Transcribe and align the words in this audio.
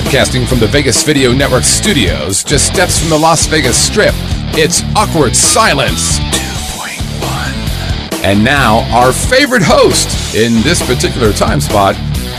Broadcasting 0.00 0.46
from 0.46 0.60
the 0.60 0.68
Vegas 0.68 1.02
Video 1.02 1.32
Network 1.32 1.64
studios, 1.64 2.44
just 2.44 2.72
steps 2.72 3.00
from 3.00 3.10
the 3.10 3.18
Las 3.18 3.46
Vegas 3.46 3.76
Strip, 3.76 4.14
it's 4.54 4.84
Awkward 4.94 5.34
Silence 5.34 6.20
2.1. 6.20 8.22
And 8.22 8.44
now, 8.44 8.88
our 8.96 9.12
favorite 9.12 9.64
host 9.64 10.36
in 10.36 10.62
this 10.62 10.80
particular 10.86 11.32
time 11.32 11.60
spot, 11.60 11.96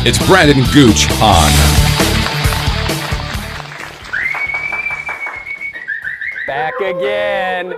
it's 0.08 0.26
Brandon 0.26 0.64
Gooch 0.72 1.08
Hahn. 1.20 1.52
Back 6.48 6.80
again. 6.80 7.74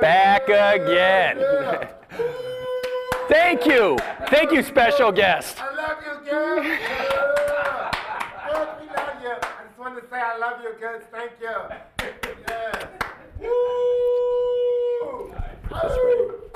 Back 0.00 0.48
again. 0.48 1.38
Thank 3.28 3.64
you. 3.64 3.96
Thank 4.26 4.50
you, 4.50 4.64
special 4.64 5.12
guest. 5.12 5.58
I 5.60 5.72
love 5.76 5.98
you, 6.04 6.18
girl. 6.28 6.64
Yeah. 6.64 7.10
Yes, 8.50 8.66
we 8.80 8.86
love 8.88 9.22
you. 9.22 9.30
I 9.30 9.62
just 9.64 9.78
want 9.78 9.94
to 10.02 10.08
say 10.09 10.09
I 10.22 10.36
love 10.36 10.60
you, 10.62 10.72
kids. 10.78 11.06
Thank 11.10 11.32
you. 11.40 11.48
Yeah. 12.48 13.48
Woo! 15.72 16.49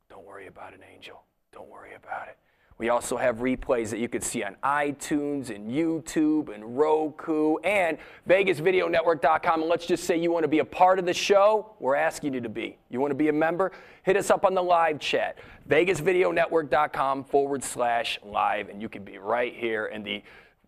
Don't 0.09 0.25
worry 0.25 0.47
about 0.47 0.73
it, 0.73 0.81
Angel. 0.91 1.23
Don't 1.53 1.69
worry 1.69 1.93
about 1.95 2.27
it. 2.27 2.37
We 2.79 2.89
also 2.89 3.15
have 3.17 3.37
replays 3.37 3.91
that 3.91 3.99
you 3.99 4.09
can 4.09 4.21
see 4.21 4.43
on 4.43 4.55
iTunes 4.63 5.55
and 5.55 5.71
YouTube 5.71 6.53
and 6.53 6.77
Roku 6.77 7.57
and 7.57 7.97
VegasVideoNetwork.com. 8.27 9.61
And 9.61 9.69
let's 9.69 9.85
just 9.85 10.05
say 10.05 10.17
you 10.17 10.31
want 10.31 10.43
to 10.43 10.49
be 10.49 10.59
a 10.59 10.65
part 10.65 10.97
of 10.97 11.05
the 11.05 11.13
show, 11.13 11.75
we're 11.79 11.95
asking 11.95 12.33
you 12.33 12.41
to 12.41 12.49
be. 12.49 12.77
You 12.89 12.99
want 12.99 13.11
to 13.11 13.15
be 13.15 13.27
a 13.27 13.33
member? 13.33 13.71
Hit 14.03 14.17
us 14.17 14.31
up 14.31 14.43
on 14.43 14.55
the 14.55 14.63
live 14.63 14.99
chat, 14.99 15.37
VegasVideoNetwork.com 15.69 17.25
forward 17.25 17.63
slash 17.63 18.19
live, 18.23 18.69
and 18.69 18.81
you 18.81 18.89
can 18.89 19.03
be 19.03 19.19
right 19.19 19.55
here 19.55 19.85
in 19.85 20.03
the 20.03 20.23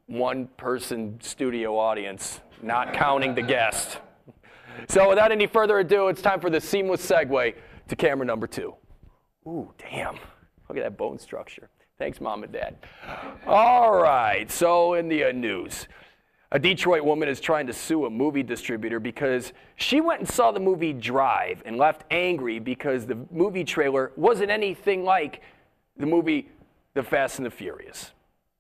one 0.06 0.48
person 0.58 1.20
studio 1.22 1.78
audience, 1.78 2.40
not 2.62 2.94
counting 2.94 3.34
the 3.34 3.42
guest. 3.42 3.98
So 4.88 5.10
without 5.10 5.32
any 5.32 5.48
further 5.48 5.80
ado, 5.80 6.10
it's 6.10 6.22
time 6.22 6.40
for 6.40 6.50
the 6.50 6.62
seamless 6.62 7.06
segue 7.06 7.56
to 7.88 7.96
camera 7.96 8.26
number 8.26 8.46
two. 8.46 8.76
Ooh, 9.48 9.74
damn. 9.78 10.18
Look 10.70 10.78
at 10.78 10.84
that 10.84 10.98
bone 10.98 11.20
structure. 11.20 11.70
Thanks, 11.98 12.20
mom 12.20 12.44
and 12.44 12.52
dad. 12.52 12.76
All 13.48 13.94
right, 13.94 14.50
so 14.52 14.96
in 14.96 15.08
the 15.08 15.26
uh, 15.26 15.32
news, 15.32 15.88
a 16.52 16.60
Detroit 16.60 17.04
woman 17.04 17.30
is 17.30 17.40
trying 17.40 17.68
to 17.68 17.74
sue 17.74 18.06
a 18.06 18.10
movie 18.10 18.44
distributor 18.44 19.00
because 19.00 19.54
she 19.76 20.02
went 20.02 20.20
and 20.20 20.30
saw 20.30 20.52
the 20.52 20.60
movie 20.60 20.94
Drive 20.94 21.62
and 21.66 21.78
left 21.78 22.04
angry 22.12 22.60
because 22.60 23.06
the 23.06 23.18
movie 23.32 23.64
trailer 23.64 24.12
wasn't 24.16 24.52
anything 24.52 25.04
like 25.04 25.42
the 25.98 26.06
movie 26.06 26.50
The 26.94 27.04
Fast 27.04 27.40
and 27.40 27.46
the 27.46 27.52
Furious. 27.52 28.12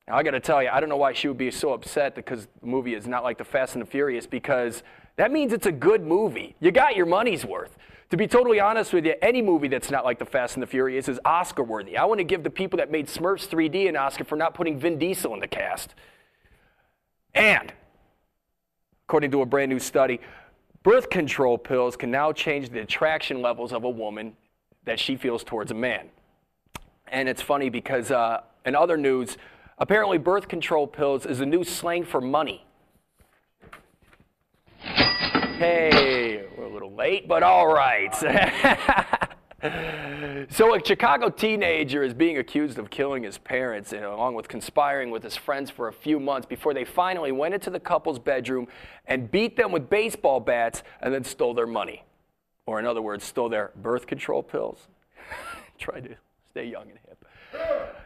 Now, 0.08 0.16
I 0.16 0.24
got 0.24 0.32
to 0.32 0.40
tell 0.40 0.62
you, 0.62 0.70
I 0.70 0.80
don't 0.80 0.90
know 0.90 0.98
why 0.98 1.14
she 1.14 1.28
would 1.28 1.38
be 1.38 1.52
so 1.52 1.74
upset 1.74 2.16
because 2.16 2.48
the 2.62 2.68
movie 2.68 2.94
is 2.94 3.08
not 3.08 3.24
like 3.24 3.38
The 3.38 3.44
Fast 3.44 3.76
and 3.76 3.82
the 3.82 3.90
Furious 3.90 4.28
because 4.28 4.84
that 5.18 5.32
means 5.32 5.52
it's 5.52 5.66
a 5.66 5.72
good 5.72 6.06
movie. 6.06 6.56
You 6.60 6.72
got 6.72 6.96
your 6.96 7.06
money's 7.06 7.46
worth. 7.46 7.78
To 8.12 8.18
be 8.18 8.28
totally 8.28 8.60
honest 8.60 8.94
with 8.94 9.06
you, 9.06 9.16
any 9.22 9.42
movie 9.42 9.68
that's 9.68 9.90
not 9.90 10.06
like 10.06 10.20
The 10.20 10.26
Fast 10.26 10.56
and 10.56 10.64
the 10.64 10.68
Furious 10.68 11.10
is 11.10 11.20
Oscar 11.26 11.64
worthy. 11.64 11.98
I 11.98 12.06
want 12.06 12.20
to 12.20 12.24
give 12.24 12.44
the 12.44 12.52
people 12.52 12.78
that 12.78 12.92
made 12.92 13.08
Smurfs 13.08 13.48
3D 13.48 13.90
an 13.90 13.98
Oscar 13.98 14.24
for 14.24 14.36
not 14.36 14.54
putting 14.54 14.78
Vin 14.78 15.00
Diesel 15.00 15.34
in 15.34 15.40
the 15.40 15.48
cast. 15.48 15.96
And, 17.34 17.74
according 19.08 19.32
to 19.32 19.42
a 19.42 19.46
brand 19.46 19.72
new 19.72 19.80
study, 19.80 20.22
birth 20.84 21.10
control 21.10 21.58
pills 21.58 21.98
can 21.98 22.12
now 22.12 22.32
change 22.32 22.70
the 22.70 22.80
attraction 22.80 23.42
levels 23.42 23.74
of 23.74 23.84
a 23.84 23.90
woman 23.90 24.38
that 24.86 25.00
she 25.00 25.16
feels 25.16 25.44
towards 25.44 25.72
a 25.72 25.76
man. 25.76 26.10
And 27.08 27.28
it's 27.28 27.42
funny 27.42 27.70
because 27.70 28.12
uh, 28.12 28.42
in 28.68 28.76
other 28.76 28.98
news, 28.98 29.38
apparently 29.80 30.20
birth 30.20 30.48
control 30.48 30.86
pills 30.86 31.26
is 31.26 31.40
a 31.40 31.46
new 31.46 31.64
slang 31.64 32.04
for 32.04 32.22
money. 32.22 32.65
Hey, 35.58 36.44
we're 36.58 36.66
a 36.66 36.70
little 36.70 36.94
late, 36.94 37.30
but 37.30 37.42
all 37.42 37.66
right. 37.66 38.14
so, 40.52 40.76
a 40.76 40.86
Chicago 40.86 41.30
teenager 41.30 42.04
is 42.04 42.14
being 42.14 42.40
accused 42.40 42.78
of 42.78 42.90
killing 42.90 43.24
his 43.24 43.38
parents, 43.38 43.94
and 43.94 44.04
along 44.04 44.36
with 44.36 44.50
conspiring 44.50 45.12
with 45.12 45.24
his 45.24 45.38
friends 45.38 45.70
for 45.70 45.88
a 45.88 45.94
few 45.94 46.20
months 46.20 46.46
before 46.46 46.74
they 46.74 46.84
finally 46.84 47.32
went 47.32 47.54
into 47.54 47.70
the 47.70 47.80
couple's 47.80 48.20
bedroom 48.20 48.68
and 49.06 49.32
beat 49.32 49.56
them 49.56 49.72
with 49.72 49.90
baseball 49.90 50.42
bats 50.42 50.84
and 51.00 51.14
then 51.14 51.24
stole 51.24 51.54
their 51.54 51.66
money. 51.66 52.04
Or, 52.66 52.78
in 52.78 52.86
other 52.86 53.02
words, 53.02 53.24
stole 53.24 53.48
their 53.48 53.72
birth 53.78 54.08
control 54.08 54.44
pills. 54.44 54.90
Try 55.80 56.02
to 56.02 56.18
stay 56.52 56.66
young 56.66 56.90
and 56.90 57.00
hip. 57.08 57.26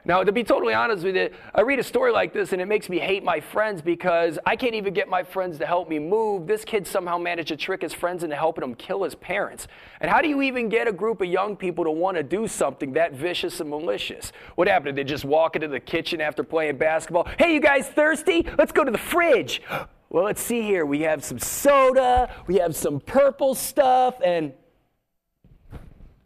Now, 0.06 0.24
to 0.24 0.32
be 0.32 0.44
totally 0.44 0.74
honest 0.74 1.04
with 1.04 1.16
you, 1.16 1.30
I 1.54 1.62
read 1.62 1.80
a 1.80 1.84
story 1.84 2.12
like 2.12 2.34
this 2.34 2.54
and 2.54 2.62
it 2.62 2.68
makes 2.68 2.90
me 2.90 3.00
hate 3.00 3.24
my 3.24 3.40
friends 3.40 3.82
because 3.82 4.40
I 4.46 4.56
can't 4.56 4.76
even 4.76 4.94
get 4.94 5.10
my 5.10 5.24
friends 5.24 5.58
to 5.60 5.66
help 5.66 5.90
me 5.90 6.00
move. 6.00 6.48
This 6.48 6.64
kid 6.64 6.88
somehow 6.88 7.18
managed 7.18 7.50
to 7.50 7.58
trick 7.58 7.82
his 7.82 7.94
friends 7.94 8.24
into 8.24 8.36
helping 8.36 8.64
him 8.64 8.76
kill 8.76 9.04
his 9.04 9.16
parents. 9.16 9.68
And 10.00 10.10
how 10.10 10.22
do 10.22 10.30
you 10.30 10.42
even 10.42 10.70
get 10.70 10.88
a 10.88 10.94
group 10.94 11.22
of 11.22 11.28
young 11.28 11.56
people 11.56 11.84
to 11.84 11.92
want 11.92 12.18
to 12.18 12.24
do 12.24 12.48
something 12.48 12.94
that 12.94 13.14
vicious 13.14 13.60
and 13.60 13.70
malicious? 13.70 14.32
What 14.56 14.68
happened? 14.68 14.96
Did 14.96 15.06
they 15.06 15.10
just 15.10 15.26
walk 15.26 15.56
into 15.56 15.68
the 15.68 15.80
kitchen 15.80 16.22
after 16.22 16.44
playing 16.44 16.78
basketball? 16.78 17.28
Hey, 17.38 17.54
you 17.54 17.60
guys 17.60 17.88
thirsty? 17.88 18.48
Let's 18.58 18.72
go 18.72 18.84
to 18.84 18.92
the 18.92 18.98
fridge. 18.98 19.62
Well, 20.12 20.24
let's 20.24 20.42
see 20.42 20.64
here. 20.64 20.88
We 20.88 21.02
have 21.02 21.24
some 21.24 21.38
soda, 21.38 22.34
we 22.48 22.56
have 22.56 22.76
some 22.76 23.00
purple 23.00 23.54
stuff, 23.54 24.16
and 24.26 24.54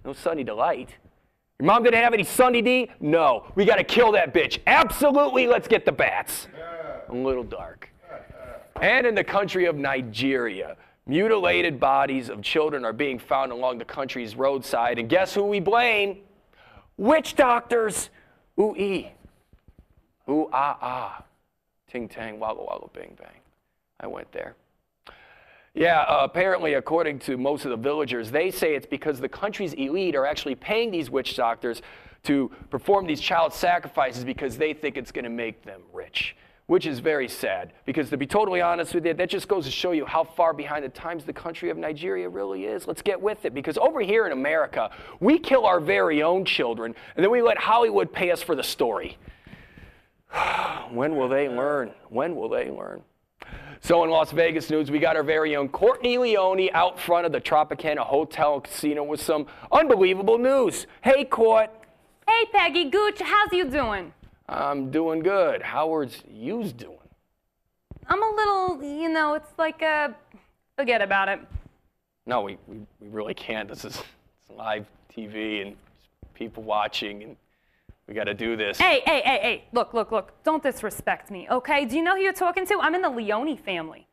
no 0.05 0.13
Sunny 0.13 0.45
Delight. 0.45 0.95
Your 1.59 1.67
mom 1.67 1.83
didn't 1.83 2.01
have 2.01 2.13
any 2.13 2.23
Sunny 2.23 2.61
D? 2.61 2.89
No. 2.99 3.45
We 3.55 3.65
got 3.65 3.75
to 3.75 3.83
kill 3.83 4.11
that 4.13 4.33
bitch. 4.33 4.59
Absolutely, 4.67 5.47
let's 5.47 5.67
get 5.67 5.85
the 5.85 5.91
bats. 5.91 6.47
A 7.09 7.13
little 7.13 7.43
dark. 7.43 7.89
And 8.81 9.05
in 9.05 9.15
the 9.15 9.23
country 9.23 9.65
of 9.65 9.75
Nigeria, 9.75 10.75
mutilated 11.05 11.79
bodies 11.79 12.29
of 12.29 12.41
children 12.41 12.83
are 12.83 12.93
being 12.93 13.19
found 13.19 13.51
along 13.51 13.77
the 13.77 13.85
country's 13.85 14.35
roadside. 14.35 14.97
And 14.99 15.07
guess 15.07 15.33
who 15.33 15.43
we 15.43 15.59
blame? 15.59 16.17
Witch 16.97 17.35
doctors. 17.35 18.09
Ooh 18.59 18.75
ee. 18.75 19.11
Ooh 20.29 20.49
ah 20.51 20.77
ah. 20.81 21.23
Ting 21.87 22.09
tang, 22.09 22.39
waggle 22.39 22.67
waggle, 22.69 22.89
bing 22.93 23.15
bang. 23.19 23.39
I 23.99 24.07
went 24.07 24.31
there. 24.31 24.55
Yeah, 25.75 26.01
uh, 26.01 26.19
apparently, 26.21 26.75
according 26.75 27.17
to 27.19 27.35
most 27.35 27.65
of 27.65 27.71
the 27.71 27.77
villagers, 27.77 28.29
they 28.29 28.51
say 28.51 28.75
it's 28.75 28.85
because 28.85 29.19
the 29.19 29.29
country's 29.29 29.73
elite 29.73 30.15
are 30.15 30.25
actually 30.25 30.53
paying 30.53 30.91
these 30.91 31.09
witch 31.09 31.35
doctors 31.35 31.81
to 32.23 32.51
perform 32.69 33.07
these 33.07 33.19
child 33.19 33.53
sacrifices 33.53 34.23
because 34.23 34.55
they 34.55 34.73
think 34.73 34.97
it's 34.97 35.11
going 35.11 35.23
to 35.23 35.31
make 35.31 35.63
them 35.63 35.81
rich, 35.91 36.35
which 36.67 36.85
is 36.85 36.99
very 36.99 37.27
sad. 37.27 37.73
Because 37.85 38.11
to 38.11 38.17
be 38.17 38.27
totally 38.27 38.61
honest 38.61 38.93
with 38.93 39.03
you, 39.03 39.15
that 39.15 39.29
just 39.29 39.47
goes 39.47 39.65
to 39.65 39.71
show 39.71 39.93
you 39.93 40.05
how 40.05 40.23
far 40.23 40.53
behind 40.53 40.85
the 40.85 40.89
times 40.89 41.23
the 41.25 41.33
country 41.33 41.71
of 41.71 41.77
Nigeria 41.77 42.29
really 42.29 42.65
is. 42.65 42.87
Let's 42.87 43.01
get 43.01 43.19
with 43.19 43.43
it. 43.43 43.55
Because 43.55 43.79
over 43.79 43.99
here 43.99 44.27
in 44.27 44.31
America, 44.31 44.91
we 45.19 45.39
kill 45.39 45.65
our 45.65 45.79
very 45.79 46.21
own 46.21 46.45
children, 46.45 46.93
and 47.15 47.23
then 47.23 47.31
we 47.31 47.41
let 47.41 47.57
Hollywood 47.57 48.13
pay 48.13 48.29
us 48.29 48.43
for 48.43 48.55
the 48.55 48.63
story. 48.63 49.17
when 50.91 51.15
will 51.15 51.29
they 51.29 51.49
learn? 51.49 51.91
When 52.09 52.35
will 52.35 52.49
they 52.49 52.69
learn? 52.69 53.01
So 53.83 54.01
in 54.05 54.09
Las 54.09 54.31
Vegas 54.31 54.69
news, 54.69 54.89
we 54.89 54.97
got 54.97 55.17
our 55.17 55.23
very 55.23 55.57
own 55.57 55.67
Courtney 55.67 56.17
Leone 56.17 56.69
out 56.73 56.97
front 56.97 57.25
of 57.25 57.33
the 57.33 57.41
Tropicana 57.41 57.99
Hotel 57.99 58.53
and 58.53 58.63
Casino 58.63 59.03
with 59.03 59.21
some 59.21 59.45
unbelievable 59.73 60.37
news. 60.37 60.87
Hey, 61.01 61.25
Court. 61.25 61.69
Hey, 62.25 62.45
Peggy 62.53 62.89
Gooch, 62.89 63.19
how's 63.19 63.51
you 63.51 63.65
doing? 63.65 64.13
I'm 64.47 64.89
doing 64.89 65.19
good. 65.19 65.61
Howard's 65.61 66.23
you's 66.33 66.71
doing? 66.71 66.95
I'm 68.07 68.23
a 68.23 68.33
little, 68.33 68.81
you 69.01 69.09
know, 69.09 69.33
it's 69.33 69.51
like 69.57 69.81
a, 69.81 70.15
forget 70.77 71.01
about 71.01 71.27
it. 71.27 71.41
No, 72.25 72.39
we, 72.39 72.57
we, 72.67 72.77
we 73.01 73.09
really 73.09 73.33
can't. 73.33 73.67
This 73.67 73.83
is 73.83 73.97
it's 73.97 74.57
live 74.57 74.85
TV 75.13 75.61
and 75.61 75.75
people 76.35 76.63
watching, 76.63 77.21
and 77.23 77.35
we 78.07 78.13
got 78.13 78.25
to 78.25 78.33
do 78.33 78.55
this. 78.57 78.77
Hey, 78.77 79.01
hey, 79.05 79.21
hey, 79.23 79.39
hey, 79.41 79.63
look, 79.71 79.93
look, 79.93 80.11
look, 80.11 80.43
don't 80.43 80.61
disrespect 80.61 81.31
me, 81.31 81.47
okay? 81.49 81.85
Do 81.85 81.95
you 81.95 82.03
know 82.03 82.15
who 82.15 82.21
you're 82.21 82.33
talking 82.33 82.65
to? 82.67 82.79
I'm 82.81 82.95
in 82.95 83.01
the 83.01 83.09
Leone 83.09 83.57
family. 83.57 84.07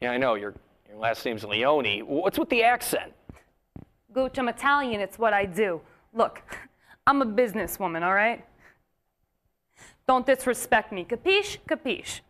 Yeah, 0.00 0.12
I 0.12 0.16
know. 0.16 0.34
Your, 0.34 0.54
your 0.88 0.98
last 0.98 1.24
name's 1.24 1.44
Leone. 1.44 2.00
What's 2.06 2.38
with 2.38 2.50
the 2.50 2.62
accent? 2.62 3.12
Gooch, 4.12 4.38
I'm 4.38 4.48
Italian, 4.48 5.00
it's 5.00 5.18
what 5.18 5.32
I 5.32 5.44
do. 5.44 5.80
Look, 6.12 6.40
I'm 7.06 7.20
a 7.20 7.26
businesswoman, 7.26 8.02
all 8.02 8.14
right? 8.14 8.44
Don't 10.06 10.24
disrespect 10.24 10.92
me. 10.92 11.04
Capiche? 11.04 11.58
Capiche. 11.68 12.20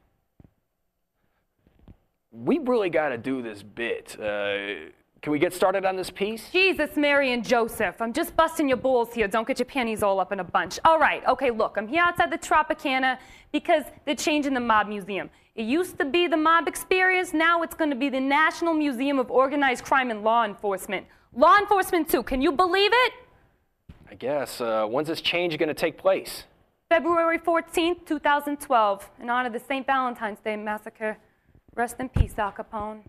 we 2.31 2.59
really 2.59 2.91
got 2.91 3.11
to 3.11 3.19
do 3.19 3.43
this 3.43 3.63
bit. 3.63 4.17
Uh, 4.19 4.91
can 5.25 5.33
we 5.33 5.39
get 5.39 5.55
started 5.55 5.87
on 5.87 5.97
this 5.97 6.11
piece? 6.11 6.51
Jesus, 6.51 6.99
Mary, 6.99 7.33
and 7.33 7.43
Joseph. 7.43 8.03
I'm 8.03 8.13
just 8.13 8.37
busting 8.37 8.69
your 8.69 8.77
balls 8.77 9.15
here. 9.15 9.27
Don't 9.27 9.49
get 9.49 9.59
your 9.59 9.65
panties 9.65 10.03
all 10.03 10.21
up 10.21 10.33
in 10.33 10.41
a 10.41 10.45
bunch. 10.45 10.79
All 10.85 10.99
right, 10.99 11.27
okay, 11.27 11.51
look, 11.51 11.79
I'm 11.79 11.89
here 11.89 12.03
outside 12.03 12.31
the 12.31 12.37
Tropicana 12.37 13.17
because 13.51 13.85
they're 14.05 14.17
changing 14.17 14.53
the 14.53 14.61
Mob 14.61 14.87
Museum. 14.87 15.31
It 15.55 15.63
used 15.63 15.97
to 15.99 16.05
be 16.05 16.27
the 16.27 16.37
Mob 16.37 16.69
Experience, 16.69 17.33
now 17.33 17.63
it's 17.63 17.75
going 17.75 17.89
to 17.89 17.97
be 17.97 18.11
the 18.11 18.21
National 18.21 18.75
Museum 18.75 19.19
of 19.19 19.31
Organized 19.31 19.83
Crime 19.83 20.11
and 20.11 20.23
Law 20.23 20.45
Enforcement. 20.45 21.07
Law 21.35 21.57
enforcement, 21.57 22.11
too. 22.11 22.23
Can 22.23 22.43
you 22.43 22.53
believe 22.53 22.91
it? 22.93 23.13
I 24.11 24.17
guess. 24.17 24.61
Uh, 24.61 24.85
when's 24.85 25.09
this 25.09 25.23
change 25.23 25.57
going 25.57 25.69
to 25.69 25.75
take 25.75 25.97
place? 25.97 26.45
February 26.91 27.39
14th, 27.39 28.05
2012, 28.05 29.11
in 29.23 29.31
honor 29.31 29.47
of 29.47 29.55
the 29.55 29.59
St. 29.59 29.87
Valentine's 29.87 30.41
Day 30.41 30.57
Massacre. 30.57 31.17
Rest 31.75 31.97
in 31.99 32.11
peace, 32.11 32.35
Al 32.37 32.53
Capone. 32.53 33.05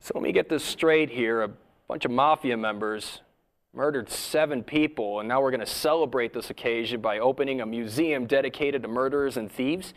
So 0.00 0.12
let 0.14 0.22
me 0.22 0.32
get 0.32 0.48
this 0.48 0.64
straight 0.64 1.10
here. 1.10 1.42
A 1.42 1.50
bunch 1.86 2.06
of 2.06 2.10
mafia 2.10 2.56
members 2.56 3.20
murdered 3.72 4.10
seven 4.10 4.64
people, 4.64 5.20
and 5.20 5.28
now 5.28 5.40
we're 5.40 5.50
going 5.50 5.60
to 5.60 5.66
celebrate 5.66 6.32
this 6.32 6.50
occasion 6.50 7.00
by 7.00 7.18
opening 7.18 7.60
a 7.60 7.66
museum 7.66 8.26
dedicated 8.26 8.82
to 8.82 8.88
murderers 8.88 9.36
and 9.36 9.52
thieves. 9.52 9.94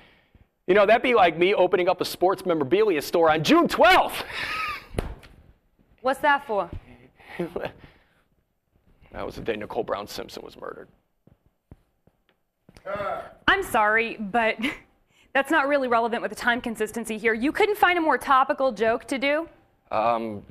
You 0.67 0.75
know, 0.75 0.85
that'd 0.85 1.01
be 1.01 1.15
like 1.15 1.37
me 1.37 1.53
opening 1.53 1.89
up 1.89 2.01
a 2.01 2.05
sports 2.05 2.45
memorabilia 2.45 3.01
store 3.01 3.29
on 3.29 3.43
June 3.43 3.67
12th. 3.67 4.23
What's 6.01 6.19
that 6.19 6.45
for? 6.45 6.69
that 7.37 9.25
was 9.25 9.35
the 9.35 9.41
day 9.41 9.55
Nicole 9.55 9.83
Brown 9.83 10.07
Simpson 10.07 10.43
was 10.43 10.59
murdered. 10.59 10.89
Uh. 12.85 13.21
I'm 13.47 13.63
sorry, 13.63 14.17
but 14.17 14.57
that's 15.33 15.49
not 15.49 15.67
really 15.67 15.87
relevant 15.87 16.21
with 16.21 16.29
the 16.29 16.35
time 16.35 16.59
consistency 16.59 17.17
here. 17.17 17.33
You 17.33 17.53
couldn't 17.53 17.77
find 17.77 17.97
a 17.97 18.01
more 18.01 18.17
topical 18.17 18.73
joke 18.73 19.05
to 19.05 19.17
do? 19.17 19.47
Um, 19.93 20.43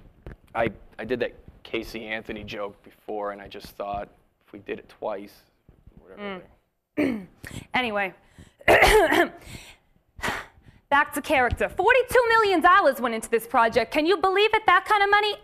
I, 0.54 0.70
I 1.00 1.04
did 1.04 1.20
that 1.20 1.34
Casey 1.64 2.06
Anthony 2.06 2.44
joke 2.44 2.80
before, 2.84 3.32
and 3.32 3.42
I 3.42 3.48
just 3.48 3.66
thought 3.76 4.08
if 4.46 4.52
we 4.52 4.60
did 4.60 4.78
it 4.78 4.88
twice, 4.88 5.34
whatever. 5.98 6.42
Mm. 6.96 7.26
anyway, 7.74 8.14
back 10.88 11.12
to 11.14 11.20
character. 11.20 11.68
$42 11.68 11.74
million 12.28 12.62
went 13.00 13.16
into 13.16 13.28
this 13.28 13.46
project. 13.46 13.92
Can 13.92 14.06
you 14.06 14.16
believe 14.16 14.54
it? 14.54 14.62
That 14.66 14.84
kind 14.84 15.02
of 15.02 15.10
money? 15.10 15.34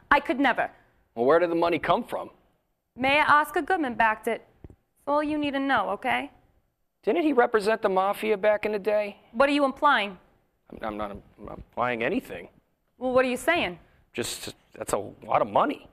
I 0.12 0.20
could 0.20 0.38
never. 0.38 0.70
Well, 1.16 1.26
where 1.26 1.40
did 1.40 1.50
the 1.50 1.56
money 1.56 1.80
come 1.80 2.04
from? 2.04 2.30
Mayor 2.96 3.24
Oscar 3.26 3.62
Goodman 3.62 3.94
backed 3.94 4.28
it. 4.28 4.46
That's 4.68 5.08
all 5.08 5.24
you 5.24 5.38
need 5.38 5.54
to 5.54 5.60
know, 5.60 5.90
okay? 5.90 6.30
Didn't 7.02 7.22
he 7.22 7.32
represent 7.32 7.82
the 7.82 7.88
mafia 7.88 8.36
back 8.36 8.64
in 8.64 8.70
the 8.72 8.78
day? 8.78 9.16
What 9.32 9.48
are 9.48 9.52
you 9.52 9.64
implying? 9.64 10.18
I'm 10.82 10.96
not, 10.96 11.10
I'm 11.10 11.22
not 11.44 11.56
implying 11.56 12.04
anything. 12.04 12.48
Well, 12.98 13.12
what 13.12 13.24
are 13.24 13.28
you 13.28 13.36
saying? 13.36 13.78
Just, 14.12 14.54
that's 14.74 14.92
a 14.92 14.98
lot 15.24 15.40
of 15.40 15.48
money. 15.48 15.88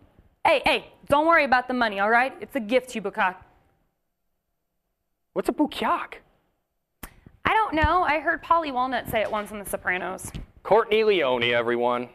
Hey, 0.46 0.62
hey, 0.66 0.88
don't 1.08 1.28
worry 1.28 1.44
about 1.44 1.68
the 1.68 1.74
money, 1.74 2.00
all 2.00 2.10
right? 2.10 2.34
It's 2.42 2.56
a 2.56 2.60
gift, 2.60 2.96
you 2.96 3.02
bukak. 3.02 3.36
What's 5.34 5.50
a 5.50 5.54
bukyak? 5.54 6.16
I 7.44 7.54
don't 7.54 7.76
know. 7.76 8.04
I 8.04 8.20
heard 8.20 8.44
Paulie 8.44 8.74
Walnut 8.74 9.08
say 9.10 9.22
it 9.22 9.30
once 9.30 9.52
on 9.52 9.60
The 9.60 9.66
Sopranos. 9.66 10.32
Courtney 10.64 11.04
Leone, 11.04 11.44
everyone. 11.44 12.10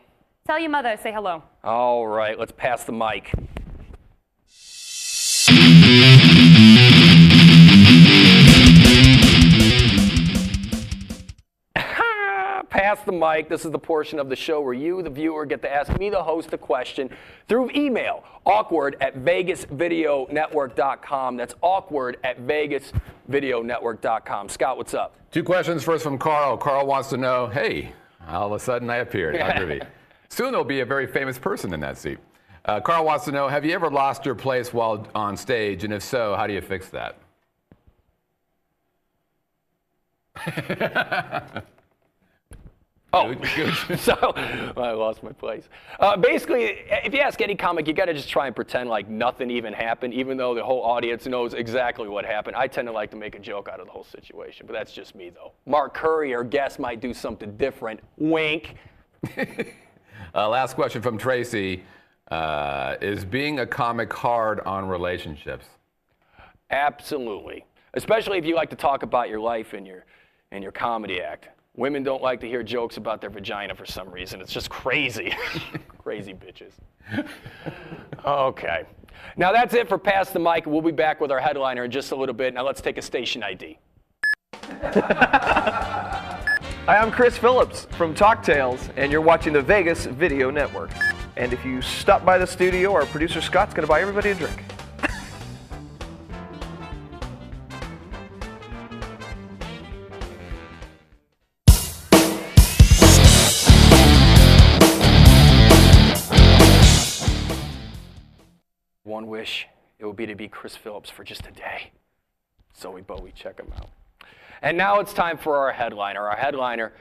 Tell 0.46 0.58
your 0.58 0.70
mother 0.70 0.88
I 0.88 0.96
say 0.96 1.12
hello. 1.12 1.44
All 1.62 2.06
right, 2.08 2.36
let's 2.36 2.52
pass 2.56 2.82
the 2.82 2.92
mic. 2.92 3.32
Pass 12.80 13.04
the 13.04 13.12
mic. 13.12 13.50
This 13.50 13.66
is 13.66 13.70
the 13.70 13.78
portion 13.78 14.18
of 14.18 14.30
the 14.30 14.36
show 14.36 14.62
where 14.62 14.72
you, 14.72 15.02
the 15.02 15.10
viewer, 15.10 15.44
get 15.44 15.60
to 15.62 15.70
ask 15.70 15.94
me, 15.98 16.08
the 16.08 16.22
host, 16.22 16.50
a 16.54 16.58
question 16.58 17.10
through 17.46 17.70
email. 17.74 18.24
Awkward 18.46 18.96
at 19.02 19.16
vegasvideonetwork.com. 19.16 21.36
That's 21.36 21.54
awkward 21.60 22.16
at 22.24 22.40
vegasvideonetwork.com. 22.46 24.48
Scott, 24.48 24.78
what's 24.78 24.94
up? 24.94 25.14
Two 25.30 25.44
questions. 25.44 25.84
First 25.84 26.02
from 26.02 26.16
Carl. 26.16 26.56
Carl 26.56 26.86
wants 26.86 27.10
to 27.10 27.18
know, 27.18 27.48
hey, 27.48 27.92
all 28.26 28.46
of 28.46 28.52
a 28.52 28.58
sudden 28.58 28.88
I 28.88 28.96
appeared 28.96 29.38
on 29.38 29.82
Soon 30.30 30.52
there'll 30.52 30.64
be 30.64 30.80
a 30.80 30.86
very 30.86 31.06
famous 31.06 31.38
person 31.38 31.74
in 31.74 31.80
that 31.80 31.98
seat. 31.98 32.18
Uh, 32.64 32.80
Carl 32.80 33.04
wants 33.04 33.26
to 33.26 33.32
know, 33.32 33.46
have 33.46 33.66
you 33.66 33.74
ever 33.74 33.90
lost 33.90 34.24
your 34.24 34.34
place 34.34 34.72
while 34.72 35.06
on 35.14 35.36
stage? 35.36 35.84
And 35.84 35.92
if 35.92 36.02
so, 36.02 36.34
how 36.34 36.46
do 36.46 36.54
you 36.54 36.62
fix 36.62 36.88
that? 36.90 37.18
Oh, 43.12 43.34
so 43.98 44.14
I 44.14 44.92
lost 44.92 45.22
my 45.22 45.32
place. 45.32 45.68
Uh, 45.98 46.16
basically, 46.16 46.76
if 47.04 47.12
you 47.12 47.20
ask 47.20 47.40
any 47.40 47.56
comic, 47.56 47.88
you 47.88 47.92
got 47.92 48.04
to 48.04 48.14
just 48.14 48.28
try 48.28 48.46
and 48.46 48.54
pretend 48.54 48.88
like 48.88 49.08
nothing 49.08 49.50
even 49.50 49.72
happened, 49.72 50.14
even 50.14 50.36
though 50.36 50.54
the 50.54 50.62
whole 50.62 50.82
audience 50.82 51.26
knows 51.26 51.54
exactly 51.54 52.08
what 52.08 52.24
happened. 52.24 52.54
I 52.54 52.68
tend 52.68 52.86
to 52.86 52.92
like 52.92 53.10
to 53.10 53.16
make 53.16 53.34
a 53.34 53.40
joke 53.40 53.68
out 53.68 53.80
of 53.80 53.86
the 53.86 53.92
whole 53.92 54.04
situation, 54.04 54.66
but 54.66 54.74
that's 54.74 54.92
just 54.92 55.14
me, 55.14 55.30
though. 55.30 55.52
Mark 55.66 55.94
Curry, 55.94 56.34
our 56.34 56.44
guest, 56.44 56.78
might 56.78 57.00
do 57.00 57.12
something 57.12 57.56
different. 57.56 58.00
Wink. 58.16 58.76
uh, 60.34 60.48
last 60.48 60.74
question 60.74 61.02
from 61.02 61.18
Tracy: 61.18 61.82
uh, 62.30 62.94
Is 63.00 63.24
being 63.24 63.58
a 63.58 63.66
comic 63.66 64.12
hard 64.12 64.60
on 64.60 64.86
relationships? 64.86 65.66
Absolutely, 66.70 67.64
especially 67.94 68.38
if 68.38 68.44
you 68.44 68.54
like 68.54 68.70
to 68.70 68.76
talk 68.76 69.02
about 69.02 69.28
your 69.28 69.40
life 69.40 69.74
in 69.74 69.84
your 69.84 70.04
in 70.52 70.62
your 70.62 70.72
comedy 70.72 71.20
act. 71.20 71.48
Women 71.80 72.02
don't 72.02 72.22
like 72.22 72.40
to 72.40 72.46
hear 72.46 72.62
jokes 72.62 72.98
about 72.98 73.22
their 73.22 73.30
vagina 73.30 73.74
for 73.74 73.86
some 73.86 74.10
reason. 74.10 74.42
It's 74.42 74.52
just 74.52 74.68
crazy. 74.68 75.34
crazy 75.98 76.34
bitches. 76.34 76.72
okay. 78.22 78.84
Now 79.38 79.50
that's 79.50 79.72
it 79.72 79.88
for 79.88 79.96
Pass 79.96 80.28
the 80.28 80.40
Mic. 80.40 80.66
We'll 80.66 80.82
be 80.82 80.92
back 80.92 81.22
with 81.22 81.32
our 81.32 81.40
headliner 81.40 81.84
in 81.84 81.90
just 81.90 82.12
a 82.12 82.16
little 82.16 82.34
bit. 82.34 82.52
Now 82.52 82.66
let's 82.66 82.82
take 82.82 82.98
a 82.98 83.02
station 83.02 83.42
ID. 83.42 83.78
Hi, 84.62 86.36
I'm 86.86 87.10
Chris 87.10 87.38
Phillips 87.38 87.86
from 87.92 88.14
Talk 88.14 88.42
Tales, 88.42 88.90
and 88.96 89.10
you're 89.10 89.22
watching 89.22 89.54
the 89.54 89.62
Vegas 89.62 90.04
Video 90.04 90.50
Network. 90.50 90.90
And 91.38 91.54
if 91.54 91.64
you 91.64 91.80
stop 91.80 92.26
by 92.26 92.36
the 92.36 92.46
studio, 92.46 92.92
our 92.92 93.06
producer 93.06 93.40
Scott's 93.40 93.72
going 93.72 93.84
to 93.84 93.88
buy 93.88 94.02
everybody 94.02 94.28
a 94.32 94.34
drink. 94.34 94.62
One 109.20 109.28
wish, 109.28 109.68
it 109.98 110.06
would 110.06 110.16
be 110.16 110.24
to 110.24 110.34
be 110.34 110.48
Chris 110.48 110.76
Phillips 110.76 111.10
for 111.10 111.24
just 111.24 111.46
a 111.46 111.50
day. 111.50 111.90
Zoe 112.74 113.02
Bowie, 113.02 113.34
check 113.36 113.60
him 113.60 113.70
out. 113.76 113.90
And 114.62 114.78
now 114.78 115.00
it's 115.00 115.12
time 115.12 115.36
for 115.36 115.58
our 115.58 115.72
headliner. 115.72 116.26
Our 116.26 116.36
headliner 116.36 116.94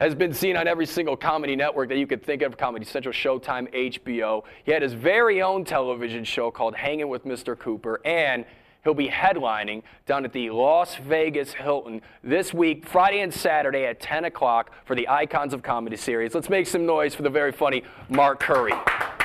has 0.00 0.14
been 0.14 0.32
seen 0.32 0.56
on 0.56 0.66
every 0.66 0.86
single 0.86 1.14
comedy 1.14 1.56
network 1.56 1.90
that 1.90 1.98
you 1.98 2.06
could 2.06 2.24
think 2.24 2.40
of 2.40 2.56
Comedy 2.56 2.86
Central, 2.86 3.12
Showtime, 3.12 3.70
HBO. 3.74 4.44
He 4.64 4.72
had 4.72 4.80
his 4.80 4.94
very 4.94 5.42
own 5.42 5.66
television 5.66 6.24
show 6.24 6.50
called 6.50 6.74
Hanging 6.74 7.08
with 7.08 7.26
Mr. 7.26 7.58
Cooper, 7.58 8.00
and 8.02 8.46
he'll 8.82 8.94
be 8.94 9.08
headlining 9.08 9.82
down 10.06 10.24
at 10.24 10.32
the 10.32 10.48
Las 10.48 10.96
Vegas 10.96 11.52
Hilton 11.52 12.00
this 12.24 12.54
week, 12.54 12.86
Friday 12.86 13.20
and 13.20 13.34
Saturday 13.34 13.84
at 13.84 14.00
10 14.00 14.24
o'clock 14.24 14.70
for 14.86 14.96
the 14.96 15.06
Icons 15.06 15.52
of 15.52 15.62
Comedy 15.62 15.98
series. 15.98 16.34
Let's 16.34 16.48
make 16.48 16.66
some 16.66 16.86
noise 16.86 17.14
for 17.14 17.24
the 17.24 17.30
very 17.30 17.52
funny 17.52 17.82
Mark 18.08 18.40
Curry. 18.40 18.72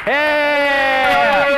Hey! 0.04 1.53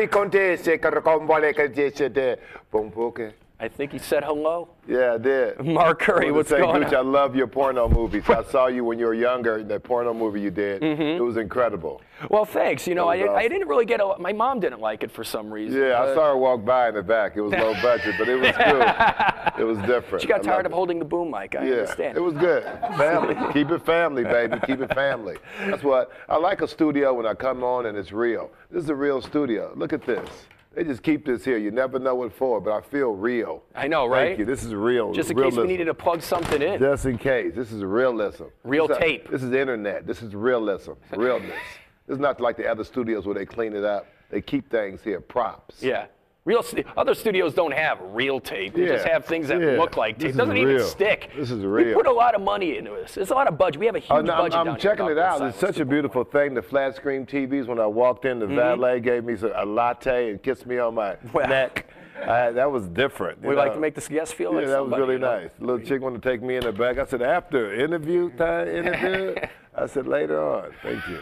Ah! 0.00 0.02
Ci 0.02 0.08
contesse 0.08 0.78
che 0.78 1.02
combo 1.02 1.38
che 1.38 1.70
dice 1.70 2.10
de 2.10 2.38
pompoke. 2.70 3.49
I 3.62 3.68
think 3.68 3.92
he 3.92 3.98
said 3.98 4.24
hello. 4.24 4.68
Yeah, 4.88 5.14
I 5.14 5.18
did. 5.18 5.60
Mark 5.64 6.00
Curry, 6.00 6.28
I 6.28 6.30
what's 6.30 6.48
say, 6.48 6.58
going 6.60 6.82
Gucci, 6.82 6.88
on? 6.88 6.94
I 6.94 7.00
love 7.00 7.36
your 7.36 7.46
porno 7.46 7.88
movies. 7.98 8.22
I 8.28 8.42
saw 8.44 8.68
you 8.68 8.84
when 8.84 8.98
you 8.98 9.04
were 9.04 9.12
younger 9.14 9.58
in 9.58 9.68
that 9.68 9.82
porno 9.82 10.14
movie 10.14 10.40
you 10.40 10.50
did. 10.50 10.80
Mm-hmm. 10.80 11.02
It 11.02 11.20
was 11.20 11.36
incredible. 11.36 12.00
Well, 12.30 12.46
thanks. 12.46 12.86
You 12.86 12.94
know, 12.94 13.08
I, 13.08 13.18
was 13.18 13.30
I 13.30 13.48
didn't 13.48 13.68
really 13.68 13.84
get 13.84 14.00
a. 14.00 14.14
My 14.18 14.32
mom 14.32 14.60
didn't 14.60 14.80
like 14.80 15.02
it 15.02 15.10
for 15.10 15.24
some 15.24 15.52
reason. 15.52 15.78
Yeah, 15.78 16.02
I 16.02 16.14
saw 16.14 16.30
her 16.30 16.36
walk 16.38 16.64
by 16.64 16.88
in 16.88 16.94
the 16.94 17.02
back. 17.02 17.36
It 17.36 17.42
was 17.42 17.52
low 17.52 17.74
budget, 17.82 18.14
but 18.18 18.28
it 18.28 18.36
was 18.36 18.50
good. 18.56 19.60
It 19.60 19.64
was 19.64 19.78
different. 19.86 20.22
She 20.22 20.28
got 20.28 20.42
tired 20.42 20.64
of 20.64 20.72
it. 20.72 20.74
holding 20.74 20.98
the 20.98 21.04
boom 21.04 21.30
mic. 21.30 21.54
I 21.54 21.64
Yeah, 21.64 21.72
understand. 21.72 22.16
it 22.16 22.20
was 22.20 22.34
good. 22.34 22.64
Family. 22.96 23.36
Keep 23.52 23.70
it 23.72 23.84
family, 23.84 24.24
baby. 24.24 24.58
Keep 24.66 24.80
it 24.80 24.94
family. 24.94 25.36
That's 25.66 25.82
what 25.82 26.10
I 26.30 26.36
like 26.38 26.62
a 26.62 26.68
studio 26.68 27.12
when 27.12 27.26
I 27.26 27.34
come 27.34 27.62
on 27.62 27.86
and 27.86 27.96
it's 27.98 28.12
real. 28.12 28.50
This 28.70 28.84
is 28.84 28.88
a 28.90 28.94
real 28.94 29.20
studio. 29.20 29.72
Look 29.76 29.92
at 29.92 30.02
this. 30.06 30.28
They 30.72 30.84
just 30.84 31.02
keep 31.02 31.26
this 31.26 31.44
here. 31.44 31.58
You 31.58 31.72
never 31.72 31.98
know 31.98 32.14
what 32.14 32.32
for, 32.32 32.60
but 32.60 32.72
I 32.72 32.80
feel 32.80 33.10
real. 33.12 33.62
I 33.74 33.88
know, 33.88 34.06
right? 34.06 34.28
Thank 34.28 34.38
you. 34.38 34.44
This 34.44 34.62
is 34.62 34.72
real. 34.72 35.12
Just 35.12 35.30
in 35.30 35.36
case 35.36 35.40
realism. 35.40 35.60
we 35.62 35.66
needed 35.66 35.86
to 35.86 35.94
plug 35.94 36.22
something 36.22 36.62
in. 36.62 36.78
Just 36.78 37.06
in 37.06 37.18
case. 37.18 37.54
This 37.56 37.72
is 37.72 37.82
realism. 37.82 38.44
Real 38.62 38.86
This 38.86 38.96
is- 38.96 39.02
tape. 39.02 39.30
This 39.30 39.42
is 39.42 39.52
internet. 39.52 40.06
This 40.06 40.22
is 40.22 40.32
realism. 40.34 40.92
Realness. 41.16 41.50
this 42.06 42.14
is 42.14 42.20
not 42.20 42.40
like 42.40 42.56
the 42.56 42.68
other 42.70 42.84
studios 42.84 43.26
where 43.26 43.34
they 43.34 43.46
clean 43.46 43.74
it 43.74 43.84
up. 43.84 44.06
They 44.30 44.40
keep 44.40 44.70
things 44.70 45.02
here, 45.02 45.20
props. 45.20 45.82
Yeah. 45.82 46.06
Real 46.46 46.62
stu- 46.62 46.84
other 46.96 47.14
studios 47.14 47.52
don't 47.52 47.74
have 47.74 47.98
real 48.00 48.40
tape. 48.40 48.72
They 48.74 48.86
just 48.86 49.04
have 49.06 49.26
things 49.26 49.48
that 49.48 49.60
Yeah. 49.60 49.72
look 49.78 49.96
like 49.98 50.16
tape. 50.18 50.28
This 50.28 50.34
It 50.34 50.38
doesn't 50.38 50.56
even 50.56 50.76
real. 50.76 50.84
stick. 50.86 51.30
This 51.36 51.50
is 51.50 51.62
real. 51.64 51.88
We 51.88 51.92
put 51.94 52.06
a 52.06 52.12
lot 52.12 52.34
of 52.34 52.40
money 52.40 52.78
into 52.78 52.92
this. 52.92 53.14
There's 53.14 53.30
a 53.30 53.34
lot 53.34 53.46
of 53.46 53.58
budget. 53.58 53.78
We 53.78 53.84
have 53.86 53.94
a 53.94 53.98
huge 53.98 54.10
Oh, 54.10 54.20
no, 54.22 54.32
I'm, 54.32 54.38
budget 54.44 54.58
I'm 54.58 54.66
down 54.66 54.78
checking 54.78 55.06
it 55.10 55.18
out. 55.18 55.42
It's 55.42 55.58
such 55.58 55.76
a 55.80 55.84
2.1. 55.84 55.88
beautiful 55.90 56.24
thing. 56.24 56.54
The 56.54 56.62
flat 56.62 56.96
screen 56.96 57.26
TVs. 57.26 57.66
When 57.66 57.78
I 57.78 57.86
walked 57.86 58.24
in, 58.24 58.38
the 58.38 58.46
valet 58.46 59.00
gave 59.00 59.24
me 59.24 59.36
a 59.54 59.66
latte 59.66 60.30
and 60.30 60.42
kissed 60.42 60.66
me 60.66 60.78
on 60.78 60.94
my 60.94 61.10
Mm-hmm. 61.16 61.28
Well. 61.36 61.48
neck. 61.48 61.86
I, 62.26 62.50
that 62.52 62.70
was 62.70 62.86
different. 62.88 63.42
We 63.42 63.54
like 63.54 63.72
to 63.74 63.80
make 63.80 63.94
the 63.94 64.00
guests 64.02 64.32
feel 64.34 64.52
Yeah, 64.52 64.58
like 64.60 64.66
that 64.68 64.84
was 64.86 64.98
really 64.98 65.12
you 65.14 65.18
know? 65.20 65.40
nice. 65.40 65.50
Little 65.58 65.78
chick 65.80 66.02
wanted 66.02 66.20
to 66.22 66.28
take 66.30 66.42
me 66.42 66.56
in 66.56 66.62
the 66.64 66.72
back. 66.72 66.98
I 66.98 67.04
said, 67.06 67.22
after 67.22 67.74
interview 67.74 68.30
time, 68.30 68.68
interview. 68.68 69.34
I 69.74 69.86
said, 69.86 70.06
later 70.06 70.42
on. 70.42 70.70
Thank 70.82 71.06
you. 71.08 71.18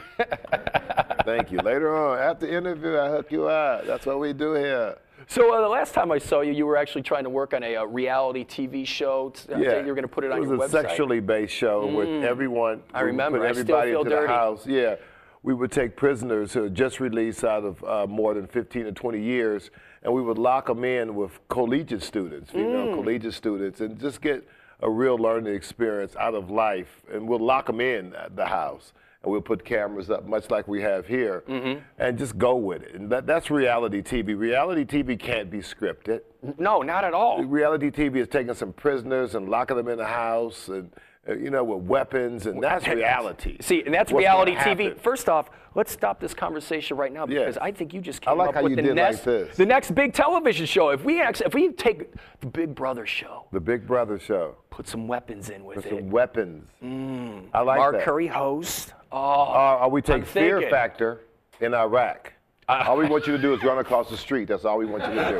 Thank 1.24 1.52
you. 1.52 1.58
Later 1.58 1.94
on, 1.96 2.18
after 2.18 2.46
interview, 2.46 2.98
I 2.98 3.08
hook 3.10 3.30
you 3.30 3.48
out. 3.48 3.86
That's 3.86 4.06
what 4.06 4.18
we 4.18 4.32
do 4.32 4.54
here. 4.54 4.96
So 5.30 5.52
uh, 5.54 5.60
the 5.60 5.68
last 5.68 5.92
time 5.92 6.10
I 6.10 6.16
saw 6.16 6.40
you, 6.40 6.52
you 6.52 6.64
were 6.64 6.78
actually 6.78 7.02
trying 7.02 7.24
to 7.24 7.30
work 7.30 7.52
on 7.52 7.62
a, 7.62 7.76
uh 7.76 7.84
reality 7.84 8.44
TV 8.46 8.86
show. 8.86 9.30
I 9.50 9.58
think 9.58 9.62
you 9.62 9.88
were 9.88 9.94
going 9.94 10.02
to 10.02 10.08
put 10.08 10.24
it 10.24 10.32
on 10.32 10.40
was 10.40 10.48
your 10.48 10.56
a 10.56 10.58
website. 10.60 10.68
Mm. 10.68 10.88
sexually 10.88 11.20
based 11.20 11.54
show 11.54 11.86
with 11.86 12.24
everyone. 12.24 12.82
I 12.94 13.00
remember. 13.02 13.38
I 13.46 13.52
still 13.52 13.60
everybody 13.60 13.90
feel 13.90 14.00
into 14.00 14.10
dirty. 14.10 14.26
the 14.26 14.32
house. 14.32 14.66
Yeah. 14.66 14.94
We 15.42 15.52
would 15.54 15.70
take 15.70 15.96
prisoners 15.96 16.52
who 16.54 16.64
had 16.64 16.74
just 16.74 16.98
released 16.98 17.44
out 17.44 17.62
of 17.64 17.84
uh, 17.84 18.06
more 18.06 18.34
than 18.34 18.46
15 18.46 18.86
or 18.86 18.92
20 18.92 19.20
years, 19.22 19.70
and 20.02 20.12
we 20.12 20.20
would 20.22 20.38
lock 20.38 20.66
them 20.66 20.82
in 20.82 21.14
with 21.14 21.38
collegiate 21.48 22.02
students, 22.02 22.50
female 22.50 22.86
Mm. 22.88 22.94
collegiate 22.94 23.34
students, 23.34 23.80
and 23.80 23.98
just 24.00 24.20
get 24.22 24.48
a 24.80 24.90
real 24.90 25.16
learning 25.16 25.54
experience 25.54 26.16
out 26.16 26.34
of 26.34 26.50
life. 26.50 27.02
And 27.12 27.28
we'll 27.28 27.38
lock 27.38 27.66
them 27.66 27.80
in 27.80 28.14
at 28.14 28.34
the 28.34 28.46
house, 28.46 28.92
and 29.22 29.32
we'll 29.32 29.40
put 29.40 29.64
cameras 29.64 30.10
up, 30.10 30.26
much 30.26 30.50
like 30.50 30.68
we 30.68 30.80
have 30.82 31.06
here, 31.06 31.42
Mm-hmm. 31.48 31.80
and 31.98 32.18
just 32.18 32.38
go 32.38 32.56
with 32.56 32.82
it. 32.82 32.94
And 32.94 33.10
that, 33.10 33.26
that's 33.26 33.50
reality 33.50 34.00
TV. 34.02 34.38
Reality 34.38 34.84
TV 34.84 35.18
can't 35.18 35.50
be 35.50 35.58
scripted 35.58 36.20
No, 36.58 36.82
not 36.82 37.04
at 37.04 37.14
all. 37.14 37.42
reality 37.44 37.90
TV 37.90 38.16
is 38.16 38.28
taking 38.28 38.54
some 38.54 38.72
prisoners 38.72 39.34
and 39.34 39.48
locking 39.48 39.76
them 39.76 39.88
in 39.88 39.98
a 39.98 40.04
house 40.06 40.68
and 40.68 40.90
you 41.28 41.50
know 41.50 41.62
with 41.64 41.84
weapons 41.84 42.46
and 42.46 42.62
that's 42.62 42.86
reality. 42.86 43.56
See, 43.60 43.82
and 43.84 43.92
that's 43.94 44.10
What's 44.12 44.22
reality 44.22 44.52
TV. 44.54 44.84
happen. 44.84 44.94
First 44.98 45.28
off, 45.28 45.50
let's 45.74 45.92
stop 45.92 46.20
this 46.20 46.32
conversation 46.34 46.96
right 46.96 47.12
now 47.12 47.26
because 47.26 47.54
Yes. 47.56 47.58
I 47.60 47.70
think 47.72 47.92
you 47.92 48.00
just 48.00 48.22
I 48.26 48.30
came 48.30 48.38
like 48.38 48.48
up 48.50 48.54
how 48.56 48.62
with 48.62 48.70
you 48.70 48.76
the 48.76 48.82
did 48.82 48.88
like 48.96 48.96
next, 49.12 49.24
this. 49.24 49.56
the 49.56 49.66
next 49.66 49.94
big 49.94 50.12
television 50.14 50.64
show. 50.66 50.90
If 50.90 51.04
we 51.04 51.20
actually, 51.20 51.46
if 51.46 51.54
we 51.54 51.72
take 51.72 52.12
the 52.40 52.46
Big 52.46 52.74
Brother 52.74 53.04
show, 53.06 53.46
The 53.52 53.60
Big 53.60 53.86
Brother 53.86 54.18
show 54.18 54.56
put 54.70 54.86
some 54.88 55.06
weapons 55.08 55.50
in 55.50 55.64
with 55.64 55.76
with 55.76 55.86
it. 55.86 55.90
some 55.90 56.10
weapons. 56.10 56.68
I 57.52 57.60
like 57.60 57.78
Mark 57.78 57.96
that. 57.96 58.02
Curry 58.04 58.26
host. 58.28 58.94
Oh, 59.12 59.18
Uh, 59.82 59.88
we 59.90 60.02
take 60.02 60.16
I'm 60.16 60.24
Fear 60.24 60.56
thinking. 60.58 60.70
Factor 60.70 61.20
in 61.60 61.74
Iraq. 61.74 62.32
All 62.68 62.96
we 62.98 63.06
want 63.06 63.26
you 63.26 63.32
to 63.32 63.38
do 63.40 63.54
is 63.54 63.62
run 63.62 63.78
across 63.78 64.10
the 64.10 64.16
street. 64.16 64.48
That's 64.48 64.64
all 64.64 64.76
we 64.78 64.84
want 64.86 65.02
you 65.04 65.14
to 65.14 65.30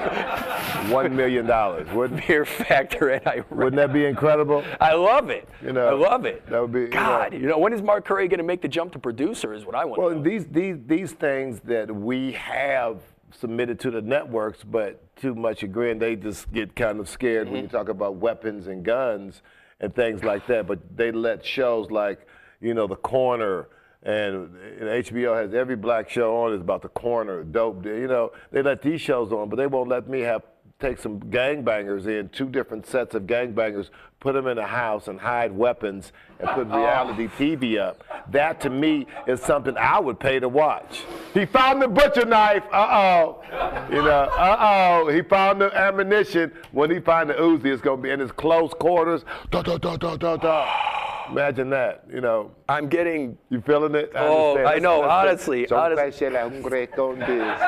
do. 0.87 0.93
One 0.93 1.15
million 1.15 1.47
dollars. 1.47 1.87
Wouldn't 1.91 2.25
Fear 2.25 2.45
Factor, 2.47 3.11
and 3.11 3.27
I. 3.27 3.43
wouldn't 3.51 3.77
that 3.77 3.93
be 3.93 4.07
incredible? 4.07 4.65
I 4.81 4.95
love 4.95 5.29
it. 5.31 5.47
You 5.63 5.73
know, 5.73 5.89
I 5.89 5.93
love 5.93 6.25
it. 6.25 6.47
that 6.49 6.61
would 6.61 6.73
be- 6.73 6.81
you 6.81 6.89
God. 6.89 7.33
know. 7.33 7.39
You 7.39 7.47
know, 7.47 7.59
when 7.59 7.73
is 7.73 7.83
Mark 7.83 8.05
Curry 8.07 8.29
going 8.29 8.39
to 8.39 8.45
make 8.45 8.63
the 8.63 8.69
jump 8.69 8.93
to 8.93 8.99
producer? 8.99 9.53
Is 9.53 9.67
what 9.67 9.75
I 9.75 9.85
want. 9.85 10.01
Well, 10.01 10.09
to 10.11 10.17
know. 10.17 10.23
these 10.23 10.47
these 10.47 10.77
these 10.87 11.13
things 11.13 11.61
that 11.65 11.95
we 11.95 12.33
have 12.33 13.01
submitted 13.31 13.79
to 13.81 13.91
the 13.91 14.01
networks, 14.01 14.65
but 14.65 15.15
too 15.17 15.35
much 15.35 15.63
agreeing, 15.63 15.99
they 15.99 16.17
just 16.17 16.51
get 16.53 16.75
kind 16.75 16.99
of 16.99 17.09
scared 17.09 17.47
when 17.49 17.57
Mm-hmm. 17.57 17.65
you 17.65 17.69
talk 17.69 17.89
about 17.91 18.17
weapons 18.17 18.69
and 18.69 18.83
guns 18.85 19.43
and 19.81 19.95
things 19.95 20.25
like 20.25 20.47
that. 20.47 20.67
But 20.67 20.97
they 20.97 21.13
let 21.13 21.45
shows 21.45 21.91
like, 21.91 22.27
you 22.61 22.73
know, 22.73 22.87
The 22.87 22.97
Corner. 22.97 23.69
And, 24.03 24.55
and 24.57 25.05
HBO 25.05 25.35
has 25.35 25.53
every 25.55 25.75
black 25.75 26.09
show 26.09 26.37
on 26.37 26.53
It's 26.53 26.63
about 26.63 26.83
the 26.83 26.89
corner, 26.89 27.43
dope. 27.43 27.85
You 27.85 28.07
know, 28.07 28.33
they 28.53 28.63
let 28.63 28.81
these 28.81 29.01
shows 29.01 29.33
on, 29.33 29.49
but 29.49 29.57
they 29.57 29.67
won't 29.67 29.89
let 29.89 30.09
me 30.09 30.21
have 30.21 30.43
take 30.81 30.99
some 30.99 31.19
gangbangers 31.19 32.07
in, 32.07 32.29
two 32.29 32.49
different 32.49 32.87
sets 32.87 33.15
of 33.15 33.25
gangbangers, 33.25 33.91
put 34.21 34.35
them 34.35 34.47
in 34.47 34.59
a 34.59 34.67
house 34.67 35.09
and 35.09 35.19
hide 35.19 35.51
weapons 35.51 36.13
and 36.39 36.49
put 36.51 36.69
reality 36.69 37.27
TV 37.27 37.79
up. 37.79 38.05
That 38.31 38.61
to 38.61 38.71
me 38.71 39.07
is 39.27 39.41
something 39.41 39.77
I 39.77 39.99
would 39.99 40.21
pay 40.21 40.39
to 40.39 40.49
watch. 40.49 41.03
He 41.35 41.47
found 41.47 41.83
the 41.83 41.89
butcher 41.89 42.25
knife. 42.25 42.63
Uh 42.73 42.87
oh. 42.91 43.43
You 43.91 44.03
know, 44.03 44.31
uh 44.39 44.57
oh. 45.05 45.09
He 45.09 45.23
found 45.23 45.61
the 45.61 45.77
ammunition. 45.77 46.53
When 46.71 46.91
he 46.91 47.01
find 47.01 47.31
the 47.31 47.35
Uzi, 47.35 47.67
it's 47.67 47.83
gonna 47.83 48.01
be 48.01 48.11
in 48.11 48.21
his 48.21 48.33
close 48.33 48.73
quarters. 48.75 49.25
Da 49.51 49.63
da 49.63 49.79
da 49.79 49.97
da 49.97 50.17
da 50.17 50.37
da. 50.37 51.08
Imagine 51.31 51.71
that. 51.71 52.05
You 52.13 52.21
know, 52.21 52.51
I'm 52.69 52.89
getting. 52.89 53.37
you 53.51 53.61
feeling 53.61 53.95
it? 53.95 54.13
Oh, 54.15 54.51
understand. 54.57 54.77
I 54.77 54.79
know, 54.79 55.03
honestly, 55.03 55.69
honestly. 55.71 56.05
queste 56.11 56.35
un 56.35 56.63
greco 56.63 57.13
in 57.13 57.19
this. 57.21 57.59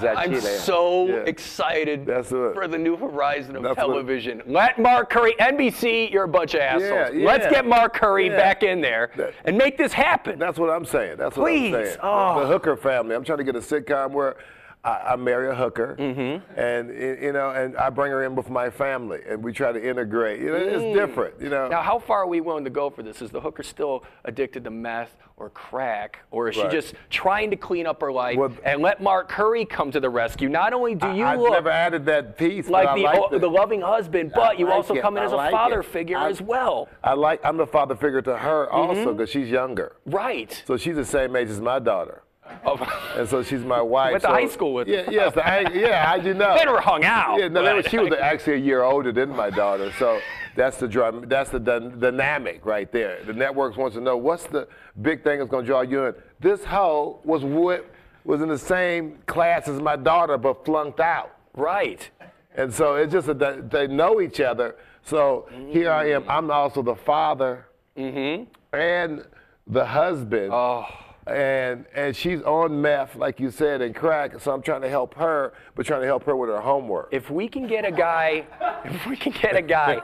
Za 0.00 0.14
I'm 0.16 0.32
eh? 0.34 0.40
so 0.40 1.06
Yeah. 1.06 1.14
excited 1.26 2.06
for 2.26 2.66
the 2.68 2.78
new 2.78 2.96
horizon 2.96 3.56
of 3.56 3.62
That's 3.62 3.76
television. 3.76 4.42
Let 4.46 4.78
Mark 4.78 5.10
Curry, 5.10 5.34
NBC, 5.38 6.10
you're 6.10 6.24
a 6.24 6.28
bunch 6.28 6.54
of 6.54 6.60
assholes. 6.60 7.14
yeah. 7.14 7.26
Let's 7.26 7.46
get 7.48 7.66
Mark 7.66 7.94
Curry 7.94 8.28
Yeah. 8.28 8.36
back 8.36 8.62
in 8.62 8.80
there 8.80 9.10
That- 9.16 9.34
and 9.44 9.58
make 9.58 9.76
this 9.76 9.92
happen. 9.92 10.38
That's 10.38 10.58
what 10.58 10.70
I'm 10.70 10.84
saying. 10.84 11.16
That's 11.18 11.36
what 11.36 11.44
Please. 11.44 11.74
I'm 11.74 11.84
saying. 11.84 11.96
Oh. 12.02 12.40
The 12.40 12.46
Hooker 12.46 12.76
family. 12.76 13.14
I'm 13.14 13.24
trying 13.24 13.38
to 13.38 13.44
get 13.44 13.56
a 13.56 13.60
sitcom 13.60 14.12
where 14.12 14.36
I, 14.84 15.12
I 15.12 15.16
marry 15.16 15.48
a 15.48 15.54
hooker, 15.54 15.94
Mm-hmm. 15.98 16.58
and 16.58 16.88
you 17.22 17.32
know, 17.32 17.50
and 17.50 17.76
I 17.76 17.88
bring 17.88 18.10
her 18.10 18.24
in 18.24 18.34
with 18.34 18.50
my 18.50 18.68
family, 18.68 19.20
and 19.28 19.42
we 19.42 19.52
try 19.52 19.70
to 19.70 19.80
integrate. 19.88 20.40
You 20.40 20.46
know, 20.48 20.54
it's 20.56 20.96
different. 20.98 21.40
You 21.40 21.50
know. 21.50 21.66
Mm. 21.68 21.70
Now, 21.70 21.82
how 21.82 22.00
far 22.00 22.18
are 22.22 22.26
we 22.26 22.40
willing 22.40 22.64
to 22.64 22.70
go 22.70 22.90
for 22.90 23.04
this? 23.04 23.22
Is 23.22 23.30
the 23.30 23.40
hooker 23.40 23.62
still 23.62 24.02
addicted 24.24 24.64
to 24.64 24.70
meth 24.70 25.16
or 25.36 25.50
crack, 25.50 26.18
or 26.32 26.48
is 26.48 26.56
she 26.56 26.66
just 26.68 26.94
trying 27.10 27.50
to 27.50 27.56
clean 27.56 27.86
up 27.86 28.00
her 28.00 28.10
life 28.12 28.36
Well- 28.36 28.52
and 28.64 28.82
let 28.82 29.00
Mark 29.00 29.28
Curry 29.28 29.64
come 29.64 29.92
to 29.92 30.00
the 30.00 30.10
rescue? 30.10 30.48
Not 30.48 30.72
only 30.72 30.96
do 30.96 31.12
you 31.12 31.24
I, 31.24 31.36
look 31.36 31.52
never 31.52 31.70
added 31.70 32.04
that 32.06 32.36
piece, 32.36 32.68
like 32.68 32.92
the, 32.96 33.02
like 33.02 33.20
oh, 33.30 33.38
the 33.38 33.48
loving 33.48 33.80
husband, 33.82 34.32
but 34.34 34.58
you 34.58 34.66
like 34.66 34.74
also 34.74 34.94
it. 34.94 35.02
come 35.02 35.16
in 35.16 35.22
I 35.22 35.26
as 35.26 35.32
a 35.32 35.36
father 35.50 35.80
it. 35.80 35.84
figure 35.86 36.18
I- 36.18 36.28
as 36.28 36.40
well. 36.42 36.88
I 37.04 37.14
like. 37.14 37.40
I'm 37.44 37.56
the 37.56 37.66
father 37.68 37.94
figure 37.94 38.22
to 38.22 38.36
her 38.36 38.66
Mm-hmm. 38.66 38.74
also 38.98 39.12
because 39.14 39.30
she's 39.30 39.48
younger. 39.48 39.94
Right. 40.06 40.60
So 40.66 40.76
she's 40.76 40.96
the 40.96 41.04
same 41.04 41.36
age 41.36 41.48
as 41.50 41.60
my 41.60 41.78
daughter, 41.78 42.22
Oh, 42.64 43.12
and 43.16 43.28
so 43.28 43.42
she's 43.42 43.64
my 43.64 43.80
wife. 43.80 44.12
Went 44.12 44.22
to 44.22 44.28
so- 44.28 44.34
high 44.34 44.48
school 44.48 44.74
with 44.74 44.88
Yeah, 44.88 45.02
her. 45.02 45.12
yes. 45.12 45.36
I, 45.36 45.60
yeah. 45.72 46.06
How'd 46.06 46.24
you 46.24 46.34
know? 46.34 46.54
They 46.58 46.64
never 46.64 46.80
hung 46.80 47.04
out. 47.04 47.38
Yeah, 47.38 47.48
no, 47.48 47.62
they 47.64 47.74
were, 47.74 47.82
she 47.82 47.98
was 47.98 48.12
actually 48.20 48.54
a 48.54 48.64
year 48.64 48.82
older 48.82 49.12
than 49.12 49.30
my 49.30 49.50
daughter, 49.50 49.92
so 49.98 50.20
that's 50.54 50.76
the 50.78 50.88
drum. 50.88 51.24
That's 51.28 51.50
the 51.50 51.58
dy- 51.58 51.92
dynamic 51.98 52.64
right 52.64 52.90
there. 52.92 53.22
The 53.24 53.32
networks 53.32 53.76
wants 53.76 53.96
to 53.96 54.02
know 54.02 54.16
what's 54.16 54.44
the 54.44 54.68
big 55.00 55.24
thing 55.24 55.38
that's 55.38 55.50
going 55.50 55.64
to 55.64 55.66
draw 55.66 55.80
you 55.82 56.06
in. 56.06 56.14
This 56.40 56.64
hoe 56.64 57.20
was 57.24 57.42
wi- 57.42 57.82
was 58.24 58.40
in 58.42 58.48
the 58.48 58.58
same 58.58 59.18
class 59.26 59.66
as 59.68 59.80
my 59.80 59.96
daughter, 59.96 60.38
but 60.38 60.64
flunked 60.64 61.00
out, 61.00 61.36
right. 61.54 62.08
and 62.54 62.72
so 62.72 62.94
it's 62.96 63.12
just 63.12 63.26
that 63.26 63.70
they 63.70 63.86
know 63.86 64.20
each 64.20 64.40
other. 64.40 64.76
So 65.04 65.48
here 65.70 65.90
I 65.90 66.10
am. 66.10 66.24
I'm 66.28 66.50
also 66.50 66.82
the 66.82 66.94
father 66.94 67.66
mm-hmm. 67.96 68.44
and 68.76 69.24
the 69.66 69.84
husband. 69.84 70.50
Oh. 70.52 70.86
And 71.26 71.84
and 71.94 72.16
she's 72.16 72.42
on 72.42 72.80
meth, 72.82 73.14
like 73.14 73.38
you 73.38 73.52
said, 73.52 73.80
and 73.80 73.94
crack. 73.94 74.40
So 74.40 74.52
I'm 74.52 74.60
trying 74.60 74.82
to 74.82 74.88
help 74.88 75.14
her, 75.14 75.52
but 75.76 75.86
trying 75.86 76.00
to 76.00 76.06
help 76.06 76.24
her 76.24 76.34
with 76.36 76.50
her 76.50 76.60
homework. 76.60 77.10
If 77.12 77.30
we 77.30 77.46
can 77.48 77.68
get 77.68 77.84
a 77.84 77.92
guy, 77.92 78.44
if 78.84 79.06
we 79.06 79.16
can 79.16 79.32
get 79.32 79.54
a 79.54 79.62
guy 79.62 80.00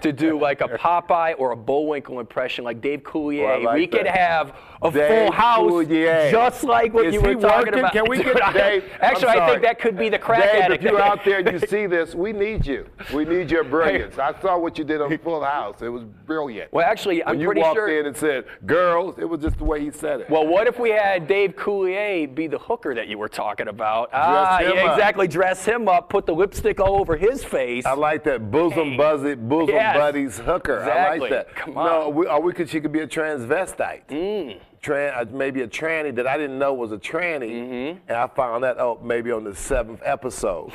to 0.00 0.12
do 0.12 0.38
like 0.38 0.60
a 0.60 0.68
Popeye 0.68 1.34
or 1.38 1.50
a 1.50 1.56
Bullwinkle 1.56 2.20
impression, 2.20 2.64
like 2.64 2.80
Dave 2.80 3.00
Coulier, 3.02 3.64
like 3.64 3.74
we 3.74 3.88
could 3.88 4.06
have 4.06 4.54
a 4.82 4.90
Dave 4.92 5.08
full 5.08 5.32
house, 5.32 5.68
Coulier. 5.72 6.30
just 6.30 6.62
like 6.62 6.94
what 6.94 7.06
Is 7.06 7.14
you 7.14 7.20
were 7.22 7.34
talking 7.34 7.72
working? 7.72 7.78
about. 7.80 7.92
Can 7.92 8.08
we 8.08 8.22
get 8.22 8.36
Dave? 8.54 8.84
Actually, 9.00 9.30
I 9.30 9.48
think 9.50 9.62
that 9.62 9.80
could 9.80 9.98
be 9.98 10.08
the 10.10 10.18
crack 10.18 10.52
Dave, 10.52 10.62
addict. 10.62 10.84
if 10.84 10.90
you're 10.92 11.00
out 11.00 11.24
there 11.24 11.40
and 11.40 11.60
you 11.60 11.66
see 11.68 11.86
this, 11.86 12.14
we 12.14 12.32
need 12.32 12.64
you. 12.64 12.86
We 13.12 13.24
need 13.24 13.50
your 13.50 13.64
brilliance. 13.64 14.16
I 14.16 14.38
saw 14.40 14.58
what 14.58 14.78
you 14.78 14.84
did 14.84 15.00
on 15.00 15.18
Full 15.18 15.42
House. 15.42 15.82
It 15.82 15.88
was 15.88 16.04
brilliant. 16.04 16.72
well, 16.72 16.86
actually, 16.86 17.24
I'm 17.24 17.30
when 17.30 17.40
you 17.40 17.46
pretty 17.48 17.62
walked 17.62 17.76
sure. 17.78 17.98
in 18.00 18.06
and 18.06 18.16
said, 18.16 18.44
"Girls," 18.64 19.18
it 19.18 19.24
was 19.28 19.40
just 19.40 19.58
the 19.58 19.64
way 19.64 19.80
he 19.80 19.90
said 19.90 20.20
it. 20.20 20.30
Well, 20.30 20.35
what 20.42 20.66
if 20.66 20.78
we 20.78 20.90
had 20.90 21.26
Dave 21.26 21.54
Coulier 21.56 22.32
be 22.34 22.46
the 22.46 22.58
hooker 22.58 22.94
that 22.94 23.08
you 23.08 23.16
were 23.18 23.28
talking 23.28 23.68
about? 23.68 24.10
ah, 24.12 24.58
him 24.58 24.72
yeah, 24.74 24.84
up. 24.86 24.96
exactly. 24.96 25.28
Dress 25.28 25.64
him 25.64 25.88
up, 25.88 26.08
put 26.08 26.26
the 26.26 26.34
lipstick 26.34 26.80
all 26.80 26.96
over 26.96 27.16
his 27.16 27.44
face. 27.44 27.86
I 27.86 27.92
like 27.94 28.24
that 28.24 28.50
bosom 28.50 28.90
Hey. 28.92 28.96
buzzy, 28.96 29.34
bosom 29.34 29.74
Yes. 29.74 29.96
buddies 29.96 30.38
hooker. 30.38 30.82
I 30.82 31.16
like 31.16 31.30
that. 31.30 31.54
Come 31.54 31.74
No, 31.74 32.08
on. 32.08 32.14
we, 32.14 32.26
or 32.26 32.40
we 32.42 32.52
could. 32.52 32.68
She 32.68 32.80
could 32.80 32.92
be 32.92 33.00
a 33.00 33.06
transvestite. 33.06 34.02
Mm. 34.08 34.58
Tran, 34.82 35.16
uh, 35.16 35.24
maybe 35.32 35.62
a 35.62 35.66
tranny 35.66 36.14
that 36.14 36.26
I 36.26 36.36
didn't 36.36 36.58
know 36.58 36.72
was 36.74 36.92
a 36.92 36.98
tranny, 36.98 37.50
Mm-hmm. 37.50 37.98
and 38.08 38.16
I 38.16 38.26
found 38.28 38.62
that 38.64 38.78
out 38.78 39.04
maybe 39.04 39.32
on 39.32 39.42
the 39.44 39.54
seventh 39.54 40.00
episode. 40.04 40.70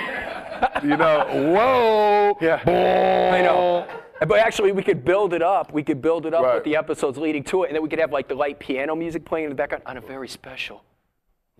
you 0.82 0.96
know, 0.96 1.24
whoa. 1.54 2.38
Yeah. 2.40 2.60
I 3.34 3.42
know. 3.42 3.86
But 4.26 4.38
actually, 4.38 4.72
we 4.72 4.82
could 4.82 5.04
build 5.04 5.32
it 5.34 5.42
up. 5.42 5.72
We 5.72 5.82
could 5.82 6.00
build 6.02 6.26
it 6.26 6.34
up 6.34 6.42
Right. 6.44 6.54
with 6.56 6.64
the 6.64 6.76
episodes 6.76 7.18
leading 7.18 7.42
to 7.44 7.64
it, 7.64 7.68
and 7.68 7.76
then 7.76 7.82
we 7.82 7.88
could 7.88 7.98
have 7.98 8.12
like 8.12 8.28
the 8.28 8.34
light 8.34 8.58
piano 8.58 8.94
music 8.96 9.24
playing 9.24 9.44
in 9.44 9.50
the 9.50 9.56
background 9.56 9.82
on 9.86 9.96
a 9.96 10.00
very 10.00 10.28
special. 10.28 10.82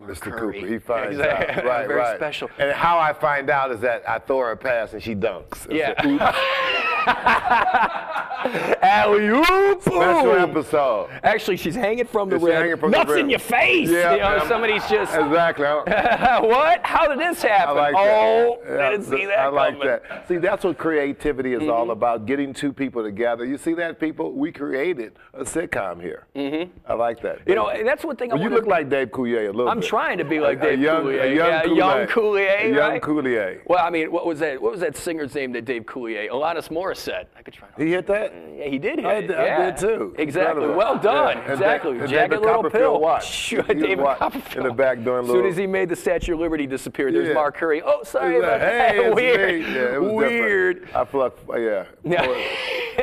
Mr. 0.00 0.33
Curry. 0.33 0.54
Cooper, 0.61 0.66
he 0.73 0.78
finds 0.78 1.16
Exactly. 1.18 1.54
out. 1.54 1.64
Right, 1.71 1.87
Very 1.87 2.00
right. 2.00 2.16
special. 2.16 2.50
And 2.59 2.73
how 2.73 2.99
I 2.99 3.12
find 3.12 3.49
out 3.49 3.71
is 3.71 3.80
that 3.80 4.02
I 4.09 4.18
throw 4.18 4.40
her 4.40 4.50
a 4.50 4.56
pass 4.56 4.92
and 4.92 5.00
she 5.02 5.14
dunks. 5.14 5.66
It's 5.66 5.75
Yeah. 5.75 6.35
alley 8.82 9.28
oop. 9.28 9.82
Special 9.82 10.32
episode. 10.32 11.11
Actually, 11.23 11.56
she's 11.56 11.75
hanging 11.75 12.04
from 12.06 12.28
the 12.28 12.38
hanging 12.38 12.76
from 12.76 12.90
the 12.90 12.99
Nuts 12.99 13.12
in 13.12 13.30
your 13.30 13.38
face. 13.38 13.88
Yeah, 13.90 14.12
you 14.14 14.20
know, 14.20 14.44
somebody's 14.49 14.87
just. 14.88 15.14
Exactly. 15.14 15.64
What? 16.44 16.80
How 16.84 17.06
did 17.08 17.18
this 17.18 17.44
I 17.44 17.49
happen? 17.49 17.76
like 17.76 17.94
oh, 17.96 18.58
that. 18.64 18.76
Yeah, 18.76 18.90
didn't 18.90 19.06
see 19.06 19.25
that. 19.26 19.38
I 19.38 19.49
like 19.49 19.75
coming. 19.75 19.88
Mm-hmm. 19.88 20.14
that. 20.14 20.28
See, 20.28 20.37
that's 20.37 20.64
what 20.64 20.78
creativity 20.78 21.54
is 21.54 21.68
all 21.68 21.90
about: 21.90 22.26
getting 22.26 22.52
two 22.52 22.73
people 22.73 23.02
together. 23.02 23.44
You 23.44 23.56
see 23.58 23.75
that, 23.75 23.99
people? 24.00 24.32
We 24.32 24.52
created 24.52 25.12
a 25.32 25.44
sitcom 25.44 26.00
here. 26.00 26.26
Mm-hmm. 26.37 26.70
I 26.87 26.94
like 26.94 27.20
that. 27.23 27.40
You 27.46 27.54
know, 27.54 27.70
that's 27.84 28.04
one 28.04 28.16
thing 28.16 28.30
I 28.32 28.34
Well, 28.34 28.42
you 28.42 28.50
wanna- 28.50 28.61
look 28.61 28.66
like 28.68 28.88
Dave 28.90 29.08
Coulier 29.08 29.49
a 29.49 29.52
little 29.52 29.68
I'm 29.68 29.80
bit. 29.80 29.88
trying 29.88 30.18
to 30.18 30.25
be 30.25 30.40
like 30.40 30.61
Dave 30.61 30.78
a 30.78 30.82
young, 30.82 31.04
Coulier. 31.04 31.23
A 31.23 31.34
young 31.34 31.49
yeah, 31.49 31.62
Coulier. 31.64 31.76
young 31.76 32.06
Coulier, 32.06 32.64
A 32.64 32.75
young? 32.75 33.00
Coulier. 33.00 33.61
Well, 33.66 33.84
I 33.84 33.90
mean, 33.90 34.12
what 34.12 34.26
was 34.26 34.40
that? 34.40 34.61
What 34.61 34.73
was 34.73 34.80
that 34.80 34.96
singer's 34.96 35.34
name 35.34 35.52
that 35.52 35.64
Dave 35.64 35.84
Coulier? 35.84 36.28
Alanis 36.30 36.70
Morissette. 36.95 37.27
I 37.37 37.43
could 37.43 37.55
try. 37.55 37.69
He 37.77 37.91
hit 37.91 38.07
that? 38.07 38.33
Yeah, 38.57 38.65
he 38.67 38.79
did 38.79 38.97
hit 38.99 39.07
I 39.07 39.15
it. 39.15 39.31
I 39.31 39.45
yeah. 39.47 39.71
did 39.71 39.77
too. 39.81 40.15
Exactly. 40.19 40.67
Well 40.69 40.99
done. 40.99 41.39
Yeah. 41.39 41.53
Exactly. 41.53 41.99
And 41.99 42.09
Jagged 42.09 42.33
David 42.33 42.47
little 42.47 42.71
pill. 42.71 43.01
watched. 43.01 43.33
Sure, 43.45 43.63
He 43.65 43.75
was 43.75 43.83
David 43.83 43.99
watch- 44.05 44.19
Copperfield. 44.19 44.57
in 44.67 44.71
the 44.71 44.75
back 44.75 45.03
doing 45.05 45.25
As 45.25 45.31
soon 45.31 45.47
as 45.47 45.57
he 45.57 45.67
made 45.67 45.89
the 45.89 45.97
Statue 45.97 46.35
of 46.35 46.41
Liberty 46.41 46.67
disappear, 46.67 47.13
there's 47.13 47.29
Yeah. 47.29 47.35
Mark 47.35 47.57
Curry. 47.57 47.83
Oh, 47.85 48.03
sorry 48.05 48.39
about 48.39 48.53
like, 48.53 48.61
that. 48.61 48.95
hey, 48.95 49.11
Weird. 49.11 49.63
Yeah, 49.63 49.95
it 49.95 50.03
was 50.03 50.13
Weird. 50.13 50.85
different. 50.87 50.97
I 50.97 51.05
felt, 51.11 51.39
yeah. 51.59 51.85
Yeah. 52.05 52.45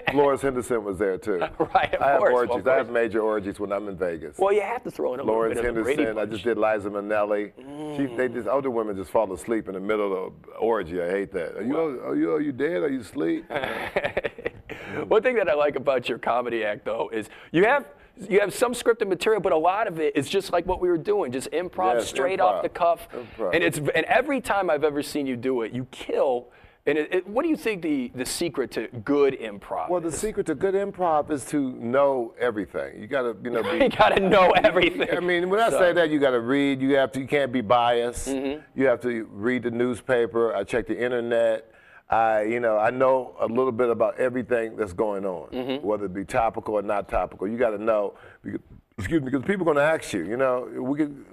Florence 0.11 0.41
Henderson 0.41 0.83
was 0.83 0.97
there 0.97 1.17
too. 1.17 1.39
Right, 1.73 1.93
of 1.93 2.01
I 2.01 2.09
have 2.11 2.19
course, 2.19 2.49
orgies. 2.49 2.67
I 2.67 2.75
have 2.75 2.89
major 2.89 3.21
orgies 3.21 3.59
when 3.59 3.71
I'm 3.71 3.87
in 3.87 3.97
Vegas. 3.97 4.37
Well, 4.37 4.51
you 4.53 4.61
have 4.61 4.83
to 4.83 4.91
throw 4.91 5.13
in 5.13 5.19
a 5.19 5.23
Florence 5.23 5.55
little 5.55 5.63
bit 5.63 5.69
of 5.69 5.75
the 5.75 5.81
Brady 5.83 6.03
Henderson. 6.03 6.29
I 6.29 6.31
just 6.31 6.43
did 6.43 6.57
Liza 6.57 6.89
Minnelli. 6.89 7.51
Mm. 7.59 7.97
She, 7.97 8.15
they 8.15 8.27
just 8.27 8.47
older 8.47 8.69
women 8.69 8.95
just 8.95 9.11
fall 9.11 9.31
asleep 9.33 9.67
in 9.67 9.73
the 9.75 9.79
middle 9.79 10.27
of 10.27 10.33
the 10.43 10.51
orgy. 10.57 11.01
I 11.01 11.09
hate 11.09 11.31
that. 11.33 11.55
Are 11.57 11.63
you 11.63 11.77
are 11.77 12.15
you 12.15 12.31
are 12.33 12.41
you 12.41 12.51
dead? 12.51 12.83
Are 12.83 12.89
you 12.89 13.01
asleep? 13.01 13.45
One 15.07 15.21
thing 15.21 15.35
that 15.35 15.49
I 15.49 15.53
like 15.53 15.75
about 15.75 16.09
your 16.09 16.17
comedy 16.17 16.63
act, 16.65 16.85
though, 16.85 17.09
is 17.13 17.29
you 17.51 17.65
have 17.65 17.85
you 18.29 18.39
have 18.39 18.53
some 18.53 18.73
scripted 18.73 19.07
material, 19.07 19.41
but 19.41 19.51
a 19.53 19.57
lot 19.57 19.87
of 19.87 19.99
it 19.99 20.15
is 20.15 20.29
just 20.29 20.51
like 20.51 20.65
what 20.65 20.81
we 20.81 20.89
were 20.89 20.97
doing, 20.97 21.31
just 21.31 21.49
improv, 21.51 21.95
Yes, 21.95 22.07
straight 22.09 22.39
improv. 22.39 22.43
off 22.43 22.63
the 22.63 22.69
cuff. 22.69 23.07
Improv. 23.13 23.53
And 23.55 23.63
it's 23.63 23.77
and 23.77 24.05
every 24.05 24.41
time 24.41 24.69
I've 24.69 24.83
ever 24.83 25.01
seen 25.01 25.25
you 25.27 25.37
do 25.37 25.61
it, 25.61 25.71
you 25.71 25.85
kill. 25.91 26.47
And 26.87 26.97
it, 26.97 27.13
it, 27.13 27.27
what 27.27 27.43
do 27.43 27.49
you 27.49 27.55
think 27.55 27.83
the 27.83 28.11
the 28.15 28.25
secret 28.25 28.71
to 28.71 28.87
good 28.87 29.39
improv? 29.39 29.87
Well, 29.89 30.01
the 30.01 30.07
is? 30.07 30.17
secret 30.17 30.47
to 30.47 30.55
good 30.55 30.73
improv 30.73 31.29
is 31.29 31.45
to 31.45 31.73
know 31.73 32.33
everything. 32.39 32.99
You 32.99 33.05
got 33.07 33.21
to, 33.21 33.35
you 33.43 33.51
know, 33.51 33.61
be. 33.71 33.83
you 33.83 33.89
gotta 33.89 34.19
know 34.19 34.51
everything. 34.63 35.07
I 35.15 35.19
mean, 35.19 35.49
when 35.49 35.59
I 35.59 35.69
So- 35.69 35.77
say 35.79 35.93
that, 35.93 36.09
you 36.09 36.19
got 36.19 36.31
to 36.31 36.39
read. 36.39 36.81
You 36.81 36.95
have 36.95 37.11
to. 37.11 37.19
You 37.19 37.27
can't 37.27 37.51
be 37.51 37.61
biased. 37.61 38.29
Mm-hmm. 38.29 38.61
You 38.79 38.87
have 38.87 38.99
to 39.01 39.25
read 39.31 39.63
the 39.63 39.71
newspaper. 39.71 40.55
I 40.55 40.63
check 40.63 40.87
the 40.87 40.99
internet. 40.99 41.67
I, 42.09 42.41
you 42.43 42.59
know, 42.59 42.77
I 42.77 42.89
know 42.89 43.35
a 43.39 43.45
little 43.45 43.71
bit 43.71 43.89
about 43.89 44.17
everything 44.19 44.75
that's 44.75 44.91
going 44.91 45.23
on, 45.25 45.49
Mm-hmm. 45.51 45.85
whether 45.85 46.05
it 46.05 46.13
be 46.13 46.25
topical 46.25 46.73
or 46.73 46.81
not 46.81 47.07
topical. 47.07 47.47
You 47.47 47.57
got 47.57 47.69
to 47.69 47.77
know. 47.81 48.15
Because, 48.43 48.59
excuse 48.97 49.21
me, 49.21 49.29
because 49.29 49.45
people 49.45 49.61
are 49.69 49.73
going 49.73 49.77
to 49.77 49.83
ask 49.83 50.11
you. 50.13 50.25
You 50.25 50.35
know, 50.37 50.67
we 50.81 50.97
could. 50.97 51.25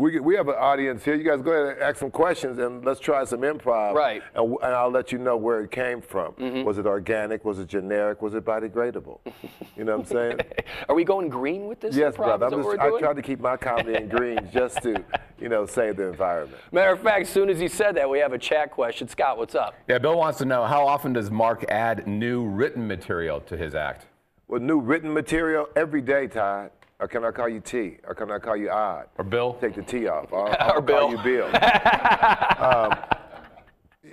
Let, 0.00 0.12
we, 0.12 0.20
we 0.20 0.34
have 0.36 0.48
an 0.48 0.54
audience 0.58 1.04
here. 1.04 1.14
You 1.14 1.24
guys 1.24 1.42
go 1.42 1.52
ahead 1.52 1.74
and 1.74 1.82
ask 1.82 1.98
some 1.98 2.10
questions 2.10 2.58
and 2.58 2.84
let's 2.84 3.00
try 3.00 3.24
some 3.24 3.40
improv. 3.40 3.94
Right. 3.94 4.22
And, 4.34 4.56
and 4.62 4.74
I'll 4.74 4.90
let 4.90 5.12
you 5.12 5.18
know 5.18 5.36
where 5.36 5.60
it 5.60 5.70
came 5.70 6.00
from. 6.00 6.32
Mm-hmm. 6.32 6.64
Was 6.64 6.78
it 6.78 6.86
organic? 6.86 7.44
Was 7.44 7.58
it 7.58 7.68
generic? 7.68 8.22
Was 8.22 8.34
it 8.34 8.44
biodegradable? 8.44 9.20
you 9.76 9.84
know 9.84 9.98
what 9.98 10.06
I'm 10.06 10.12
saying? 10.12 10.40
Are 10.88 10.94
we 10.94 11.04
going 11.04 11.28
green 11.28 11.66
with 11.66 11.80
this? 11.80 11.94
Yes, 11.94 12.14
improv? 12.14 12.38
brother. 12.38 12.46
I'm 12.46 12.62
just, 12.62 12.78
I 12.78 12.88
doing? 12.88 13.02
tried 13.02 13.16
to 13.16 13.22
keep 13.22 13.40
my 13.40 13.56
comedy 13.56 13.96
in 13.96 14.08
green 14.08 14.48
just 14.52 14.82
to, 14.82 15.04
you 15.38 15.48
know, 15.48 15.66
save 15.66 15.96
the 15.96 16.08
environment. 16.08 16.60
Matter 16.72 16.92
of 16.92 17.00
fact, 17.00 17.22
as 17.22 17.28
soon 17.28 17.50
as 17.50 17.60
you 17.60 17.68
said 17.68 17.96
that, 17.96 18.08
we 18.08 18.18
have 18.18 18.32
a 18.32 18.38
chat 18.38 18.70
question. 18.70 19.08
Scott, 19.08 19.38
what's 19.38 19.54
up? 19.54 19.74
Yeah, 19.88 19.98
Bill 19.98 20.16
wants 20.16 20.38
to 20.38 20.44
know 20.44 20.64
how 20.64 20.86
often 20.86 21.12
does 21.12 21.30
Mark 21.30 21.64
add 21.70 22.06
new 22.06 22.46
written 22.46 22.86
material 22.86 23.40
to 23.42 23.56
his 23.56 23.74
act? 23.74 24.06
With 24.48 24.62
new 24.62 24.80
written 24.80 25.12
material 25.12 25.68
every 25.76 26.00
day, 26.00 26.26
Todd. 26.26 26.70
Or 27.00 27.08
can 27.08 27.24
I 27.24 27.30
call 27.30 27.48
you 27.48 27.60
T? 27.60 27.96
Or 28.06 28.14
can 28.14 28.30
I 28.30 28.38
call 28.38 28.56
you 28.56 28.70
Odd? 28.70 29.06
Or 29.16 29.24
Bill? 29.24 29.54
Take 29.60 29.74
the 29.74 29.82
T 29.82 30.06
off. 30.06 30.26
Or, 30.32 30.50
Or 30.50 30.62
I'll 30.62 30.80
Bill. 30.82 30.98
call 31.00 31.10
you 31.10 31.18
Bill. 31.22 31.46
um, 32.58 32.98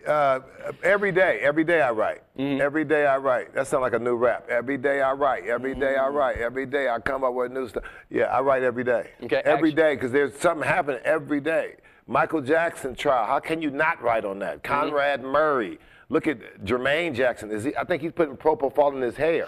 uh, 0.08 0.40
every 0.84 1.12
day, 1.12 1.40
every 1.42 1.66
day 1.66 1.82
I 1.82 1.92
write. 1.92 2.22
Mm-hmm. 2.38 2.62
Every 2.62 2.86
day 2.86 3.06
I 3.06 3.18
write. 3.18 3.54
That 3.54 3.68
sounds 3.68 3.82
like 3.82 3.94
a 3.94 4.00
new 4.00 4.16
rap. 4.16 4.48
Every 4.50 4.78
day 4.78 5.02
I 5.02 5.12
write. 5.12 5.46
Every 5.46 5.76
day 5.76 5.98
I 5.98 6.08
write. 6.08 6.38
Every 6.38 6.66
day 6.66 6.88
I 6.90 7.00
come 7.00 7.26
up 7.26 7.34
with 7.34 7.52
new 7.52 7.68
stuff. 7.68 7.84
Yeah, 8.10 8.26
I 8.26 8.40
write 8.40 8.64
every 8.64 8.86
day. 8.86 9.10
Okay, 9.24 9.42
Every 9.44 9.74
day, 9.74 9.96
because 9.96 10.12
there's 10.14 10.34
something 10.38 10.66
happening 10.68 11.02
every 11.04 11.42
day. 11.42 11.76
Michael 12.08 12.42
Jackson 12.42 12.96
trial. 12.96 13.26
How 13.26 13.40
can 13.40 13.62
you 13.62 13.70
not 13.70 14.02
write 14.02 14.24
on 14.24 14.40
that? 14.40 14.64
Mm-hmm. 14.64 14.74
Conrad 14.74 15.24
Murray. 15.24 15.78
Look 16.10 16.28
at 16.28 16.64
Jermaine 16.64 17.14
Jackson. 17.14 17.52
Is 17.52 17.66
he, 17.66 17.76
I 17.76 17.84
think 17.84 18.02
he's 18.02 18.14
putting 18.14 18.38
propofol 18.38 18.96
in 18.96 19.02
his 19.02 19.18
hair. 19.18 19.46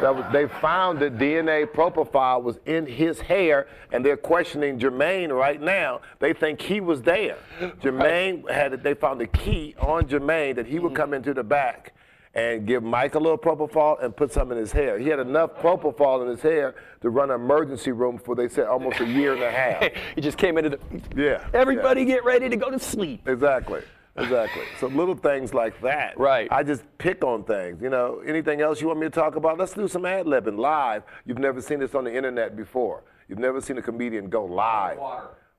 That 0.00 0.14
was, 0.14 0.24
they 0.32 0.46
found 0.46 0.98
that 0.98 1.16
DNA 1.16 1.64
propofol 1.64 2.42
was 2.42 2.58
in 2.66 2.86
his 2.86 3.20
hair, 3.20 3.68
and 3.92 4.04
they're 4.04 4.16
questioning 4.16 4.78
Jermaine 4.78 5.30
right 5.30 5.60
now. 5.60 6.00
They 6.18 6.32
think 6.32 6.60
he 6.60 6.80
was 6.80 7.02
there. 7.02 7.38
Jermaine 7.80 8.50
had 8.50 8.72
it. 8.72 8.82
They 8.82 8.94
found 8.94 9.22
a 9.22 9.26
key 9.28 9.74
on 9.78 10.06
Jermaine 10.06 10.56
that 10.56 10.66
he 10.66 10.80
would 10.80 10.92
mm. 10.92 10.96
come 10.96 11.14
into 11.14 11.32
the 11.32 11.44
back 11.44 11.94
and 12.34 12.66
give 12.66 12.82
Mike 12.82 13.14
a 13.14 13.18
little 13.18 13.38
propofol 13.38 14.02
and 14.04 14.14
put 14.14 14.30
some 14.30 14.52
in 14.52 14.58
his 14.58 14.70
hair. 14.70 14.98
He 14.98 15.08
had 15.08 15.20
enough 15.20 15.54
propofol 15.56 16.22
in 16.22 16.28
his 16.28 16.42
hair 16.42 16.74
to 17.00 17.08
run 17.08 17.30
an 17.30 17.40
emergency 17.40 17.92
room 17.92 18.18
for 18.18 18.34
they 18.34 18.48
said 18.48 18.66
almost 18.66 19.00
a 19.00 19.06
year 19.06 19.32
and 19.32 19.42
a 19.42 19.50
half. 19.50 19.82
he 20.14 20.20
just 20.20 20.36
came 20.36 20.58
into 20.58 20.70
the. 20.70 20.78
Yeah, 21.16 21.46
Everybody 21.54 22.02
yeah. 22.02 22.16
get 22.16 22.24
ready 22.24 22.50
to 22.50 22.56
go 22.56 22.70
to 22.70 22.78
sleep. 22.78 23.26
Exactly. 23.26 23.80
Exactly. 24.18 24.62
So 24.80 24.86
little 24.88 25.14
things 25.14 25.52
like 25.54 25.80
that. 25.82 26.18
Right. 26.18 26.48
I 26.50 26.62
just 26.62 26.84
pick 26.98 27.22
on 27.24 27.44
things. 27.44 27.80
You 27.82 27.90
know, 27.90 28.22
anything 28.26 28.60
else 28.60 28.80
you 28.80 28.86
want 28.88 29.00
me 29.00 29.06
to 29.06 29.10
talk 29.10 29.36
about? 29.36 29.58
Let's 29.58 29.72
do 29.74 29.88
some 29.88 30.04
ad 30.06 30.26
libbing 30.26 30.58
live. 30.58 31.02
You've 31.24 31.38
never 31.38 31.60
seen 31.60 31.80
this 31.80 31.94
on 31.94 32.04
the 32.04 32.14
internet 32.14 32.56
before. 32.56 33.02
You've 33.28 33.38
never 33.38 33.60
seen 33.60 33.76
a 33.78 33.82
comedian 33.82 34.28
go 34.28 34.44
live. 34.44 34.98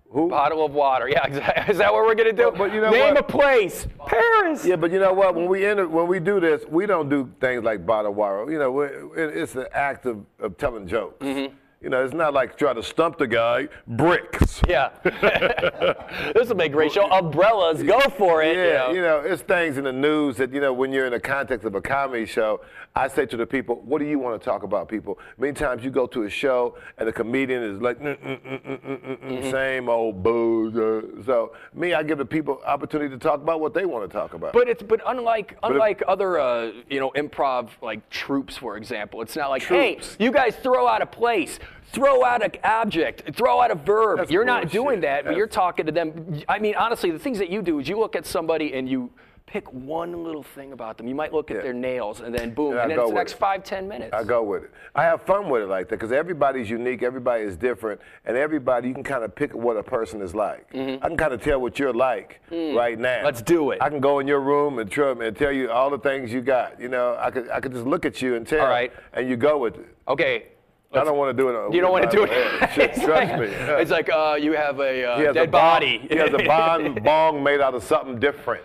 Who? 0.09 0.29
Bottle 0.29 0.63
of 0.65 0.71
water. 0.71 1.09
Yeah, 1.09 1.25
exactly. 1.27 1.71
Is 1.73 1.79
that 1.79 1.91
what 1.91 2.05
we're 2.05 2.15
gonna 2.15 2.31
do? 2.31 2.49
But- 2.51 2.57
but 2.57 2.73
you 2.73 2.79
know 2.79 2.91
Name 2.91 3.15
what? 3.15 3.17
a 3.17 3.23
place. 3.23 3.87
Paris. 4.05 4.65
Yeah, 4.65 4.77
but 4.77 4.91
you 4.91 4.99
know 4.99 5.11
what? 5.13 5.35
When 5.35 5.47
we 5.47 5.65
enter, 5.65 5.85
when 5.87 6.07
we 6.07 6.21
do 6.21 6.39
this, 6.39 6.63
we 6.69 6.85
don't 6.85 7.09
do 7.09 7.29
things 7.41 7.63
like 7.63 7.85
bottle 7.85 8.13
water. 8.13 8.49
You 8.49 8.57
know, 8.57 8.81
it's 8.81 9.55
an 9.55 9.65
act 9.73 10.05
of, 10.05 10.23
of 10.39 10.57
telling 10.57 10.87
jokes. 10.87 11.23
Mm-hmm. 11.25 11.53
You 11.79 11.89
know, 11.89 12.03
it's 12.03 12.13
not 12.13 12.33
like 12.33 12.57
try 12.57 12.73
to 12.73 12.81
stump 12.81 13.19
the 13.19 13.27
guy. 13.27 13.67
Bricks. 13.85 14.61
Yeah. 14.67 14.89
this 16.33 16.49
will 16.49 16.55
make 16.55 16.71
a 16.71 16.75
great 16.75 16.91
show. 16.91 17.09
Umbrellas, 17.11 17.83
go 17.83 17.99
for 18.17 18.41
it. 18.41 18.57
Yeah, 18.57 18.89
you 18.89 18.95
you 18.95 19.01
know. 19.01 19.21
know, 19.21 19.27
it's 19.27 19.43
things 19.43 19.77
in 19.77 19.83
the 19.83 19.93
news 19.93 20.37
that, 20.37 20.51
you 20.51 20.59
know, 20.59 20.73
when 20.73 20.91
you're 20.91 21.05
in 21.05 21.11
the 21.11 21.19
context 21.19 21.65
of 21.65 21.75
a 21.75 21.81
comedy 21.81 22.25
show, 22.25 22.61
I 22.95 23.07
say 23.07 23.27
to 23.27 23.37
the 23.37 23.45
people, 23.45 23.75
what 23.85 23.99
do 23.99 24.05
you 24.05 24.17
want 24.17 24.41
to 24.41 24.43
talk 24.43 24.63
about, 24.63 24.89
people? 24.89 25.19
Many 25.37 25.53
times 25.53 25.83
you 25.83 25.91
go 25.91 26.07
to 26.07 26.23
a 26.23 26.29
show 26.31 26.75
and 26.97 27.07
the 27.07 27.13
comedian 27.13 27.61
is 27.61 27.79
like, 27.79 27.99
mm, 27.99 28.17
mm, 28.19 28.41
mm, 28.41 28.61
mm, 28.63 28.81
mm, 28.81 28.99
mm, 28.99 29.19
mm, 29.43 29.51
same 29.51 29.87
old 29.87 30.23
booze. 30.23 30.75
uh, 30.75 31.23
So, 31.23 31.53
me, 31.75 31.93
I 31.93 32.01
give 32.01 32.17
the 32.17 32.25
people 32.25 32.59
opportunity 32.65 33.11
to 33.11 33.19
talk 33.19 33.35
about 33.35 33.61
what 33.61 33.75
they 33.75 33.85
want 33.85 34.09
to 34.09 34.17
talk 34.17 34.33
about. 34.33 34.53
But 34.53 34.67
it's 34.67 34.81
but 34.81 34.99
unlike 35.05 35.55
unlike 35.61 36.01
other 36.07 36.39
uh, 36.39 36.71
you 36.89 36.99
know 36.99 37.11
improv 37.11 37.69
like 37.83 38.09
troops 38.09 38.57
for 38.57 38.77
example, 38.77 39.21
it's 39.21 39.35
not 39.35 39.51
like 39.51 39.61
Troops. 39.61 40.15
hey 40.17 40.25
you 40.25 40.31
guys 40.31 40.55
throw 40.55 40.87
out 40.87 41.03
a 41.03 41.05
place, 41.05 41.59
throw 41.91 42.23
out 42.23 42.43
an 42.43 42.51
object, 42.63 43.35
throw 43.35 43.61
out 43.61 43.71
a 43.71 43.75
verb. 43.75 44.17
That's 44.19 44.31
you're 44.31 44.45
not 44.45 44.69
doing 44.69 45.01
that, 45.01 45.25
but 45.25 45.35
you're 45.35 45.47
talking 45.47 45.85
to 45.85 45.91
them. 45.91 46.41
I 46.47 46.59
mean 46.59 46.75
honestly, 46.75 47.11
the 47.11 47.19
things 47.19 47.37
that 47.39 47.49
you 47.49 47.61
do 47.61 47.79
is 47.79 47.87
you 47.87 47.97
look 47.99 48.15
at 48.15 48.25
somebody 48.25 48.73
and 48.73 48.89
you 48.89 49.09
pick 49.45 49.71
one 49.71 50.25
little 50.25 50.43
thing 50.43 50.73
about 50.73 50.97
them. 50.97 51.07
You 51.07 51.15
might 51.15 51.31
look 51.31 51.49
at 51.49 51.55
Yeah. 51.57 51.63
their 51.63 51.73
nails 51.73 52.19
and 52.19 52.35
then 52.35 52.53
boom, 52.53 52.73
And 52.73 52.79
and 52.81 52.91
then 52.91 52.99
it's 52.99 53.09
the 53.09 53.15
next 53.15 53.31
it. 53.31 53.37
five 53.37 53.63
ten 53.63 53.87
minutes. 53.87 54.13
I 54.13 54.25
go 54.25 54.43
with 54.43 54.65
it. 54.65 54.71
I 54.93 55.03
have 55.03 55.21
fun 55.21 55.47
with 55.49 55.61
it 55.61 55.67
like 55.67 55.87
that 55.87 55.95
because 55.95 56.11
everybody's 56.11 56.69
unique, 56.69 57.01
everybody 57.01 57.43
is 57.45 57.55
different, 57.55 58.01
and 58.25 58.35
everybody 58.35 58.89
you 58.89 58.93
can 58.93 59.05
kind 59.05 59.23
of 59.23 59.33
pick 59.33 59.53
what 59.55 59.77
a 59.77 59.83
person 59.83 60.21
is 60.21 60.35
like. 60.35 60.67
I 60.75 60.97
can 60.99 61.15
kind 61.15 61.31
of 61.33 61.41
tell 61.41 61.61
what 61.61 61.79
you're 61.79 61.93
like 61.93 62.41
right 62.51 62.99
now. 62.99 63.07
Mm-hmm. 63.09 63.21
Mm. 63.21 63.23
Let's 63.23 63.41
do 63.41 63.71
it. 63.71 63.81
I 63.81 63.89
can 63.89 64.01
go 64.01 64.19
in 64.19 64.27
your 64.27 64.41
room 64.41 64.79
and, 64.79 64.91
and 64.97 65.37
tell 65.37 65.53
you 65.53 65.71
all 65.71 65.89
the 65.91 65.99
things 65.99 66.33
you 66.33 66.41
got. 66.41 66.81
You 66.81 66.89
know, 66.89 67.15
I 67.17 67.31
could 67.31 67.49
I 67.49 67.61
could 67.61 67.71
just 67.71 67.85
look 67.85 68.05
at 68.05 68.21
you 68.21 68.35
and 68.35 68.45
tell. 68.45 68.59
All 68.59 68.67
right. 68.67 68.91
And 69.13 69.29
you 69.29 69.37
go 69.37 69.59
with 69.59 69.75
it. 69.77 69.87
Okay. 70.09 70.47
I 70.93 71.03
don't 71.03 71.17
want 71.17 71.35
to 71.35 71.41
do 71.41 71.49
it. 71.49 71.73
You 71.73 71.81
don't 71.81 71.91
want 71.91 72.09
to 72.09 72.15
do 72.15 72.23
it. 72.23 72.73
Trust 72.73 73.07
like- 73.07 73.39
me. 73.39 73.47
It's 73.47 73.91
like 73.91 74.09
uh, 74.09 74.37
you 74.39 74.53
have 74.53 74.79
a 74.79 75.05
uh, 75.05 75.17
dead 75.33 75.37
a 75.37 75.41
bong, 75.41 75.51
body. 75.51 76.07
He 76.09 76.15
has 76.15 76.33
a 76.33 76.37
bong, 76.45 76.95
bong 77.03 77.43
made 77.43 77.61
out 77.61 77.75
of 77.75 77.83
something 77.83 78.19
different. 78.19 78.63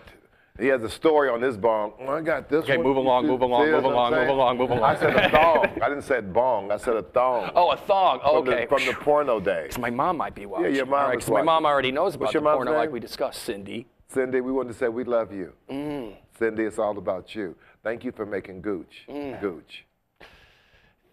He 0.60 0.66
has 0.66 0.82
a 0.82 0.90
story 0.90 1.30
on 1.30 1.40
this 1.40 1.56
bong. 1.56 1.94
Oh, 1.98 2.08
I 2.08 2.20
got 2.20 2.48
this 2.48 2.60
one. 2.60 2.64
Okay, 2.64 2.76
one. 2.76 2.86
move 2.86 2.96
along, 2.96 3.26
move 3.26 3.40
along, 3.40 3.70
move 3.70 3.84
along, 3.84 4.12
move 4.12 4.28
along, 4.28 4.58
move 4.58 4.70
along. 4.70 4.84
I 4.84 4.98
said 4.98 5.16
a 5.16 5.30
thong. 5.30 5.82
I 5.82 5.88
didn't 5.88 6.02
say 6.02 6.20
bong. 6.20 6.70
I 6.70 6.76
said 6.76 6.94
a 6.94 7.02
thong. 7.02 7.50
Oh, 7.54 7.70
a 7.70 7.76
thong. 7.76 8.20
Oh, 8.22 8.42
from 8.42 8.52
okay. 8.52 8.62
the, 8.64 8.68
from 8.68 8.86
the 8.86 8.92
porno 8.92 9.40
days. 9.40 9.78
My 9.78 9.90
mom 9.90 10.18
might 10.18 10.34
be 10.34 10.44
watching. 10.44 10.66
Yeah, 10.66 10.76
your 10.76 10.86
mom 10.86 11.08
right, 11.08 11.28
my 11.28 11.42
mom 11.42 11.64
already 11.64 11.90
knows 11.90 12.14
about 12.14 12.26
What's 12.26 12.34
the 12.34 12.40
porno 12.40 12.72
like 12.72 12.92
we 12.92 13.00
discussed, 13.00 13.42
Cindy. 13.42 13.86
Cindy, 14.08 14.42
we 14.42 14.52
wanted 14.52 14.72
to 14.72 14.78
say 14.78 14.88
we 14.88 15.04
love 15.04 15.32
you. 15.32 15.54
Mm. 15.70 16.16
Cindy, 16.38 16.64
it's 16.64 16.78
all 16.78 16.98
about 16.98 17.34
you. 17.34 17.56
Thank 17.82 18.04
you 18.04 18.12
for 18.12 18.26
making 18.26 18.60
Gooch. 18.60 19.06
Mm. 19.08 19.40
Gooch. 19.40 19.86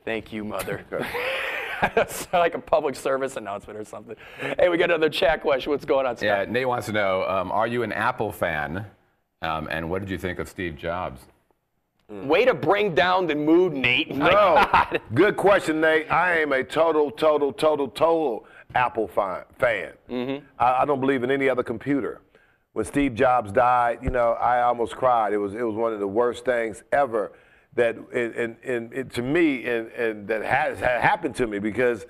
Thank 0.09 0.33
you, 0.33 0.43
mother. 0.43 0.83
That's 1.93 2.27
like 2.33 2.55
a 2.55 2.59
public 2.59 2.95
service 2.95 3.35
announcement 3.37 3.77
or 3.77 3.85
something. 3.85 4.15
Hey, 4.57 4.67
we 4.67 4.75
got 4.75 4.85
another 4.89 5.07
chat 5.07 5.39
question. 5.41 5.69
What's 5.71 5.85
going 5.85 6.07
on, 6.07 6.17
Scott? 6.17 6.25
Yeah, 6.25 6.45
Nate 6.51 6.67
wants 6.67 6.87
to 6.87 6.93
know 6.93 7.21
um, 7.29 7.51
Are 7.51 7.67
you 7.67 7.83
an 7.83 7.91
Apple 7.91 8.31
fan? 8.31 8.87
Um, 9.43 9.67
and 9.69 9.87
what 9.87 9.99
did 10.01 10.09
you 10.09 10.17
think 10.17 10.39
of 10.39 10.49
Steve 10.49 10.77
Jobs? 10.77 11.21
Way 12.09 12.43
to 12.45 12.55
bring 12.55 12.95
down 12.95 13.27
the 13.27 13.35
mood, 13.35 13.73
Nate. 13.73 14.15
My 14.15 14.31
No. 14.31 14.67
God. 14.71 14.99
Good 15.13 15.37
question, 15.37 15.79
Nate. 15.79 16.11
I 16.11 16.39
am 16.39 16.53
a 16.53 16.63
total, 16.63 17.11
total, 17.11 17.53
total, 17.53 17.87
total 17.87 18.47
Apple 18.73 19.07
fi- 19.07 19.43
fan. 19.59 19.93
Mm-hmm. 20.09 20.43
I, 20.57 20.81
I 20.81 20.85
don't 20.85 20.99
believe 21.01 21.21
in 21.21 21.29
any 21.29 21.47
other 21.47 21.61
computer. 21.61 22.21
When 22.73 22.83
Steve 22.83 23.13
Jobs 23.13 23.51
died, 23.51 23.99
you 24.01 24.09
know, 24.09 24.31
I 24.31 24.63
almost 24.63 24.95
cried. 24.95 25.33
It 25.33 25.37
was 25.37 25.53
it 25.53 25.61
was 25.61 25.75
one 25.75 25.93
of 25.93 25.99
the 25.99 26.07
worst 26.07 26.45
things 26.45 26.81
ever 26.91 27.31
that 27.79 27.95
and 28.13 28.35
and, 28.35 28.55
and 28.63 28.93
it, 28.93 29.11
to 29.13 29.21
me 29.21 29.65
and, 29.65 29.87
and 29.91 30.27
that 30.27 30.43
has 30.43 30.79
had 30.79 31.01
happened 31.01 31.35
to 31.35 31.47
me 31.47 31.59
because 31.59 32.05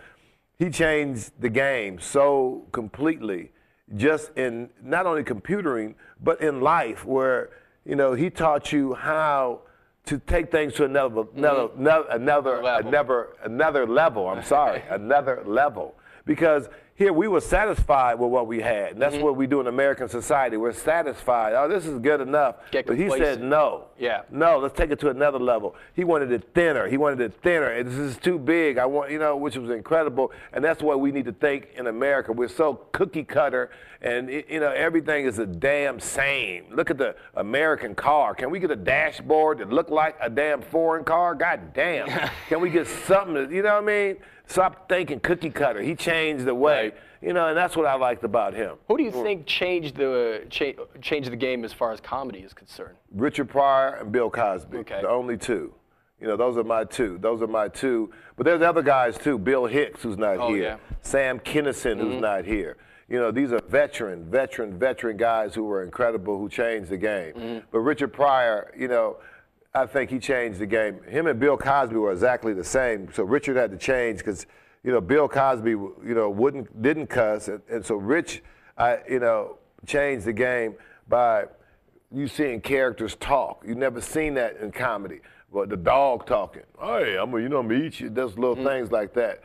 he 0.58 0.69
changed 0.69 1.32
the 1.39 1.49
game 1.49 1.99
so 1.99 2.65
completely 2.71 3.51
just 3.95 4.32
in 4.38 4.69
not 4.84 5.05
only 5.05 5.23
computering 5.23 5.95
but 6.21 6.41
in 6.41 6.62
life 6.62 7.05
where 7.05 7.49
you 7.86 7.95
know 7.95 8.13
he 8.13 8.29
taught 8.29 8.71
you 8.71 8.93
how 8.93 9.62
to 10.10 10.17
take 10.25 10.49
things 10.51 10.73
to 10.73 10.86
another 10.86 11.23
another 11.36 11.67
mm-hmm. 11.67 11.82
another 11.82 12.08
another 12.10 12.63
Level. 12.63 12.88
another, 12.88 13.27
another 13.43 13.88
level. 13.88 14.27
I'm 14.27 14.43
sorry 14.43 14.82
another 14.89 15.43
level. 15.45 15.95
Because 16.25 16.67
here 16.99 17.12
we 17.13 17.27
were 17.27 17.41
satisfied 17.41 18.19
with 18.19 18.29
what 18.29 18.45
we 18.45 18.59
had 18.62 18.91
and 18.91 19.01
that's 19.01 19.15
Mm-hmm. 19.15 19.23
what 19.23 19.35
we 19.38 19.47
do 19.47 19.59
in 19.62 19.65
american 19.67 20.07
society 20.07 20.55
we're 20.57 20.71
satisfied 20.73 21.53
oh 21.53 21.67
this 21.67 21.85
is 21.88 21.97
good 21.99 22.21
enough 22.21 22.57
Get 22.71 22.85
but 22.85 22.97
he 22.97 23.09
said 23.09 23.41
no 23.41 23.85
Yeah. 23.97 24.21
no, 24.29 24.59
let's 24.59 24.77
take 24.77 24.91
it 24.91 24.99
to 25.01 25.09
another 25.09 25.39
level. 25.39 25.75
He 25.93 26.03
wanted 26.05 26.31
it 26.31 26.43
thinner. 26.53 26.88
He 26.88 26.95
wanted 26.97 27.19
it 27.19 27.33
thinner. 27.43 27.83
This 27.83 27.95
is 27.95 28.15
too 28.17 28.39
big. 28.39 28.77
I 28.77 28.85
want, 28.85 29.12
you 29.12 29.19
know, 29.19 29.35
which 29.35 29.57
was 29.57 29.69
incredible. 29.71 30.31
And 30.53 30.63
that's 30.63 30.81
what 30.81 31.01
we 31.01 31.12
need 31.12 31.25
to 31.25 31.33
think 31.33 31.67
in 31.75 31.85
America. 31.88 32.31
We're 32.31 32.47
so 32.47 32.75
cookie 32.93 33.25
cutter, 33.25 33.71
and 34.01 34.29
it- 34.29 34.47
you 34.49 34.62
know, 34.62 34.71
everything 34.71 35.25
is 35.25 35.35
the 35.35 35.45
damn 35.45 35.99
same. 35.99 36.63
Look 36.71 36.89
at 36.89 36.97
the 36.97 37.13
American 37.35 37.93
car. 37.93 38.33
Can 38.35 38.49
we 38.51 38.59
get 38.59 38.71
a 38.71 38.75
dashboard 38.77 39.57
that 39.57 39.69
look 39.69 39.89
like 39.89 40.15
a 40.21 40.29
damn 40.29 40.62
foreign 40.62 41.03
car? 41.03 41.35
God 41.35 41.73
damn. 41.73 42.07
Can 42.47 42.62
we 42.62 42.69
get 42.69 42.88
something? 42.88 43.33
That, 43.33 43.51
you 43.51 43.63
know 43.63 43.73
what 43.81 43.83
I 43.83 43.85
mean? 43.85 44.15
Stop 44.49 44.89
thinking 44.89 45.19
cookie 45.19 45.51
cutter. 45.51 45.81
He 45.81 45.95
changed 45.95 46.43
the 46.45 46.55
way. 46.55 46.85
Right. 46.85 46.97
You 47.21 47.33
know, 47.33 47.49
and 47.49 47.57
that's 47.57 47.75
what 47.77 47.85
I 47.85 47.93
liked 47.95 48.23
about 48.23 48.53
him. 48.53 48.77
Who 48.88 48.97
do 48.97 49.03
you 49.03 49.12
think 49.12 49.45
changed 49.45 49.95
the 49.95 50.43
cha- 50.49 50.73
changed 51.01 51.31
the 51.31 51.35
game 51.35 51.63
as 51.63 51.71
far 51.71 51.91
as 51.91 51.99
comedy 52.01 52.39
is 52.39 52.53
concerned? 52.53 52.95
Richard 53.13 53.49
Pryor 53.49 53.95
and 54.01 54.12
Bill 54.12 54.29
Cosby. 54.29 54.77
Okay. 54.79 55.01
The 55.01 55.09
only 55.09 55.38
two. 55.38 55.73
You 56.19 56.27
know, 56.27 56.35
those 56.35 56.57
are 56.57 56.63
my 56.63 56.83
two. 56.83 57.17
Those 57.19 57.41
are 57.41 57.47
my 57.47 57.67
two. 57.67 58.12
But 58.38 58.45
there's 58.45 58.62
other 58.62 58.81
guys 58.81 59.17
too. 59.17 59.38
Bill 59.38 59.65
Hicks, 59.67 60.01
who's 60.01 60.17
not 60.17 60.38
Oh, 60.38 60.49
here. 60.53 60.63
yeah. 60.63 60.77
Sam 61.01 61.39
Kinison, 61.39 61.97
Mm-hmm. 61.97 61.99
who's 62.12 62.21
not 62.21 62.43
here. 62.45 62.77
You 63.07 63.19
know, 63.19 63.31
these 63.31 63.51
are 63.53 63.62
veteran, 63.67 64.29
veteran, 64.31 64.77
veteran 64.79 65.17
guys 65.17 65.53
who 65.55 65.63
were 65.63 65.83
incredible, 65.83 66.38
who 66.39 66.49
changed 66.49 66.89
the 66.89 66.97
game. 66.97 67.33
Mm-hmm. 67.33 67.59
But 67.71 67.79
Richard 67.79 68.13
Pryor, 68.13 68.71
you 68.77 68.88
know, 68.88 69.17
I 69.73 69.86
think 69.86 70.10
he 70.10 70.19
changed 70.19 70.60
the 70.60 70.65
game. 70.65 71.01
Him 71.03 71.27
and 71.27 71.39
Bill 71.39 71.58
Cosby 71.58 71.95
were 71.95 72.12
exactly 72.12 72.53
the 72.53 72.63
same. 72.63 73.08
So 73.13 73.23
Richard 73.23 73.55
had 73.55 73.69
to 73.71 73.77
change 73.77 74.17
because, 74.19 74.47
you 74.84 74.91
know, 74.91 74.99
Bill 75.01 75.27
Cosby, 75.29 75.71
you 75.71 75.97
know, 76.15 76.29
wouldn't 76.29 76.82
didn't 76.82 77.08
cuss, 77.08 77.47
and, 77.49 77.62
and 77.69 77.86
so 77.86 77.95
Rich, 77.95 78.41
I, 78.77 78.99
you 79.08 79.19
know, 79.19 79.58
changed 79.86 80.25
the 80.25 80.34
game 80.34 80.75
by 81.08 81.45
you 82.12 82.27
seeing 82.27 82.62
characters 82.62 83.15
talk. 83.17 83.63
You 83.67 83.75
never 83.75 84.01
seen 84.01 84.34
that 84.36 84.58
in 84.58 84.71
comedy. 84.71 85.19
But 85.53 85.69
the 85.69 85.77
dog 85.77 86.25
talking, 86.25 86.63
hey, 86.82 87.17
I'm 87.17 87.32
gonna, 87.32 87.43
you 87.43 87.49
know, 87.49 87.60
I'm 87.60 87.67
gonna 87.67 87.84
eat 87.84 87.99
you. 87.99 88.10
There's 88.10 88.38
little 88.38 88.55
Mm-hmm. 88.55 88.65
things 88.67 88.91
like 88.91 89.13
that, 89.13 89.41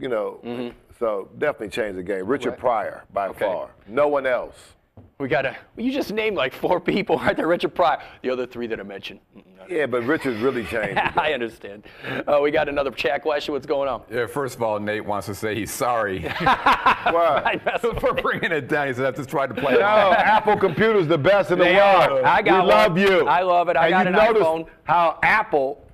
you 0.00 0.08
know. 0.08 0.72
So 0.98 1.28
definitely 1.38 1.68
changed 1.70 1.98
the 1.98 2.02
game. 2.02 2.26
Richard 2.26 2.58
Pryor 2.58 3.04
by 3.12 3.28
Okay. 3.28 3.44
far. 3.44 3.70
No 3.86 4.08
one 4.08 4.26
else. 4.26 4.74
We 5.18 5.28
gotta. 5.28 5.56
You 5.76 5.92
just 5.92 6.12
named 6.12 6.36
like 6.36 6.52
four 6.54 6.80
people 6.80 7.16
right 7.24 7.36
there. 7.36 7.46
Richard 7.46 7.74
Pryor. 7.74 8.00
The 8.22 8.30
other 8.30 8.46
three 8.46 8.66
that 8.68 8.78
I 8.80 8.82
mentioned. 8.82 9.20
mm, 9.36 9.42
Yeah, 9.68 9.86
but 9.86 10.04
Richard 10.04 10.36
really 10.38 10.64
changed. 10.66 11.00
I 11.16 11.32
understand. 11.32 11.84
Uh, 12.26 12.38
we 12.42 12.50
got 12.50 12.68
another 12.68 12.90
chat 12.90 13.22
question. 13.22 13.54
What's 13.54 13.66
going 13.66 13.88
on? 13.88 14.02
Yeah, 14.10 14.26
first 14.26 14.56
of 14.56 14.62
all, 14.62 14.78
Nate 14.78 15.04
wants 15.04 15.26
to 15.26 15.34
say 15.34 15.54
he's 15.54 15.72
sorry 15.72 16.20
Why? 16.40 17.60
for 18.00 18.14
bringing 18.14 18.52
it 18.52 18.68
down. 18.68 18.88
He 18.88 18.94
said, 18.94 19.06
I 19.06 19.10
just 19.16 19.28
tried 19.28 19.48
to 19.48 19.54
play 19.54 19.74
it 19.74 19.80
No. 19.80 19.86
Apple 20.12 20.56
Computer's 20.56 21.06
the 21.06 21.18
best 21.18 21.50
in 21.50 21.58
the 21.58 21.64
They 21.64 21.74
world. 21.76 22.24
are. 22.24 22.24
I 22.24 22.42
got 22.42 22.64
we 22.64 22.70
love 22.72 22.98
you. 22.98 23.26
I 23.26 23.42
love 23.42 23.68
it. 23.68 23.76
I 23.76 23.88
and 23.88 24.14
got 24.14 24.30
you 24.34 24.36
an 24.36 24.42
iPhone. 24.64 24.66
how 24.84 25.18
Apple 25.22 25.84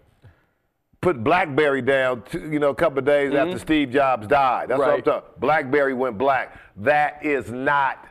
put 1.01 1.23
BlackBerry 1.23 1.83
down, 1.83 2.23
to, 2.23 2.41
you 2.51 2.59
know, 2.59 2.71
a 2.71 2.75
couple 2.75 2.99
of 2.99 3.05
days 3.05 3.35
after 3.35 3.59
Steve 3.59 3.91
Jobs 3.91 4.27
died. 4.27 4.69
That's 4.71 4.81
Mm-hmm. 4.81 4.91
Right. 4.91 5.07
what 5.07 5.15
I'm 5.15 5.23
talking. 5.23 5.41
BlackBerry 5.41 5.95
went 5.95 6.17
black. 6.17 6.59
That 6.77 7.25
is 7.25 7.51
not 7.51 8.07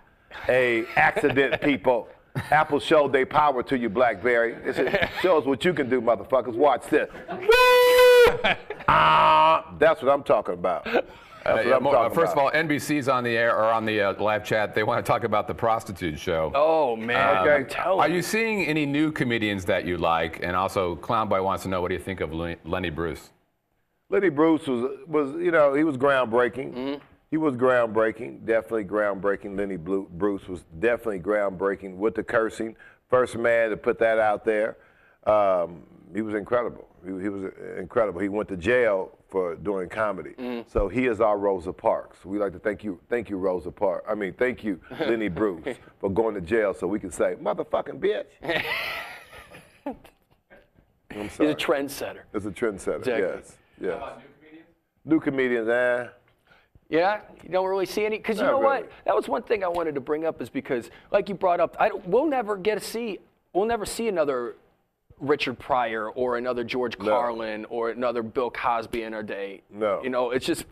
a 0.49 0.85
accident, 0.95 1.61
people. 1.69 2.07
Apple 2.49 2.79
showed 2.79 3.13
their 3.13 3.25
power 3.27 3.61
to 3.63 3.77
you, 3.77 3.89
BlackBerry. 3.89 4.53
It 4.65 5.09
shows 5.21 5.45
what 5.45 5.63
you 5.63 5.73
can 5.73 5.87
do, 5.89 6.01
motherfuckers. 6.01 6.53
Watch 6.55 6.83
this. 6.89 7.09
Ah, 8.87 9.73
that's 9.79 10.01
what 10.01 10.11
I'm 10.11 10.23
talking 10.23 10.55
about. 10.55 10.83
That's 10.83 11.07
Uh, 11.45 11.61
yeah, 11.65 11.75
I'm 11.77 11.83
mo- 11.83 11.91
uh, 11.91 12.09
first 12.09 12.33
about. 12.33 12.53
of 12.53 12.55
all, 12.55 12.61
NBC's 12.63 13.07
on 13.07 13.23
the 13.23 13.31
air 13.37 13.55
or 13.55 13.65
on 13.71 13.85
the 13.85 14.01
uh, 14.01 14.21
live 14.21 14.43
chat. 14.45 14.73
They 14.75 14.83
want 14.83 15.05
to 15.05 15.09
talk 15.09 15.23
about 15.23 15.47
the 15.47 15.53
prostitute 15.53 16.19
show. 16.19 16.51
Oh 16.55 16.95
man, 16.95 17.47
Okay. 17.47 17.75
I'm 17.79 17.99
Are 17.99 18.07
you. 18.09 18.15
you 18.15 18.21
seeing 18.21 18.65
any 18.65 18.85
new 18.85 19.11
comedians 19.11 19.65
that 19.65 19.85
you 19.85 19.97
like? 19.97 20.41
And 20.43 20.55
also, 20.55 20.95
Clown 20.97 21.27
Boy 21.29 21.41
wants 21.43 21.63
to 21.63 21.69
know 21.69 21.81
what 21.81 21.89
do 21.89 21.93
you 21.95 21.99
think 22.01 22.19
of 22.21 22.33
Lenny, 22.33 22.57
Lenny 22.65 22.89
Bruce? 22.89 23.31
Lenny 24.09 24.29
Bruce 24.29 24.67
was 24.67 24.91
was 25.07 25.31
you 25.35 25.51
know 25.51 25.73
he 25.73 25.83
was 25.83 25.97
groundbreaking. 25.97 26.73
Mm-hmm. 26.73 27.03
He 27.33 27.37
was 27.37 27.55
groundbreaking, 27.55 28.45
definitely 28.45 28.85
groundbreaking. 28.85 29.57
Lenny 29.57 29.75
Bruce 29.75 30.47
was 30.47 30.65
definitely 30.77 31.19
groundbreaking 31.19 31.95
with 31.95 32.13
the 32.13 32.21
cursing. 32.21 32.75
First 33.09 33.35
man 33.35 33.71
to 33.71 33.75
put 33.75 33.97
that 33.97 34.19
out 34.19 34.45
there. 34.45 34.77
Um, 35.25 35.81
he 36.13 36.21
was 36.21 36.35
incredible. 36.35 36.87
He, 37.03 37.09
he 37.09 37.29
was 37.29 37.51
incredible. 37.79 38.21
He 38.21 38.29
went 38.29 38.49
to 38.49 38.55
jail 38.55 39.17
for 39.29 39.55
doing 39.55 39.89
comedy. 39.89 40.35
Mm. 40.37 40.71
So 40.71 40.87
he 40.87 41.07
is 41.07 41.21
our 41.21 41.39
Rosa 41.39 41.73
Parks. 41.73 42.23
We 42.23 42.37
like 42.37 42.53
to 42.53 42.59
thank 42.59 42.83
you, 42.83 42.99
thank 43.09 43.31
you, 43.31 43.37
Rosa 43.37 43.71
Parks. 43.71 44.05
I 44.07 44.13
mean, 44.13 44.33
thank 44.33 44.63
you, 44.63 44.79
Lenny 44.99 45.27
Bruce, 45.27 45.77
for 45.99 46.11
going 46.11 46.35
to 46.35 46.41
jail 46.41 46.75
so 46.75 46.85
we 46.85 46.99
can 46.99 47.09
say, 47.09 47.33
motherfucking 47.41 47.99
bitch. 47.99 48.25
I'm 49.87 49.95
He's 51.23 51.31
sorry. 51.31 51.49
a 51.49 51.55
trendsetter. 51.55 52.21
It's 52.31 52.45
a 52.45 52.51
trendsetter. 52.51 52.99
Exactly. 52.99 53.23
Yes. 53.23 53.57
Yes. 53.81 54.03
New 55.03 55.19
comedians, 55.19 55.67
eh? 55.67 56.09
Yeah, 56.93 57.21
you 57.43 57.49
don't 57.49 57.67
really 57.67 57.87
see 57.87 58.05
any 58.05 58.17
because 58.17 58.37
you 58.37 58.43
know 58.43 58.59
really. 58.59 58.83
what? 58.83 58.91
That 59.05 59.15
was 59.15 59.27
one 59.27 59.41
thing 59.41 59.63
I 59.63 59.67
wanted 59.67 59.95
to 59.95 60.01
bring 60.01 60.25
up 60.25 60.41
is 60.43 60.49
because, 60.49 60.91
like 61.11 61.27
you 61.27 61.33
brought 61.33 61.59
up, 61.59 61.75
I 61.79 61.89
we'll 62.05 62.27
never 62.27 62.55
get 62.55 62.77
to 62.77 62.83
see, 62.83 63.17
we'll 63.51 63.65
never 63.65 63.83
see 63.83 64.07
another 64.07 64.55
Richard 65.19 65.57
Pryor 65.57 66.11
or 66.11 66.37
another 66.37 66.63
George 66.63 66.99
Carlin 66.99 67.65
or 67.69 67.89
another 67.89 68.21
Bill 68.21 68.51
Cosby 68.51 69.01
in 69.01 69.15
our 69.15 69.23
day. 69.23 69.63
No. 69.71 70.03
you 70.03 70.09
know, 70.11 70.29
it's 70.29 70.45
just, 70.45 70.65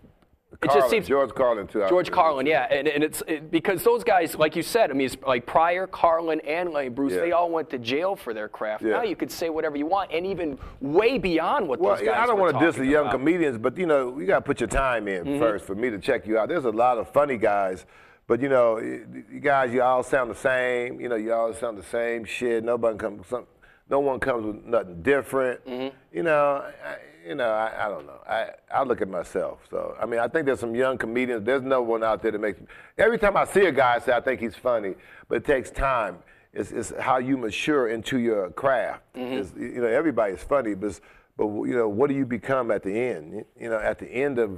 it 0.63 0.71
just 0.71 0.89
seems 0.91 1.07
George 1.07 1.33
Carlin 1.33 1.65
too. 1.67 1.83
George 1.89 2.11
Carlin, 2.11 2.45
yeah, 2.45 2.67
and, 2.69 2.87
and 2.87 3.03
it's 3.03 3.23
it, 3.27 3.49
because 3.49 3.83
those 3.83 4.03
guys, 4.03 4.35
like 4.35 4.55
you 4.55 4.61
said, 4.61 4.91
I 4.91 4.93
mean, 4.93 5.07
it's 5.07 5.17
like 5.25 5.45
Pryor, 5.47 5.87
Carlin, 5.87 6.39
and 6.41 6.69
Lenny 6.71 6.89
Bruce, 6.89 7.13
Yeah. 7.13 7.21
they 7.21 7.31
all 7.31 7.49
went 7.49 7.69
to 7.71 7.79
jail 7.79 8.15
for 8.15 8.33
their 8.33 8.47
craft. 8.47 8.83
Yeah. 8.83 8.97
Now 8.97 9.01
you 9.03 9.15
could 9.15 9.31
say 9.31 9.49
whatever 9.49 9.75
you 9.75 9.87
want, 9.87 10.11
and 10.11 10.23
even 10.25 10.59
way 10.79 11.17
beyond 11.17 11.67
what 11.67 11.79
Well, 11.79 11.95
those 11.95 12.05
guys 12.05 12.15
I 12.19 12.25
don't 12.27 12.39
want 12.39 12.59
to 12.59 12.63
diss 12.65 12.75
the 12.75 12.85
young 12.85 13.07
about. 13.07 13.13
comedians, 13.13 13.57
but 13.57 13.75
you 13.77 13.87
know, 13.87 14.19
you 14.19 14.27
got 14.27 14.35
to 14.35 14.41
put 14.45 14.59
your 14.59 14.67
time 14.69 15.07
in 15.07 15.25
Mm-hmm. 15.25 15.39
first 15.39 15.65
for 15.65 15.73
me 15.75 15.89
to 15.89 15.97
check 15.97 16.27
you 16.27 16.37
out. 16.37 16.49
There's 16.49 16.65
a 16.65 16.69
lot 16.69 16.97
of 16.99 17.11
funny 17.11 17.37
guys, 17.37 17.85
but 18.27 18.39
you 18.39 18.47
know, 18.49 18.77
you 18.77 19.39
guys, 19.41 19.73
you 19.73 19.81
all 19.81 20.03
sound 20.03 20.29
the 20.29 20.35
same. 20.35 21.01
You 21.01 21.09
know, 21.09 21.15
you 21.15 21.33
all 21.33 21.53
sound 21.53 21.77
the 21.77 21.83
same 21.83 22.23
shit. 22.23 22.63
Nobody 22.63 22.97
comes, 22.99 23.25
some, 23.27 23.45
no 23.89 23.99
one 23.99 24.19
comes 24.19 24.45
with 24.45 24.63
nothing 24.65 25.01
different. 25.01 25.65
Mm-hmm. 25.65 25.95
You 26.15 26.23
know, 26.23 26.63
I, 26.85 26.97
you 27.27 27.35
know, 27.35 27.49
I, 27.49 27.85
I 27.85 27.89
don't 27.89 28.05
know. 28.05 28.19
I, 28.27 28.49
I 28.73 28.83
look 28.83 29.01
at 29.01 29.07
myself. 29.07 29.59
So, 29.69 29.95
I 30.01 30.05
mean, 30.05 30.19
I 30.19 30.27
think 30.27 30.45
there's 30.45 30.59
some 30.59 30.75
young 30.75 30.97
comedians. 30.97 31.45
There's 31.45 31.61
no 31.61 31.81
one 31.81 32.03
out 32.03 32.21
there 32.21 32.31
that 32.31 32.39
makes. 32.39 32.59
Every 32.97 33.17
time 33.17 33.37
I 33.37 33.45
see 33.45 33.65
a 33.65 33.71
guy, 33.71 33.95
I 33.95 33.99
say 33.99 34.13
I 34.13 34.21
think 34.21 34.39
he's 34.39 34.55
funny, 34.55 34.95
but 35.27 35.35
it 35.35 35.45
takes 35.45 35.69
time. 35.69 36.19
It's, 36.53 36.71
it's 36.71 36.93
how 36.99 37.17
you 37.17 37.37
mature 37.37 37.89
into 37.89 38.19
your 38.19 38.49
craft. 38.51 39.01
Mm-hmm. 39.15 39.61
You 39.61 39.81
know, 39.81 39.87
everybody's 39.87 40.43
funny, 40.43 40.73
but 40.73 40.99
but 41.37 41.45
you 41.45 41.75
know, 41.75 41.87
what 41.87 42.09
do 42.09 42.15
you 42.15 42.25
become 42.25 42.71
at 42.71 42.83
the 42.83 42.97
end? 42.97 43.45
You 43.59 43.69
know, 43.69 43.79
at 43.79 43.99
the 43.99 44.07
end 44.07 44.37
of 44.37 44.51
a 44.51 44.57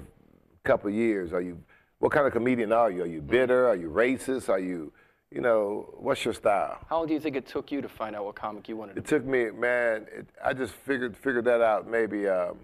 couple 0.63 0.89
of 0.89 0.95
years, 0.95 1.34
are 1.34 1.41
you? 1.41 1.62
What 1.99 2.12
kind 2.12 2.28
of 2.28 2.34
comedian 2.34 2.73
are 2.73 2.91
you? 2.91 3.04
Are 3.04 3.08
you 3.08 3.21
bitter? 3.21 3.69
Are 3.69 3.76
you 3.76 3.89
racist? 3.89 4.49
Are 4.49 4.60
you? 4.60 4.91
You 5.34 5.41
know, 5.41 5.91
what's 5.98 6.24
your 6.24 6.36
style? 6.36 6.78
How 6.88 7.00
long 7.00 7.08
do 7.08 7.13
you 7.13 7.19
think 7.19 7.36
it 7.36 7.48
took 7.48 7.72
you 7.72 7.82
to 7.82 7.89
find 7.89 8.15
out 8.15 8.26
what 8.26 8.36
comic 8.36 8.69
you 8.69 8.78
wanted 8.78 8.93
to 8.93 9.00
It 9.00 9.08
took 9.08 9.26
me, 9.26 9.50
man. 9.50 10.06
It, 10.15 10.28
I 10.43 10.54
just 10.54 10.74
figured 10.74 11.17
figured 11.17 11.46
that 11.46 11.60
out 11.60 11.89
maybe 11.89 12.28
um, 12.28 12.60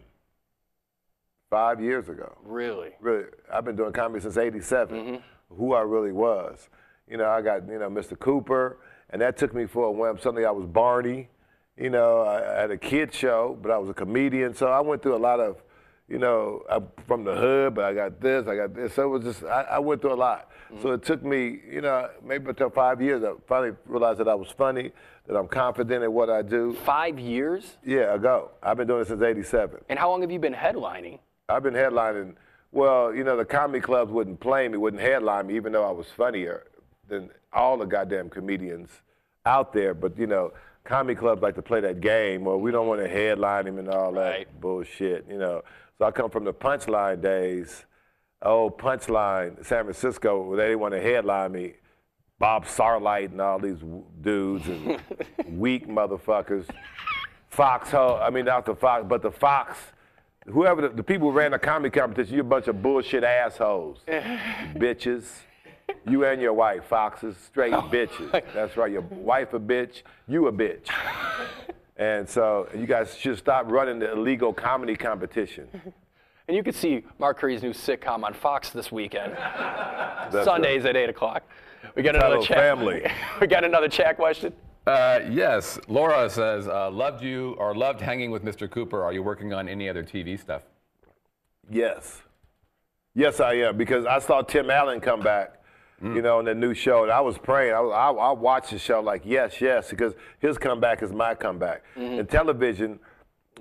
five 1.50 1.82
years 1.82 2.10
ago. 2.10 2.38
Really? 2.44 2.92
Really, 3.00 3.26
I've 3.52 3.66
been 3.66 3.76
doing 3.76 3.92
comedy 3.92 4.22
since 4.22 4.38
'87. 4.38 5.22
Who 5.58 5.74
I 5.74 5.82
really 5.82 6.12
was, 6.12 6.70
you 7.10 7.18
know, 7.18 7.28
I 7.28 7.42
got 7.42 7.68
you 7.68 7.80
know 7.80 7.90
Mr. 7.90 8.18
Cooper, 8.20 8.78
and 9.10 9.20
that 9.20 9.36
took 9.36 9.56
me 9.56 9.66
for 9.66 9.86
a 9.86 9.92
while. 9.92 10.16
Suddenly, 10.18 10.46
I 10.46 10.52
was 10.52 10.68
Barney. 10.68 11.28
You 11.76 11.90
know, 11.90 12.20
I, 12.22 12.58
I 12.58 12.62
had 12.62 12.72
a 12.72 12.78
kid 12.78 13.12
show, 13.12 13.58
but 13.64 13.72
I 13.72 13.80
was 13.80 13.90
a 13.90 13.96
comedian, 13.96 14.54
so 14.54 14.68
I 14.68 14.82
went 14.82 15.02
through 15.02 15.16
a 15.16 15.18
lot 15.18 15.40
of, 15.40 15.64
you 16.10 16.18
know, 16.18 16.64
I'm 16.70 16.88
from 17.08 17.24
the 17.24 17.36
hood, 17.36 17.76
but 17.76 17.86
I 17.86 17.94
got 17.94 18.20
this, 18.20 18.48
I 18.48 18.56
got 18.56 18.74
this. 18.74 18.94
So 18.94 19.04
it 19.04 19.08
was 19.08 19.24
just, 19.24 19.44
I, 19.44 19.62
I 19.64 19.80
went 19.80 20.02
through 20.02 20.14
a 20.14 20.16
lot. 20.16 20.50
So 20.82 20.90
mm. 20.90 20.96
it 20.96 21.04
took 21.04 21.24
me, 21.24 21.60
you 21.70 21.82
know, 21.82 22.10
maybe 22.24 22.50
until 22.50 22.70
five 22.70 23.02
years, 23.02 23.24
I 23.24 23.34
finally 23.48 23.76
realized 23.86 24.20
that 24.20 24.28
I 24.28 24.36
was 24.36 24.50
funny, 24.50 24.92
that 25.28 25.36
I'm 25.36 25.48
confident 25.48 26.04
in 26.04 26.12
what 26.12 26.30
I 26.30 26.42
do. 26.42 26.76
Five 26.84 27.20
years? 27.20 27.78
Yeah, 27.86 28.16
ago. 28.16 28.52
I've 28.62 28.78
been 28.78 28.88
doing 28.88 29.02
it 29.02 29.08
since 29.08 29.22
'87. 29.22 29.82
And 29.90 30.00
how 30.00 30.10
long 30.10 30.22
have 30.22 30.32
you 30.32 30.40
been 30.40 30.54
headlining? 30.54 31.20
I've 31.48 31.64
been 31.64 31.74
headlining. 31.74 32.36
Well, 32.72 33.14
you 33.14 33.24
know, 33.24 33.36
the 33.38 33.46
comedy 33.46 33.80
clubs 33.80 34.12
wouldn't 34.12 34.40
play 34.40 34.68
me, 34.68 34.78
wouldn't 34.78 35.02
headline 35.02 35.48
me, 35.48 35.56
even 35.56 35.72
though 35.72 35.88
I 35.88 35.92
was 35.92 36.08
funnier 36.16 36.68
than 37.08 37.32
all 37.52 37.78
the 37.78 37.86
goddamn 37.86 38.30
comedians 38.30 38.90
out 39.46 39.74
there. 39.74 39.94
But 39.96 40.18
you 40.18 40.28
know, 40.28 40.54
comedy 40.84 41.16
clubs 41.16 41.42
like 41.42 41.56
to 41.56 41.62
play 41.62 41.82
that 41.82 42.02
game, 42.02 42.48
or 42.48 42.58
we 42.58 42.72
don't 42.72 42.88
want 42.88 43.02
to 43.02 43.08
headline 43.08 43.68
him 43.68 43.80
and 43.80 43.90
all 43.90 44.14
Right. 44.14 44.48
that 44.48 44.62
bullshit. 44.62 45.26
You 45.28 45.38
know, 45.38 45.64
so 46.00 46.06
I 46.06 46.12
come 46.12 46.30
from 46.30 46.46
the 46.46 46.54
punchline 46.54 47.22
days. 47.22 47.86
Oh, 48.42 48.70
punchline, 48.70 49.66
San 49.66 49.84
Francisco, 49.84 50.42
where 50.42 50.58
they 50.58 50.68
didn't 50.68 50.80
want 50.80 50.94
to 50.94 51.02
headline 51.02 51.52
me. 51.52 51.74
Bob 52.40 52.64
Sarlight 52.64 53.32
and 53.32 53.42
all 53.42 53.60
these 53.60 53.80
dudes 54.22 54.66
and 54.66 54.98
weak 55.60 55.90
motherfuckers. 55.90 56.66
Fox, 57.50 57.94
I 57.94 58.30
mean, 58.30 58.46
not 58.46 58.66
the 58.66 58.76
Fox, 58.76 59.06
but 59.10 59.22
the 59.22 59.32
Fox, 59.32 59.78
whoever 60.46 60.84
the, 60.84 60.90
the 60.90 61.04
people 61.04 61.32
who 61.32 61.38
ran 61.38 61.52
the 61.52 61.60
comedy 61.60 61.90
competition, 61.90 62.36
you 62.36 62.42
a 62.42 62.46
bunch 62.46 62.70
of 62.70 62.82
bullshit 62.82 63.26
assholes, 63.26 64.00
bitches. 64.08 65.26
You 66.08 66.24
and 66.24 66.40
your 66.40 66.54
wife, 66.54 66.86
Foxes, 66.86 67.36
straight 67.36 67.74
oh 67.74 67.82
bitches. 67.82 68.32
That's 68.54 68.78
right, 68.78 68.92
your 68.92 69.02
wife 69.02 69.54
a 69.54 69.60
bitch, 69.60 70.04
you 70.28 70.48
a 70.48 70.52
bitch. 70.54 70.88
And 72.00 72.28
so 72.28 72.68
you 72.74 72.88
guys 72.88 73.16
should 73.16 73.38
stop 73.38 73.70
running 73.70 74.00
the 74.00 74.12
illegal 74.14 74.54
comedy 74.54 74.96
competition. 74.96 75.68
And 76.48 76.56
you 76.58 76.64
can 76.64 76.74
see 76.74 77.04
Mark 77.20 77.38
Curry's 77.38 77.62
new 77.62 77.74
sitcom 77.74 78.24
on 78.24 78.34
Fox 78.34 78.72
this 78.72 78.92
weekend. 78.92 79.34
That's 79.38 80.46
Sundays 80.46 80.84
at 80.84 80.98
8 80.98 81.08
o'clock. 81.08 81.44
We 81.96 82.02
got 82.02 82.16
another 82.16 82.42
chat. 82.42 82.58
Family. 82.58 83.06
we 83.40 83.46
got 83.46 83.64
another 83.64 83.88
chat 83.88 84.16
question. 84.16 84.52
Uh, 84.88 85.20
yes, 85.30 85.78
Laura 85.88 86.28
says, 86.28 86.68
uh, 86.68 86.90
loved 86.90 87.24
you 87.24 87.52
or 87.60 87.76
loved 87.76 88.02
hanging 88.02 88.32
with 88.32 88.44
Mr. 88.44 88.68
Cooper. 88.68 89.04
Are 89.04 89.14
you 89.14 89.22
working 89.22 89.54
on 89.54 89.70
any 89.70 89.88
other 89.88 90.04
TV 90.04 90.40
stuff? 90.40 90.64
Yes. 91.70 92.24
Yes, 93.14 93.40
I 93.40 93.54
am 93.54 93.78
because 93.78 94.08
I 94.08 94.18
saw 94.18 94.42
Tim 94.42 94.72
Allen 94.72 95.02
come 95.02 95.20
back, 95.20 95.59
Mm. 96.02 96.16
you 96.16 96.22
know, 96.22 96.40
in 96.40 96.46
the 96.46 96.56
new 96.56 96.74
show, 96.74 97.04
and 97.04 97.12
I 97.12 97.20
was 97.20 97.38
praying. 97.38 97.74
I, 97.74 97.80
I, 97.80 98.12
I 98.12 98.32
watched 98.32 98.72
the 98.72 98.80
show 98.80 99.02
like, 99.02 99.22
yes, 99.26 99.60
yes, 99.60 99.90
because 99.90 100.14
his 100.40 100.58
comeback 100.58 101.04
is 101.04 101.12
my 101.12 101.36
comeback. 101.36 101.84
Mm-hmm. 101.98 102.20
In 102.20 102.26
television, 102.26 103.00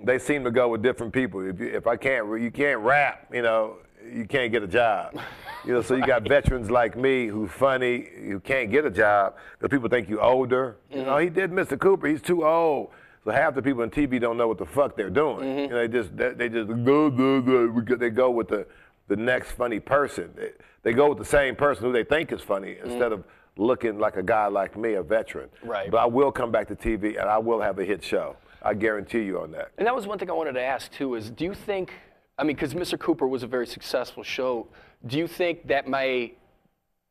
they 0.04 0.18
seem 0.18 0.44
to 0.44 0.50
go 0.50 0.68
with 0.68 0.82
different 0.82 1.12
people. 1.12 1.40
If, 1.40 1.58
you, 1.58 1.66
if 1.66 1.86
I 1.86 1.96
can't, 1.96 2.40
you 2.40 2.50
can't 2.50 2.80
rap, 2.80 3.26
you 3.32 3.42
know, 3.42 3.78
you 4.12 4.24
can't 4.24 4.52
get 4.52 4.62
a 4.62 4.68
job. 4.68 5.18
You 5.64 5.74
know, 5.74 5.82
so 5.82 5.96
you 5.96 6.06
got 6.06 6.26
veterans 6.26 6.70
like 6.70 6.96
me 6.96 7.26
who 7.26 7.48
funny, 7.48 8.08
who 8.16 8.38
can't 8.38 8.70
get 8.70 8.86
a 8.86 8.90
job 8.90 9.34
because 9.58 9.74
people 9.74 9.88
think 9.88 10.08
you 10.08 10.20
older. 10.20 10.76
You 10.88 10.98
know, 10.98 11.16
mm-hmm. 11.16 11.24
he 11.24 11.28
did 11.28 11.50
Mr. 11.50 11.78
Cooper. 11.78 12.06
He's 12.06 12.22
too 12.22 12.46
old. 12.46 12.90
So 13.24 13.32
half 13.32 13.54
the 13.54 13.60
people 13.60 13.82
in 13.82 13.90
TV 13.90 14.20
don't 14.20 14.36
know 14.36 14.48
what 14.48 14.56
the 14.56 14.64
fuck 14.64 14.96
they're 14.96 15.10
doing. 15.10 15.40
Mm-hmm. 15.40 15.58
You 15.58 15.68
know, 15.68 15.76
they 15.76 15.88
just 15.88 16.16
they, 16.16 16.30
they 16.30 16.48
just 16.48 16.68
go, 16.68 17.10
go, 17.10 17.42
go- 17.42 17.96
They 17.96 18.08
go 18.08 18.30
with 18.30 18.48
the 18.48 18.66
the 19.08 19.16
next 19.16 19.52
funny 19.52 19.80
person. 19.80 20.30
They, 20.36 20.50
they 20.82 20.92
go 20.92 21.08
with 21.08 21.18
the 21.18 21.24
same 21.24 21.56
person 21.56 21.84
who 21.84 21.92
they 21.92 22.04
think 22.04 22.32
is 22.32 22.40
funny 22.40 22.76
instead 22.82 23.12
of 23.12 23.24
looking 23.56 23.98
like 23.98 24.16
a 24.16 24.22
guy 24.22 24.46
like 24.46 24.76
me, 24.76 24.94
a 24.94 25.02
veteran. 25.02 25.48
Right. 25.64 25.90
But 25.90 25.98
I 25.98 26.06
will 26.06 26.30
come 26.30 26.52
back 26.52 26.68
to 26.68 26.76
TV 26.76 27.18
and 27.20 27.28
I 27.28 27.38
will 27.38 27.60
have 27.60 27.78
a 27.78 27.84
hit 27.84 28.04
show. 28.04 28.36
I 28.62 28.74
guarantee 28.74 29.22
you 29.22 29.40
on 29.40 29.50
that. 29.52 29.72
And 29.78 29.86
that 29.86 29.94
was 29.94 30.06
one 30.06 30.18
thing 30.18 30.30
I 30.30 30.34
wanted 30.34 30.52
to 30.52 30.62
ask 30.62 30.92
too 30.92 31.14
is 31.16 31.30
do 31.30 31.44
you 31.44 31.54
think, 31.54 31.92
I 32.38 32.44
mean, 32.44 32.54
because 32.54 32.74
Mr. 32.74 32.98
Cooper 32.98 33.26
was 33.26 33.42
a 33.42 33.46
very 33.46 33.66
successful 33.66 34.22
show, 34.22 34.68
do 35.06 35.18
you 35.18 35.26
think 35.26 35.66
that 35.68 35.88
may 35.88 36.34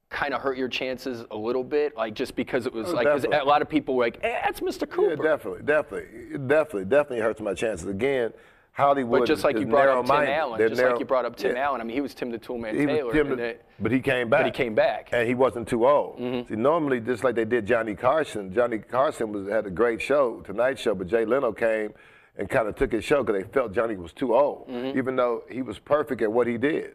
kind 0.09 0.33
of 0.33 0.41
hurt 0.41 0.57
your 0.57 0.69
chances 0.69 1.25
a 1.31 1.35
little 1.37 1.63
bit? 1.63 1.95
Like 1.97 2.13
just 2.13 2.35
because 2.35 2.65
it 2.65 2.73
was 2.73 2.89
Oh, 2.89 2.93
like, 2.93 3.07
a 3.07 3.43
lot 3.43 3.61
of 3.61 3.67
people 3.69 3.95
were 3.95 4.05
like, 4.05 4.19
eh, 4.23 4.39
that's 4.43 4.61
Mr. 4.61 4.89
Cooper. 4.89 5.21
Yeah, 5.21 5.31
definitely, 5.31 5.63
definitely, 5.63 6.37
definitely, 6.47 6.85
definitely 6.85 7.19
hurts 7.19 7.41
my 7.41 7.53
chances. 7.53 7.87
Again, 7.87 8.31
Hollywood. 8.77 9.21
But 9.21 9.25
just 9.27 9.43
like 9.43 9.57
you 9.57 9.65
brought 9.65 9.89
up 9.89 10.05
Tim. 10.05 10.15
Allen, 10.15 10.57
They're 10.59 10.69
just 10.69 10.81
like 10.81 10.99
you 10.99 11.05
brought 11.05 11.25
up 11.25 11.35
Tim 11.35 11.55
yeah. 11.55 11.63
Allen. 11.65 11.81
I 11.81 11.83
mean, 11.83 11.95
he 11.95 12.01
was 12.01 12.13
Tim 12.13 12.29
the 12.29 12.37
Toolman 12.37 12.79
He 12.79 12.85
Taylor. 12.85 13.11
Tim- 13.11 13.57
but 13.79 13.91
he 13.91 13.99
came 13.99 14.29
back. 14.29 14.39
But 14.41 14.45
he 14.45 14.51
came 14.51 14.75
back. 14.75 15.09
and 15.11 15.27
he 15.27 15.33
wasn't 15.33 15.67
too 15.67 15.87
old. 15.87 16.19
Mm-hmm. 16.19 16.47
See, 16.53 16.59
normally, 16.59 16.99
just 16.99 17.23
like 17.23 17.33
they 17.35 17.45
did 17.45 17.65
Johnny 17.65 17.95
Carson, 17.95 18.53
Johnny 18.53 18.77
Carson 18.77 19.31
was 19.31 19.47
had 19.47 19.65
a 19.65 19.71
great 19.71 19.99
show, 20.01 20.41
Tonight 20.41 20.77
Show, 20.77 20.93
but 20.93 21.07
Jay 21.07 21.25
Leno 21.25 21.51
came 21.51 21.91
and 22.37 22.47
kind 22.47 22.67
of 22.67 22.75
took 22.75 22.91
his 22.91 23.03
show 23.03 23.23
because 23.23 23.41
they 23.41 23.49
felt 23.49 23.73
Johnny 23.73 23.95
was 23.95 24.13
too 24.13 24.35
old, 24.35 24.67
Mm-hmm. 24.69 24.95
even 24.97 25.15
though 25.15 25.43
he 25.49 25.63
was 25.63 25.79
perfect 25.79 26.21
at 26.21 26.31
what 26.31 26.45
he 26.45 26.57
did. 26.59 26.93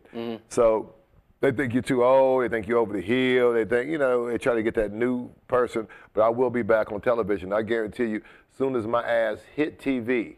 So 0.50 0.94
they 1.40 1.50
think 1.50 1.72
you're 1.72 1.82
too 1.82 2.04
old. 2.04 2.44
They 2.44 2.48
think 2.48 2.68
you're 2.68 2.78
over 2.78 2.92
the 2.92 3.00
hill. 3.00 3.52
They 3.52 3.64
think, 3.64 3.90
you 3.90 3.98
know, 3.98 4.28
they 4.30 4.38
try 4.38 4.54
to 4.54 4.62
get 4.62 4.74
that 4.76 4.92
new 4.92 5.30
person. 5.48 5.88
But 6.14 6.22
I 6.22 6.28
will 6.28 6.50
be 6.50 6.62
back 6.62 6.92
on 6.92 7.00
television. 7.00 7.52
I 7.52 7.62
guarantee 7.62 8.06
you, 8.06 8.22
soon 8.56 8.76
as 8.76 8.86
my 8.86 9.02
ass 9.04 9.38
hit 9.56 9.80
TV, 9.80 10.36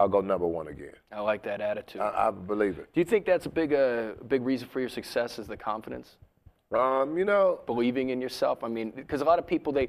I'll 0.00 0.08
go 0.08 0.22
number 0.22 0.46
one 0.46 0.68
again. 0.68 0.94
I 1.12 1.20
like 1.20 1.42
that 1.42 1.60
attitude. 1.60 2.00
I, 2.00 2.28
I 2.28 2.30
believe 2.30 2.78
it. 2.78 2.90
do 2.94 3.00
you 3.00 3.04
think 3.04 3.26
that's 3.26 3.44
a 3.44 3.50
big, 3.50 3.74
uh, 3.74 4.12
big 4.28 4.40
reason 4.40 4.66
for 4.66 4.80
your 4.80 4.88
success 4.88 5.38
is 5.38 5.46
the 5.46 5.58
confidence? 5.58 6.16
Um, 6.74 7.18
you 7.18 7.26
know, 7.26 7.60
believing 7.66 8.08
in 8.08 8.18
yourself? 8.20 8.64
I 8.64 8.68
mean, 8.68 8.92
because 8.96 9.20
a 9.20 9.24
lot 9.24 9.38
of 9.38 9.46
people 9.46 9.74
they, 9.74 9.88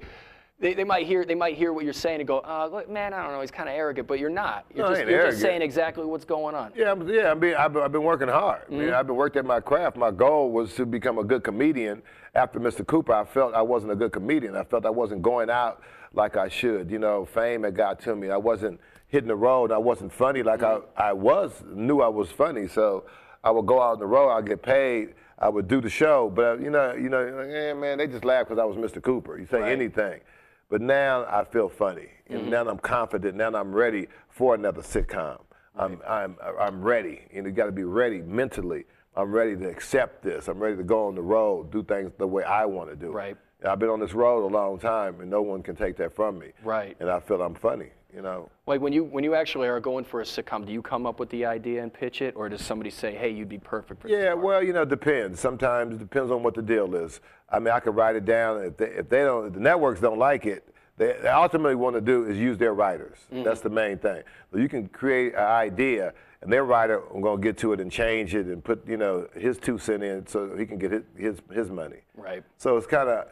they, 0.60 0.74
they 0.74 0.84
might 0.84 1.08
hear 1.08 1.24
they 1.24 1.34
might 1.36 1.56
hear 1.56 1.72
what 1.72 1.86
you're 1.86 1.94
saying 1.94 2.20
and 2.20 2.28
go, 2.28 2.40
uh, 2.40 2.84
man, 2.90 3.14
I 3.14 3.24
don't 3.24 3.32
know, 3.32 3.40
he's 3.40 3.52
kind 3.52 3.70
of 3.70 3.76
arrogant, 3.76 4.06
but 4.06 4.20
you're 4.20 4.30
not. 4.30 4.66
You're, 4.76 4.86
No, 4.88 4.92
I 4.92 4.96
just, 4.98 5.08
you're 5.10 5.30
just 5.30 5.42
saying 5.42 5.62
exactly 5.62 6.04
what's 6.06 6.26
going 6.26 6.56
on. 6.56 6.74
Yeah, 6.76 6.92
I'm, 6.92 7.08
yeah. 7.08 7.32
I 7.32 7.34
mean, 7.34 7.56
I've, 7.56 7.72
been- 7.72 7.84
I've 7.84 7.92
been 7.94 8.04
working 8.04 8.28
hard. 8.28 8.64
I 8.64 8.66
Mm-hmm. 8.66 8.80
mean, 8.80 8.94
I've 8.94 9.08
been 9.08 9.16
working 9.16 9.40
at 9.40 9.46
my 9.46 9.62
craft. 9.62 9.96
My 9.96 10.12
goal 10.12 10.52
was 10.52 10.76
to 10.76 10.86
become 10.86 11.20
a 11.20 11.24
good 11.24 11.44
comedian. 11.44 12.02
After 12.36 12.60
Mr. 12.60 12.86
Cooper, 12.86 13.14
I 13.14 13.24
felt 13.24 13.54
I 13.54 13.62
wasn't 13.62 13.94
a 13.94 13.96
good 13.96 14.12
comedian. 14.12 14.56
I 14.58 14.64
felt 14.66 14.86
I 14.86 14.90
wasn't 14.90 15.22
going 15.22 15.50
out 15.50 15.82
like 16.14 16.36
I 16.38 16.50
should. 16.50 16.90
You 16.92 17.00
know, 17.00 17.26
fame 17.26 17.64
had 17.64 17.76
got 17.76 18.00
to 18.02 18.16
me. 18.16 18.30
I 18.30 18.38
wasn't 18.38 18.80
hitting 19.08 19.28
the 19.28 19.36
road. 19.36 19.72
I 19.72 19.78
wasn't 19.78 20.12
funny 20.14 20.44
like 20.44 20.60
Mm-hmm. 20.62 20.86
I, 21.02 21.10
I 21.10 21.14
was. 21.14 21.52
Knew 21.66 22.02
I 22.02 22.08
was 22.08 22.30
funny, 22.32 22.68
so 22.68 23.06
I 23.44 23.52
would 23.52 23.66
go 23.66 23.82
out 23.82 23.94
on 23.94 24.00
the 24.00 24.06
road. 24.08 24.30
I'd 24.32 24.48
get 24.48 24.62
paid. 24.62 25.16
I 25.40 25.50
would 25.50 25.68
do 25.68 25.82
the 25.82 25.90
show, 25.90 26.30
but 26.30 26.62
you 26.62 26.70
know, 26.70 26.94
you 26.94 27.10
know, 27.10 27.24
like, 27.24 27.48
eh, 27.50 27.74
man, 27.74 27.98
they 27.98 28.06
just 28.08 28.24
laugh 28.26 28.48
because 28.48 28.60
I 28.60 28.66
was 28.66 28.78
Mr. 28.78 29.02
Cooper. 29.02 29.40
You 29.40 29.48
say 29.48 29.62
Right. 29.62 29.72
anything. 29.72 30.22
But 30.70 30.82
now 30.82 31.26
I 31.26 31.44
feel 31.44 31.68
funny. 31.68 32.10
And 32.30 32.42
Mm-hmm. 32.42 32.50
now 32.52 32.68
I'm 32.70 32.78
confident. 32.78 33.36
Now 33.36 33.48
I'm 33.54 33.74
ready 33.74 34.08
for 34.30 34.54
another 34.56 34.82
sitcom. 34.82 35.40
I'm, 35.76 36.00
I'm, 36.08 36.36
I'm 36.60 36.82
ready. 36.82 37.22
And 37.34 37.46
you 37.46 37.52
got 37.52 37.66
to 37.66 37.72
be 37.72 37.84
ready 37.86 38.22
mentally. 38.22 38.86
I'm 39.16 39.32
ready 39.32 39.56
to 39.58 39.68
accept 39.68 40.22
this. 40.24 40.48
I'm 40.48 40.60
ready 40.60 40.78
to 40.78 40.84
go 40.84 41.08
on 41.08 41.16
the 41.16 41.22
road, 41.22 41.72
do 41.72 41.82
things 41.84 42.12
the 42.18 42.28
way 42.28 42.44
I 42.44 42.66
want 42.66 42.90
to 42.90 42.96
do. 42.96 43.08
it. 43.08 43.14
Right. 43.16 43.38
I've 43.68 43.80
been 43.80 43.90
on 43.90 44.00
this 44.00 44.14
road 44.14 44.46
a 44.46 44.52
long 44.52 44.80
time, 44.80 45.22
and 45.22 45.30
no 45.30 45.42
one 45.42 45.62
can 45.62 45.76
take 45.76 45.98
that 45.98 46.14
from 46.14 46.40
me. 46.40 46.48
Right. 46.64 46.96
And 47.00 47.10
I 47.10 47.20
feel 47.20 47.42
I'm 47.42 47.56
funny. 47.56 47.90
You 48.14 48.22
know. 48.22 48.50
Like 48.68 48.82
when 48.82 48.92
you 48.92 49.06
when 49.06 49.24
you 49.24 49.36
actually 49.36 49.70
are 49.70 49.80
going 49.80 50.04
for 50.04 50.20
a 50.20 50.26
sitcom, 50.26 50.66
do 50.66 50.74
you 50.74 50.82
come 50.82 51.06
up 51.06 51.18
with 51.18 51.30
the 51.30 51.46
idea 51.46 51.82
and 51.82 51.94
pitch 51.94 52.22
it, 52.22 52.36
or 52.36 52.50
does 52.50 52.62
somebody 52.62 52.90
say, 52.90 53.16
hey, 53.16 53.30
you'd 53.30 53.48
be 53.48 53.58
perfect 53.58 54.02
for 54.02 54.10
this 54.10 54.18
Yeah, 54.18 54.34
well, 54.34 54.62
you 54.62 54.74
know, 54.74 54.82
it 54.82 54.90
depends. 54.90 55.40
Sometimes 55.40 55.96
it 55.96 56.00
depends 56.00 56.30
on 56.30 56.44
what 56.44 56.54
the 56.54 56.62
deal 56.62 56.94
is. 56.96 57.22
I 57.50 57.60
mean, 57.60 57.70
I 57.70 57.80
could 57.80 57.96
write 57.96 58.18
it 58.18 58.26
down. 58.26 58.64
If 58.64 58.78
they, 58.78 58.88
if 58.88 59.08
they 59.08 59.24
don't, 59.24 59.48
if 59.48 59.54
the 59.54 59.62
networks 59.62 60.02
don't 60.02 60.20
like 60.20 60.46
it, 60.46 60.68
they, 60.98 61.16
they 61.22 61.30
ultimately 61.30 61.76
want 61.76 61.96
to 61.96 62.02
do 62.02 62.26
is 62.26 62.38
use 62.38 62.58
their 62.58 62.74
writers. 62.74 63.18
Mm. 63.34 63.46
That's 63.46 63.62
the 63.62 63.70
main 63.70 63.98
thing. 63.98 64.24
So 64.52 64.58
you 64.58 64.68
can 64.68 64.90
create 64.90 65.34
an 65.34 65.46
idea, 65.46 66.14
and 66.42 66.52
their 66.52 66.66
writer 66.66 67.02
I'm 67.14 67.22
going 67.22 67.42
to 67.42 67.44
get 67.44 67.58
to 67.60 67.72
it 67.72 67.80
and 67.80 67.90
change 67.90 68.36
it 68.36 68.48
and 68.48 68.62
put, 68.62 68.86
you 68.86 68.98
know, 68.98 69.28
his 69.36 69.58
two 69.58 69.78
cent 69.78 70.04
in 70.04 70.28
so 70.28 70.54
he 70.58 70.66
can 70.66 70.78
get 70.78 70.92
his 70.92 71.04
his, 71.16 71.38
his 71.50 71.70
money. 71.70 72.02
Right. 72.18 72.44
So 72.58 72.76
it's 72.76 72.88
kind 72.88 73.08
of 73.08 73.28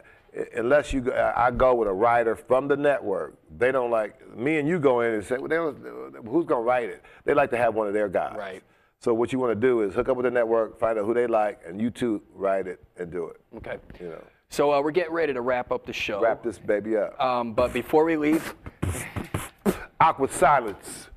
unless 0.54 0.92
you, 0.92 1.00
go- 1.02 1.32
I 1.36 1.50
go 1.50 1.74
with 1.74 1.88
a 1.88 1.92
writer 1.92 2.36
from 2.36 2.68
the 2.68 2.76
network. 2.76 3.34
They 3.58 3.72
don't 3.72 3.90
like 3.90 4.36
me 4.36 4.58
and 4.58 4.68
you 4.68 4.78
go 4.78 5.00
in 5.00 5.14
and 5.14 5.24
say, 5.24 5.36
well, 5.38 5.72
who's 5.72 6.46
going 6.46 6.62
to 6.62 6.66
write 6.66 6.88
it? 6.88 7.02
They 7.24 7.34
like 7.34 7.50
to 7.50 7.56
have 7.56 7.74
one 7.74 7.86
of 7.88 7.92
their 7.94 8.08
guys. 8.08 8.36
Right. 8.38 8.62
So 9.00 9.14
what 9.14 9.32
you 9.32 9.38
want 9.38 9.52
to 9.52 9.60
do 9.66 9.80
is 9.82 9.94
hook 9.94 10.08
up 10.08 10.16
with 10.16 10.24
the 10.24 10.30
network, 10.30 10.78
find 10.78 10.98
out 10.98 11.06
who 11.06 11.14
they 11.14 11.26
like, 11.26 11.60
and 11.66 11.80
you 11.80 11.90
two 11.90 12.22
write 12.34 12.66
it 12.66 12.82
and 12.98 13.10
do 13.10 13.28
it. 13.28 13.40
Okay. 13.56 13.78
You 13.98 14.08
know, 14.10 14.24
So 14.50 14.72
uh, 14.72 14.80
we're 14.82 14.90
getting 14.90 15.12
ready 15.14 15.32
to 15.32 15.40
wrap 15.40 15.72
up 15.72 15.86
the 15.86 15.92
show. 15.92 16.20
wrap 16.20 16.42
this 16.42 16.58
baby 16.58 16.96
up. 16.96 17.18
Um, 17.20 17.52
but 17.54 17.72
before 17.72 18.04
we 18.04 18.16
leave, 18.16 18.54
Awkward 20.00 20.30
silence. 20.30 21.08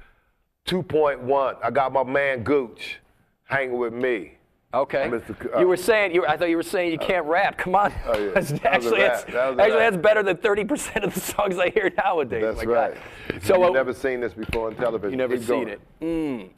2.1. 0.65 1.57
I 1.63 1.71
got 1.71 1.93
my 1.93 2.03
man 2.03 2.43
Gooch 2.43 2.99
hanging 3.45 3.77
with 3.77 3.93
me. 3.93 4.37
Okay. 4.73 5.11
C- 5.27 5.49
uh, 5.53 5.59
you 5.59 5.67
were 5.67 5.77
saying 5.77 6.13
you. 6.15 6.25
I 6.25 6.37
thought 6.37 6.49
you 6.49 6.55
were 6.57 6.63
saying 6.63 6.91
you 6.91 6.97
can't 6.97 7.25
rap. 7.25 7.57
Come 7.57 7.75
on. 7.75 7.93
Oh, 8.05 8.17
yeah. 8.17 8.31
That 8.39 8.65
actually, 8.65 8.99
that's, 8.99 9.23
That 9.25 9.59
actually 9.59 9.79
that's 9.79 9.97
better 9.97 10.23
than 10.23 10.37
30% 10.37 11.03
of 11.03 11.13
the 11.13 11.19
songs 11.33 11.57
I 11.57 11.69
hear 11.69 11.91
nowadays. 11.97 12.41
That's 12.43 12.65
right. 12.65 12.95
God. 13.29 13.43
So 13.43 13.57
You've 13.57 13.69
uh, 13.69 13.73
never 13.73 13.93
seen 13.93 14.19
this 14.19 14.33
before 14.33 14.67
on 14.67 14.75
television. 14.75 15.11
you 15.11 15.17
never 15.17 15.37
Keep 15.37 15.45
seen 15.45 15.63
going. 15.65 15.67
it. 15.69 15.81
Mm. 16.01 16.49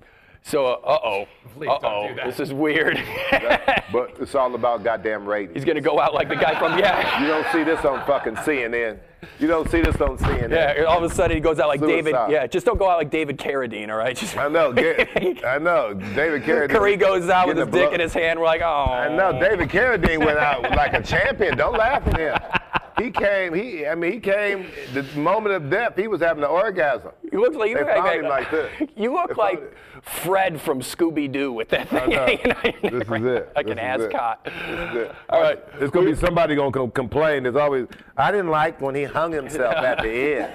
So 0.45 0.67
uh 0.67 0.99
oh. 1.03 1.27
Uh 1.67 1.79
oh. 1.84 2.15
This 2.23 2.39
is 2.39 2.53
weird. 2.53 3.01
But 3.91 4.17
it's 4.19 4.36
all 4.36 4.53
about 4.55 4.84
goddamn 4.84 5.25
ratings. 5.25 5.53
He's 5.55 5.63
gonna 5.63 5.79
go 5.79 6.01
out 6.01 6.13
like 6.13 6.27
the 6.27 6.36
guy 6.36 6.60
from 6.60 6.77
yeah. 6.77 7.21
You 7.21 7.27
don't 7.27 7.47
see 7.53 7.63
this 7.63 7.86
on 7.86 8.05
fucking 8.05 8.36
CNN. 8.36 8.99
You 9.39 9.47
don't 9.47 9.69
see 9.69 9.79
this 9.79 9.95
on 10.01 10.17
CNN. 10.17 10.51
Yeah, 10.51 10.84
all 10.84 10.97
of 11.03 11.10
a 11.10 11.13
sudden 11.13 11.38
he 11.38 11.41
goes 11.41 11.60
out 11.60 11.69
like 11.69 11.79
David. 11.79 12.13
Yeah, 12.29 12.45
just 12.45 12.65
don't 12.65 12.77
go 12.77 12.89
out 12.89 12.97
like 12.97 13.10
David 13.10 13.38
Carradine, 13.38 13.89
all 13.89 13.95
right? 13.95 14.17
Just, 14.17 14.38
I 14.45 14.49
know. 14.49 14.73
Ga- 14.73 15.08
I 15.45 15.60
know. 15.60 15.93
David 15.93 16.43
Carradine. 16.43 16.71
Curry 16.71 16.97
goes 16.97 17.29
out 17.29 17.47
with 17.47 17.58
his 17.58 17.67
dick 17.67 17.93
in 17.93 18.01
his 18.01 18.13
hand. 18.13 18.38
We're 18.38 18.45
like, 18.45 18.62
oh. 18.62 18.65
I 18.65 19.15
know. 19.15 19.39
David 19.39 19.69
Carradine 19.69 20.25
went 20.25 20.39
out 20.39 20.63
like 20.71 20.93
a 20.93 21.01
champion. 21.01 21.58
Don't 21.58 21.77
laugh 21.77 22.05
at 22.08 22.17
him. 22.17 22.81
He 22.97 23.12
came. 23.12 23.53
He, 23.53 23.86
I 23.86 23.95
mean, 23.95 24.13
he 24.13 24.19
came. 24.19 24.67
The 24.93 25.03
moment 25.17 25.55
of 25.55 25.69
death, 25.69 25.95
he 25.97 26.08
was 26.08 26.21
having 26.21 26.43
an 26.43 26.49
orgasm. 26.49 27.12
You 27.31 27.41
look 27.41 27.53
like 27.55 27.69
you 27.69 27.75
They 27.75 27.84
look 27.84 27.89
found 27.95 28.05
like, 28.05 28.19
him 28.19 28.29
like 28.29 28.51
this. 28.51 28.89
You 28.95 29.13
look 29.13 29.29
They 29.29 29.36
like. 29.36 29.77
Fred 30.01 30.62
from 30.62 30.81
Scooby 30.81 31.31
Doo 31.31 31.51
with 31.51 31.69
that 31.69 31.89
thing 31.89 32.10
know. 32.12 32.25
hanging 32.27 32.51
out 32.51 32.63
This 32.84 32.93
is 33.08 33.25
it. 33.25 33.51
like 33.55 33.65
This 33.65 33.71
an 33.71 33.79
is 33.79 34.05
it. 34.05 34.13
ascot. 34.13 34.43
This 34.45 34.53
is 34.53 34.95
it. 34.97 35.15
All 35.29 35.41
right. 35.41 35.60
It's 35.79 35.89
gonna 35.89 36.05
be 36.05 36.15
somebody 36.15 36.55
gonna 36.55 36.91
complain. 36.91 37.43
There's 37.43 37.55
always. 37.55 37.88
I 38.15 38.29
didn't 38.31 38.49
like 38.51 38.79
when 38.81 38.93
he 38.93 39.03
hung 39.05 39.31
himself 39.31 39.73
at 39.75 40.03
the 40.03 40.10
end. 40.43 40.53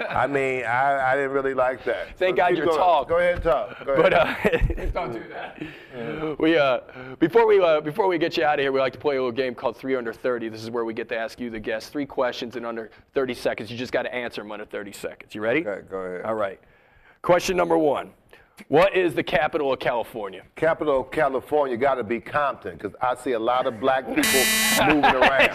I 0.10 0.26
mean, 0.26 0.64
I, 0.64 1.12
I 1.12 1.16
didn't 1.16 1.32
really 1.32 1.54
like 1.54 1.84
that. 1.84 2.16
Thank 2.18 2.36
So 2.36 2.42
God 2.42 2.56
you're 2.56 2.66
going. 2.66 2.78
tall. 2.78 3.04
Go 3.04 3.18
ahead 3.18 3.34
and 3.34 3.42
talk. 3.42 3.84
Go 3.84 3.96
But 3.96 4.12
uh, 4.12 4.34
don't 4.92 5.12
do 5.12 5.22
that. 5.30 5.62
We 6.38 6.56
uh, 6.56 6.80
before 7.18 7.46
we 7.46 7.60
uh, 7.60 7.80
before 7.80 8.08
we 8.08 8.16
get 8.16 8.36
you 8.36 8.44
out 8.44 8.58
of 8.58 8.62
here, 8.62 8.72
we 8.72 8.80
like 8.80 8.94
to 8.94 8.98
play 8.98 9.16
a 9.16 9.18
little 9.18 9.30
game 9.30 9.54
called 9.54 9.76
Three 9.76 9.94
Under 9.94 10.12
Thirty. 10.12 10.48
This 10.48 10.62
is 10.62 10.70
where 10.70 10.84
we 10.84 10.94
get 10.94 11.08
to 11.10 11.16
ask 11.16 11.38
you, 11.38 11.50
the 11.50 11.60
guest, 11.60 11.92
three 11.92 12.06
questions 12.06 12.56
in 12.56 12.64
under 12.64 12.90
30 13.12 13.34
seconds. 13.34 13.70
You 13.70 13.76
just 13.76 13.92
got 13.92 14.02
to 14.02 14.14
answer 14.14 14.40
them 14.40 14.50
under 14.50 14.64
30 14.64 14.92
seconds. 14.92 15.34
You 15.34 15.42
ready? 15.42 15.60
Okay, 15.66 15.86
go 15.88 15.98
ahead. 15.98 16.24
All 16.24 16.34
right. 16.34 16.58
Question 17.20 17.56
number 17.56 17.76
one: 17.76 18.10
What 18.68 18.96
is 18.96 19.14
the 19.14 19.22
capital 19.22 19.72
of 19.72 19.78
California? 19.80 20.42
Capital 20.56 21.00
of 21.02 21.10
California 21.10 21.76
got 21.76 21.96
to 21.96 22.04
be 22.04 22.20
Compton 22.20 22.76
because 22.78 22.94
I 23.00 23.14
see 23.16 23.32
a 23.32 23.38
lot 23.38 23.66
of 23.66 23.78
black 23.78 24.06
people 24.06 24.22
moving 24.86 25.04
around. 25.04 25.50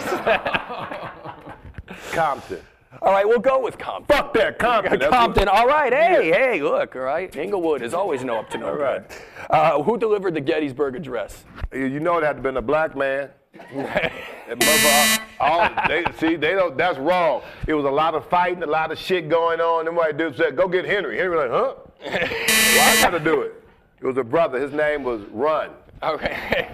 Compton. 2.11 2.61
All 3.01 3.11
right, 3.11 3.27
we'll 3.27 3.39
go 3.39 3.59
with 3.61 3.77
Compton. 3.77 4.15
Fuck 4.15 4.33
that 4.33 4.57
Compton. 4.59 4.99
Compton. 5.11 5.47
All 5.47 5.67
right. 5.67 5.93
Hey, 5.93 6.29
hey, 6.31 6.61
look. 6.61 6.95
All 6.95 7.01
right. 7.03 7.33
Inglewood 7.35 7.81
is 7.81 7.93
always 7.93 8.23
no 8.23 8.39
up 8.39 8.49
to 8.51 8.57
no 8.57 8.67
All 8.69 8.75
right. 8.75 9.07
good. 9.07 9.17
Uh, 9.49 9.81
who 9.83 9.97
delivered 9.97 10.33
the 10.33 10.41
Gettysburg 10.41 10.95
Address? 10.95 11.45
You- 11.73 11.85
You 11.85 11.99
know 11.99 12.17
it 12.17 12.23
had 12.23 12.37
to 12.37 12.41
been 12.41 12.57
a 12.57 12.61
black 12.61 12.95
man. 12.95 13.29
That 14.47 14.59
motherfucker, 14.59 15.21
all, 15.41 15.69
they, 15.89 16.05
see, 16.19 16.35
they 16.37 16.53
don't. 16.53 16.77
That's 16.77 16.97
wrong. 16.97 17.41
It 17.67 17.73
was 17.73 17.83
a 17.83 17.89
lot 17.89 18.15
of 18.15 18.25
fighting, 18.29 18.63
a 18.63 18.65
lot 18.65 18.93
of 18.93 18.97
shit 18.97 19.27
going 19.27 19.59
on. 19.59 19.83
Then 19.83 19.93
white 19.93 20.15
dude 20.15 20.37
said, 20.37 20.55
"Go 20.55 20.69
get 20.69 20.85
Henry." 20.85 21.17
Henry 21.17 21.35
was 21.35 21.49
like, 21.49 21.51
"Huh? 21.51 21.73
well, 22.05 22.97
I 22.97 23.01
got 23.01 23.09
to 23.09 23.19
do 23.19 23.41
it." 23.41 23.61
It 23.99 24.05
was 24.05 24.15
a 24.15 24.23
brother. 24.23 24.57
His 24.57 24.71
name 24.71 25.03
was 25.03 25.19
Run, 25.33 25.71
Okay. 26.03 26.69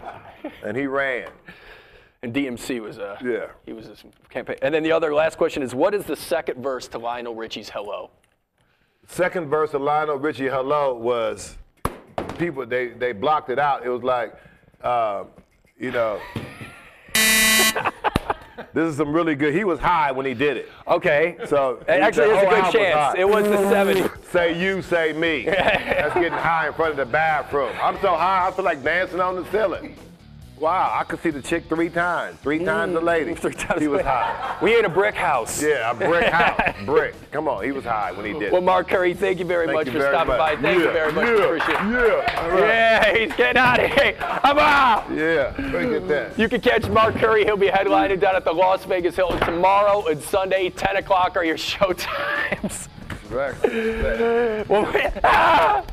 and 0.64 0.78
he 0.78 0.86
ran. 0.86 1.30
And 2.24 2.34
DMC 2.34 2.80
was 2.82 2.98
a 2.98 3.18
Yeah. 3.22 3.48
he 3.66 3.74
was 3.74 3.86
his 3.88 4.04
campaign. 4.30 4.56
And 4.62 4.74
then 4.74 4.82
the 4.82 4.94
other 4.94 5.14
last 5.14 5.38
question 5.38 5.62
is 5.62 5.76
what 5.76 5.94
is 5.94 6.06
the 6.06 6.16
second 6.16 6.64
verse 6.64 6.88
to 6.88 6.98
Lionel 6.98 7.36
Richie's 7.36 7.70
Hello? 7.70 8.12
Second 9.08 9.50
verse 9.50 9.74
of 9.74 9.82
Lionel 9.82 10.16
Richie 10.16 10.48
"Hello" 10.48 10.96
was 10.96 11.58
people. 12.38 12.66
They 12.66 12.88
they 12.88 13.12
blocked 13.12 13.50
it 13.50 13.60
out. 13.60 13.86
It 13.86 13.90
was 13.90 14.04
like, 14.04 14.34
uh, 14.82 15.26
you 15.78 15.92
know. 15.92 16.22
this 18.74 18.90
is 18.90 18.96
some 18.96 19.14
really 19.14 19.36
good. 19.36 19.54
He 19.54 19.66
was 19.66 19.80
high 19.80 20.14
when 20.14 20.26
he 20.26 20.34
did 20.34 20.56
it. 20.56 20.70
Okay. 20.88 21.36
So 21.48 21.84
actually 21.90 22.28
there's 22.28 22.44
a 22.44 22.46
good 22.46 22.54
album 22.54 22.64
was 22.64 22.74
chance. 22.74 23.16
It 23.18 23.28
was 23.28 23.44
the 23.44 23.58
70s. 23.58 24.26
Say 24.32 24.58
you, 24.58 24.82
say 24.82 25.12
me. 25.12 25.44
That's 25.46 26.14
getting 26.14 26.32
high 26.32 26.68
in 26.68 26.74
front 26.74 26.92
of 26.92 26.98
the 26.98 27.06
bathroom. 27.06 27.76
I'm 27.82 28.00
so 28.00 28.16
high, 28.16 28.48
I 28.48 28.52
feel 28.52 28.64
like 28.64 28.82
dancing 28.82 29.20
on 29.20 29.36
the 29.36 29.46
ceiling. 29.52 29.98
Wow, 30.64 30.96
I 30.98 31.04
could 31.04 31.22
see 31.22 31.30
the 31.30 31.42
chick 31.42 31.66
three 31.68 31.90
times. 31.90 32.40
Three 32.40 32.64
times 32.64 32.94
the 32.94 33.02
lady. 33.02 33.32
Mm, 33.32 33.38
Three 33.42 33.54
times 33.54 33.82
He 33.82 33.90
was 33.90 34.02
high. 34.02 34.58
We 34.62 34.74
ate 34.74 34.86
a 34.86 34.90
brick 34.90 35.14
house. 35.14 35.62
Yeah, 35.62 35.92
a 35.92 35.94
brick 35.94 36.24
house. 36.32 36.86
Brick. 36.86 37.16
Come 37.32 37.50
on, 37.50 37.66
he 37.66 37.74
was 37.74 37.84
high 37.84 38.14
when 38.14 38.26
he 38.26 38.40
did 38.40 38.54
Well. 38.54 38.62
Mark 38.62 38.88
Curry, 38.88 39.14
thank 39.14 39.40
you 39.40 39.46
very 39.46 39.66
Thank 39.66 39.78
much 39.80 39.88
you 39.88 39.92
for 39.92 39.98
very 40.00 40.14
stopping 40.14 40.28
much. 40.30 40.38
by. 40.38 40.56
Thank 40.62 40.80
you 40.80 40.92
very 40.94 41.12
much. 41.12 41.26
yeah, 41.28 41.44
Appreciate 41.44 41.70
it. 41.70 41.82
Yeah. 41.82 42.48
right. 42.48 42.60
Yeah, 42.62 43.18
he's 43.18 43.34
getting 43.34 43.58
out 43.58 43.84
of 43.84 43.92
here. 43.92 44.16
I'm 44.22 44.58
out. 44.58 45.12
Yeah. 45.12 45.54
Look 45.70 46.02
at 46.02 46.08
that. 46.08 46.40
You 46.40 46.48
can 46.48 46.62
catch 46.62 46.88
Mark 46.88 47.16
Curry. 47.16 47.44
He'll 47.44 47.58
be 47.58 47.68
headlining 47.68 48.22
down 48.22 48.38
at 48.38 48.46
the 48.46 48.54
Las 48.54 48.86
Vegas 48.86 49.18
Hilton 49.18 49.42
tomorrow 49.42 50.08
and 50.08 50.22
Sunday, 50.22 50.70
10 50.70 50.96
o'clock 50.96 51.36
are 51.36 51.44
your 51.44 51.58
show 51.72 51.92
times. 51.92 52.88
Well, 53.30 53.54
ah! 55.26 55.84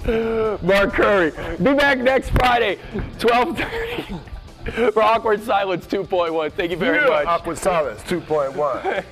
Mark 0.62 0.92
Curry. 0.92 1.32
Be 1.56 1.74
back 1.74 1.98
next 1.98 2.30
Friday, 2.30 2.78
12:30 3.18 4.20
for 4.92 5.02
Awkward 5.02 5.42
Silence 5.42 5.86
2.1. 5.86 6.52
Thank 6.52 6.70
you 6.70 6.76
very 6.76 6.98
Yeah, 6.98 7.08
much, 7.08 7.26
Awkward 7.26 7.58
Silence 7.58 8.02
2.1. 8.02 9.04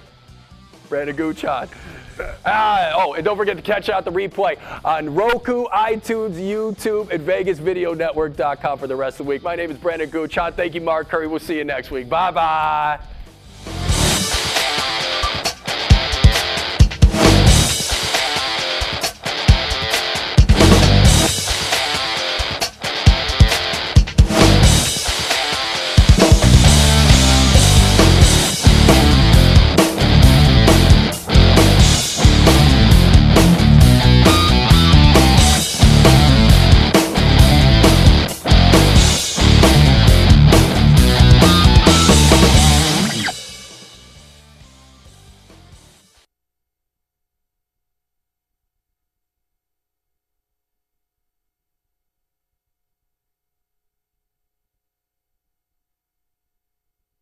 Brandon 0.89 1.17
Guchon. 1.17 1.69
Ah, 2.45 2.93
oh, 2.97 3.15
and 3.15 3.25
don't 3.25 3.37
forget 3.37 3.57
to 3.57 3.63
catch 3.63 3.89
out 3.89 4.05
the 4.05 4.11
replay 4.11 4.59
on 4.85 5.15
Roku, 5.15 5.67
iTunes, 5.67 6.35
YouTube, 6.35 7.11
and 7.11 7.25
VegasVideoNetwork.com 7.25 8.79
for 8.79 8.87
the 8.89 8.97
rest 8.97 9.21
of 9.21 9.27
the 9.27 9.31
week. 9.31 9.43
My 9.45 9.55
name 9.55 9.71
is 9.71 9.77
Brandon 9.79 10.11
Guchon. 10.11 10.55
Thank 10.55 10.75
you, 10.75 10.81
Mark 10.81 11.09
Curry. 11.09 11.29
We'll 11.29 11.39
see 11.39 11.57
you 11.57 11.65
next 11.65 11.91
week. 11.93 12.09
Bye 12.09 12.33
bye. 12.33 12.99